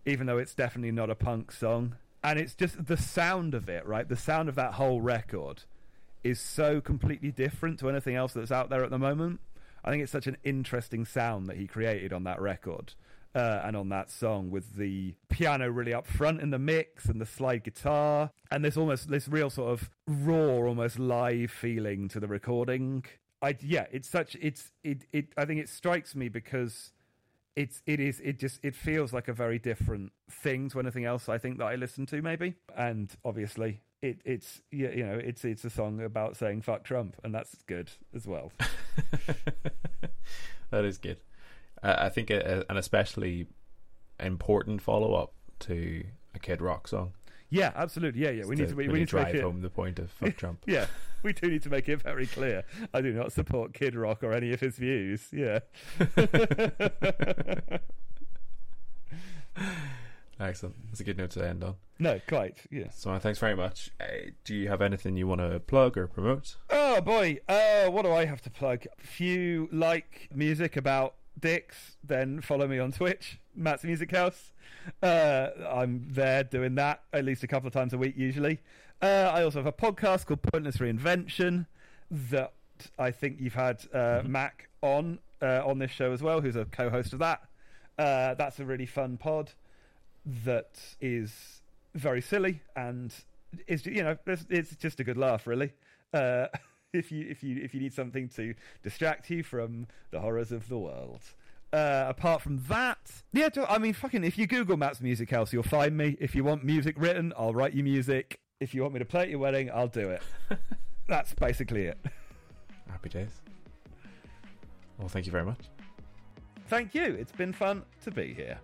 even 0.04 0.26
though 0.26 0.38
it's 0.38 0.54
definitely 0.54 0.92
not 0.92 1.10
a 1.10 1.14
punk 1.14 1.52
song. 1.52 1.96
And 2.24 2.38
it's 2.38 2.54
just 2.54 2.86
the 2.86 2.96
sound 2.96 3.54
of 3.54 3.68
it, 3.68 3.86
right? 3.86 4.08
The 4.08 4.16
sound 4.16 4.48
of 4.48 4.54
that 4.56 4.74
whole 4.74 5.00
record 5.00 5.62
is 6.24 6.40
so 6.40 6.80
completely 6.80 7.30
different 7.30 7.78
to 7.78 7.88
anything 7.90 8.16
else 8.16 8.32
that's 8.32 8.50
out 8.50 8.70
there 8.70 8.82
at 8.82 8.90
the 8.90 8.98
moment. 8.98 9.40
I 9.84 9.90
think 9.90 10.02
it's 10.02 10.12
such 10.12 10.26
an 10.26 10.38
interesting 10.44 11.04
sound 11.04 11.46
that 11.46 11.56
he 11.56 11.66
created 11.66 12.12
on 12.12 12.24
that 12.24 12.40
record 12.40 12.94
uh, 13.34 13.60
and 13.64 13.76
on 13.76 13.88
that 13.90 14.10
song 14.10 14.50
with 14.50 14.76
the 14.76 15.14
piano 15.28 15.68
really 15.68 15.92
up 15.92 16.06
front 16.06 16.40
in 16.40 16.50
the 16.50 16.58
mix 16.58 17.06
and 17.06 17.20
the 17.20 17.26
slide 17.26 17.64
guitar 17.64 18.30
and 18.50 18.64
this 18.64 18.76
almost 18.76 19.08
this 19.10 19.28
real 19.28 19.50
sort 19.50 19.72
of 19.72 19.90
raw, 20.06 20.66
almost 20.66 20.98
live 20.98 21.50
feeling 21.50 22.08
to 22.08 22.20
the 22.20 22.28
recording. 22.28 23.04
I 23.42 23.56
yeah, 23.60 23.86
it's 23.92 24.08
such 24.08 24.36
it's 24.40 24.72
it 24.82 25.04
it. 25.12 25.26
I 25.36 25.44
think 25.44 25.60
it 25.60 25.68
strikes 25.68 26.14
me 26.14 26.28
because 26.28 26.92
it's 27.56 27.82
it 27.86 28.00
is 28.00 28.20
it 28.20 28.38
just 28.38 28.60
it 28.62 28.74
feels 28.74 29.12
like 29.12 29.28
a 29.28 29.32
very 29.32 29.58
different 29.58 30.12
thing 30.30 30.68
to 30.70 30.80
anything 30.80 31.04
else 31.04 31.28
I 31.28 31.38
think 31.38 31.58
that 31.58 31.66
I 31.66 31.76
listen 31.76 32.04
to 32.06 32.20
maybe 32.20 32.54
and 32.76 33.14
obviously 33.24 33.80
it 34.02 34.20
it's 34.24 34.60
you 34.72 35.04
know 35.04 35.14
it's 35.22 35.44
it's 35.44 35.64
a 35.64 35.70
song 35.70 36.00
about 36.00 36.36
saying 36.36 36.62
fuck 36.62 36.84
Trump 36.84 37.16
and 37.22 37.34
that's 37.34 37.54
good 37.66 37.90
as 38.14 38.26
well. 38.26 38.50
that 40.70 40.84
is 40.84 40.98
good. 40.98 41.18
Uh, 41.82 41.96
I 41.98 42.08
think 42.08 42.30
a, 42.30 42.64
a- 42.68 42.70
an 42.70 42.76
especially 42.76 43.46
important 44.20 44.80
follow 44.82 45.14
up 45.14 45.32
to 45.60 46.04
a 46.34 46.38
Kid 46.38 46.60
Rock 46.60 46.88
song. 46.88 47.12
Yeah, 47.50 47.72
absolutely. 47.76 48.22
Yeah, 48.22 48.30
yeah. 48.30 48.44
We 48.46 48.56
need 48.56 48.68
to 48.68 48.74
we, 48.74 48.86
really 48.86 49.00
need 49.00 49.08
to 49.08 49.10
drive 49.10 49.40
home 49.40 49.60
the 49.60 49.70
point 49.70 49.98
of 49.98 50.10
fuck 50.10 50.36
Trump. 50.38 50.64
Yeah, 50.66 50.86
we 51.22 51.32
do 51.32 51.48
need 51.48 51.62
to 51.62 51.70
make 51.70 51.88
it 51.88 52.02
very 52.02 52.26
clear. 52.26 52.64
I 52.92 53.00
do 53.00 53.12
not 53.12 53.32
support 53.32 53.74
Kid 53.74 53.94
Rock 53.94 54.24
or 54.24 54.32
any 54.32 54.52
of 54.52 54.60
his 54.60 54.76
views. 54.76 55.28
Yeah. 55.32 55.60
Excellent. 60.40 60.74
That's 60.88 61.00
a 61.00 61.04
good 61.04 61.16
note 61.18 61.30
to 61.32 61.46
end 61.46 61.62
on. 61.62 61.76
no, 61.98 62.20
quite. 62.26 62.58
Yeah. 62.70 62.90
So 62.92 63.16
thanks 63.18 63.38
very 63.38 63.54
much. 63.54 63.90
Uh, 64.00 64.04
do 64.44 64.54
you 64.54 64.68
have 64.68 64.82
anything 64.82 65.16
you 65.16 65.26
want 65.28 65.40
to 65.40 65.60
plug 65.60 65.96
or 65.96 66.06
promote? 66.08 66.56
Oh 66.70 67.00
boy, 67.00 67.38
uh, 67.48 67.86
what 67.86 68.02
do 68.02 68.12
I 68.12 68.24
have 68.24 68.42
to 68.42 68.50
plug? 68.50 68.84
If 68.98 69.20
you 69.20 69.68
like 69.72 70.28
music 70.34 70.76
about 70.76 71.14
dicks, 71.38 71.96
then 72.02 72.40
follow 72.40 72.66
me 72.66 72.78
on 72.78 72.90
Twitch, 72.92 73.38
Matt's 73.54 73.84
Music 73.84 74.10
House. 74.10 74.52
Uh, 75.02 75.48
I'm 75.72 76.04
there 76.10 76.44
doing 76.44 76.74
that 76.74 77.02
at 77.12 77.24
least 77.24 77.42
a 77.42 77.46
couple 77.46 77.66
of 77.68 77.72
times 77.72 77.92
a 77.92 77.98
week 77.98 78.14
usually. 78.16 78.60
Uh, 79.00 79.30
I 79.32 79.42
also 79.42 79.58
have 79.60 79.66
a 79.66 79.72
podcast 79.72 80.26
called 80.26 80.42
Pointless 80.42 80.78
Reinvention 80.78 81.66
that 82.10 82.52
I 82.98 83.10
think 83.10 83.36
you've 83.40 83.54
had 83.54 83.84
uh, 83.92 84.20
Mhm. 84.22 84.26
Mac 84.26 84.68
on 84.82 85.18
uh, 85.42 85.62
on 85.66 85.78
this 85.78 85.90
show 85.90 86.12
as 86.12 86.22
well, 86.22 86.40
who's 86.40 86.56
a 86.56 86.64
co-host 86.64 87.12
of 87.12 87.18
that. 87.20 87.42
Uh, 87.98 88.34
that's 88.34 88.58
a 88.60 88.64
really 88.64 88.86
fun 88.86 89.16
pod 89.16 89.52
that 90.44 90.80
is 91.00 91.62
very 91.94 92.20
silly 92.20 92.60
and 92.76 93.14
is 93.68 93.86
you 93.86 94.02
know 94.02 94.16
it's, 94.26 94.46
it's 94.50 94.74
just 94.76 95.00
a 95.00 95.04
good 95.04 95.16
laugh 95.16 95.46
really. 95.46 95.72
Uh, 96.12 96.46
if 96.92 97.10
you 97.10 97.26
if 97.28 97.42
you 97.42 97.60
if 97.62 97.74
you 97.74 97.80
need 97.80 97.92
something 97.92 98.28
to 98.28 98.54
distract 98.82 99.30
you 99.30 99.42
from 99.42 99.86
the 100.10 100.20
horrors 100.20 100.52
of 100.52 100.68
the 100.68 100.78
world. 100.78 101.22
Uh, 101.72 102.04
apart 102.08 102.40
from 102.40 102.62
that, 102.68 103.10
yeah, 103.32 103.48
I 103.68 103.78
mean, 103.78 103.94
fucking, 103.94 104.22
if 104.22 104.38
you 104.38 104.46
Google 104.46 104.76
Matt's 104.76 105.00
Music 105.00 105.28
House, 105.28 105.52
you'll 105.52 105.64
find 105.64 105.96
me. 105.96 106.16
If 106.20 106.36
you 106.36 106.44
want 106.44 106.62
music 106.62 106.94
written, 106.96 107.32
I'll 107.36 107.52
write 107.52 107.72
you 107.72 107.82
music. 107.82 108.38
If 108.60 108.74
you 108.74 108.82
want 108.82 108.94
me 108.94 109.00
to 109.00 109.04
play 109.04 109.22
at 109.22 109.28
your 109.28 109.40
wedding, 109.40 109.72
I'll 109.74 109.88
do 109.88 110.10
it. 110.10 110.22
That's 111.08 111.34
basically 111.34 111.86
it. 111.86 111.98
Happy 112.88 113.08
days. 113.08 113.40
Well, 114.98 115.08
thank 115.08 115.26
you 115.26 115.32
very 115.32 115.44
much. 115.44 115.58
Thank 116.68 116.94
you. 116.94 117.02
It's 117.02 117.32
been 117.32 117.52
fun 117.52 117.82
to 118.04 118.12
be 118.12 118.32
here. 118.32 118.60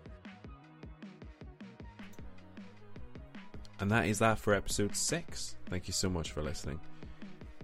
And 3.81 3.91
that 3.91 4.07
is 4.07 4.19
that 4.19 4.39
for 4.39 4.53
episode 4.53 4.95
six. 4.95 5.57
Thank 5.71 5.87
you 5.87 5.95
so 5.95 6.11
much 6.11 6.33
for 6.33 6.43
listening. 6.43 6.79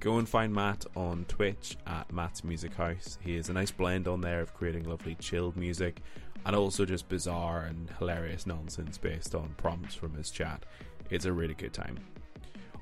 Go 0.00 0.18
and 0.18 0.28
find 0.28 0.52
Matt 0.52 0.84
on 0.96 1.24
Twitch 1.26 1.76
at 1.86 2.10
Matt's 2.12 2.42
Music 2.42 2.74
House. 2.74 3.18
He 3.20 3.36
has 3.36 3.48
a 3.50 3.52
nice 3.52 3.70
blend 3.70 4.08
on 4.08 4.20
there 4.20 4.40
of 4.40 4.54
creating 4.54 4.84
lovely 4.84 5.14
chilled 5.16 5.56
music 5.56 6.00
and 6.44 6.56
also 6.56 6.84
just 6.84 7.08
bizarre 7.08 7.64
and 7.64 7.90
hilarious 7.98 8.46
nonsense 8.46 8.98
based 8.98 9.34
on 9.34 9.54
prompts 9.56 9.94
from 9.94 10.14
his 10.14 10.30
chat. 10.30 10.64
It's 11.10 11.24
a 11.24 11.32
really 11.32 11.54
good 11.54 11.72
time. 11.72 11.98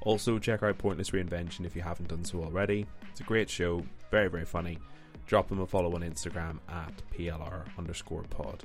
Also, 0.03 0.39
check 0.39 0.63
out 0.63 0.79
Pointless 0.79 1.11
Reinvention 1.11 1.65
if 1.65 1.75
you 1.75 1.83
haven't 1.83 2.09
done 2.09 2.25
so 2.25 2.43
already. 2.43 2.87
It's 3.11 3.21
a 3.21 3.25
great 3.25 3.49
show, 3.49 3.85
very, 4.11 4.29
very 4.29 4.45
funny. 4.45 4.79
Drop 5.27 5.49
them 5.49 5.61
a 5.61 5.67
follow 5.67 5.95
on 5.95 6.03
Instagram 6.03 6.59
at 6.69 6.93
PLR 7.17 7.63
underscore 7.79 8.25
pod. 8.25 8.65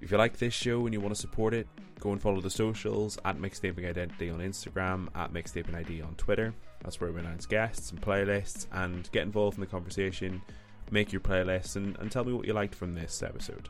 If 0.00 0.12
you 0.12 0.16
like 0.16 0.38
this 0.38 0.54
show 0.54 0.86
and 0.86 0.94
you 0.94 1.00
want 1.00 1.14
to 1.14 1.20
support 1.20 1.54
it, 1.54 1.66
go 1.98 2.12
and 2.12 2.22
follow 2.22 2.40
the 2.40 2.50
socials 2.50 3.18
at 3.24 3.38
Mixtaping 3.38 3.88
Identity 3.88 4.30
on 4.30 4.38
Instagram, 4.38 5.08
at 5.14 5.32
Mixtaping 5.32 5.74
ID 5.74 6.02
on 6.02 6.14
Twitter. 6.14 6.54
That's 6.82 7.00
where 7.00 7.10
we 7.10 7.20
announce 7.20 7.46
guests 7.46 7.90
and 7.90 8.00
playlists 8.00 8.66
and 8.72 9.10
get 9.10 9.24
involved 9.24 9.56
in 9.56 9.60
the 9.60 9.66
conversation, 9.66 10.40
make 10.90 11.12
your 11.12 11.20
playlists, 11.20 11.76
and, 11.76 11.96
and 11.98 12.12
tell 12.12 12.24
me 12.24 12.32
what 12.32 12.46
you 12.46 12.52
liked 12.52 12.74
from 12.74 12.94
this 12.94 13.22
episode. 13.22 13.68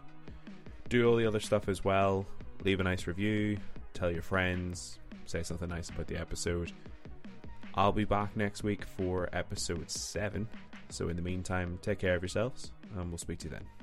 Do 0.90 1.08
all 1.08 1.16
the 1.16 1.26
other 1.26 1.40
stuff 1.40 1.68
as 1.68 1.84
well. 1.84 2.26
Leave 2.64 2.80
a 2.80 2.84
nice 2.84 3.06
review, 3.06 3.56
tell 3.94 4.10
your 4.10 4.22
friends, 4.22 4.98
say 5.24 5.42
something 5.42 5.68
nice 5.68 5.88
about 5.88 6.08
the 6.08 6.16
episode. 6.16 6.72
I'll 7.74 7.92
be 7.92 8.04
back 8.04 8.36
next 8.36 8.64
week 8.64 8.84
for 8.84 9.28
episode 9.32 9.88
7. 9.90 10.48
So, 10.90 11.08
in 11.08 11.16
the 11.16 11.22
meantime, 11.22 11.78
take 11.82 12.00
care 12.00 12.16
of 12.16 12.22
yourselves, 12.22 12.72
and 12.96 13.08
we'll 13.10 13.18
speak 13.18 13.38
to 13.40 13.44
you 13.44 13.50
then. 13.52 13.77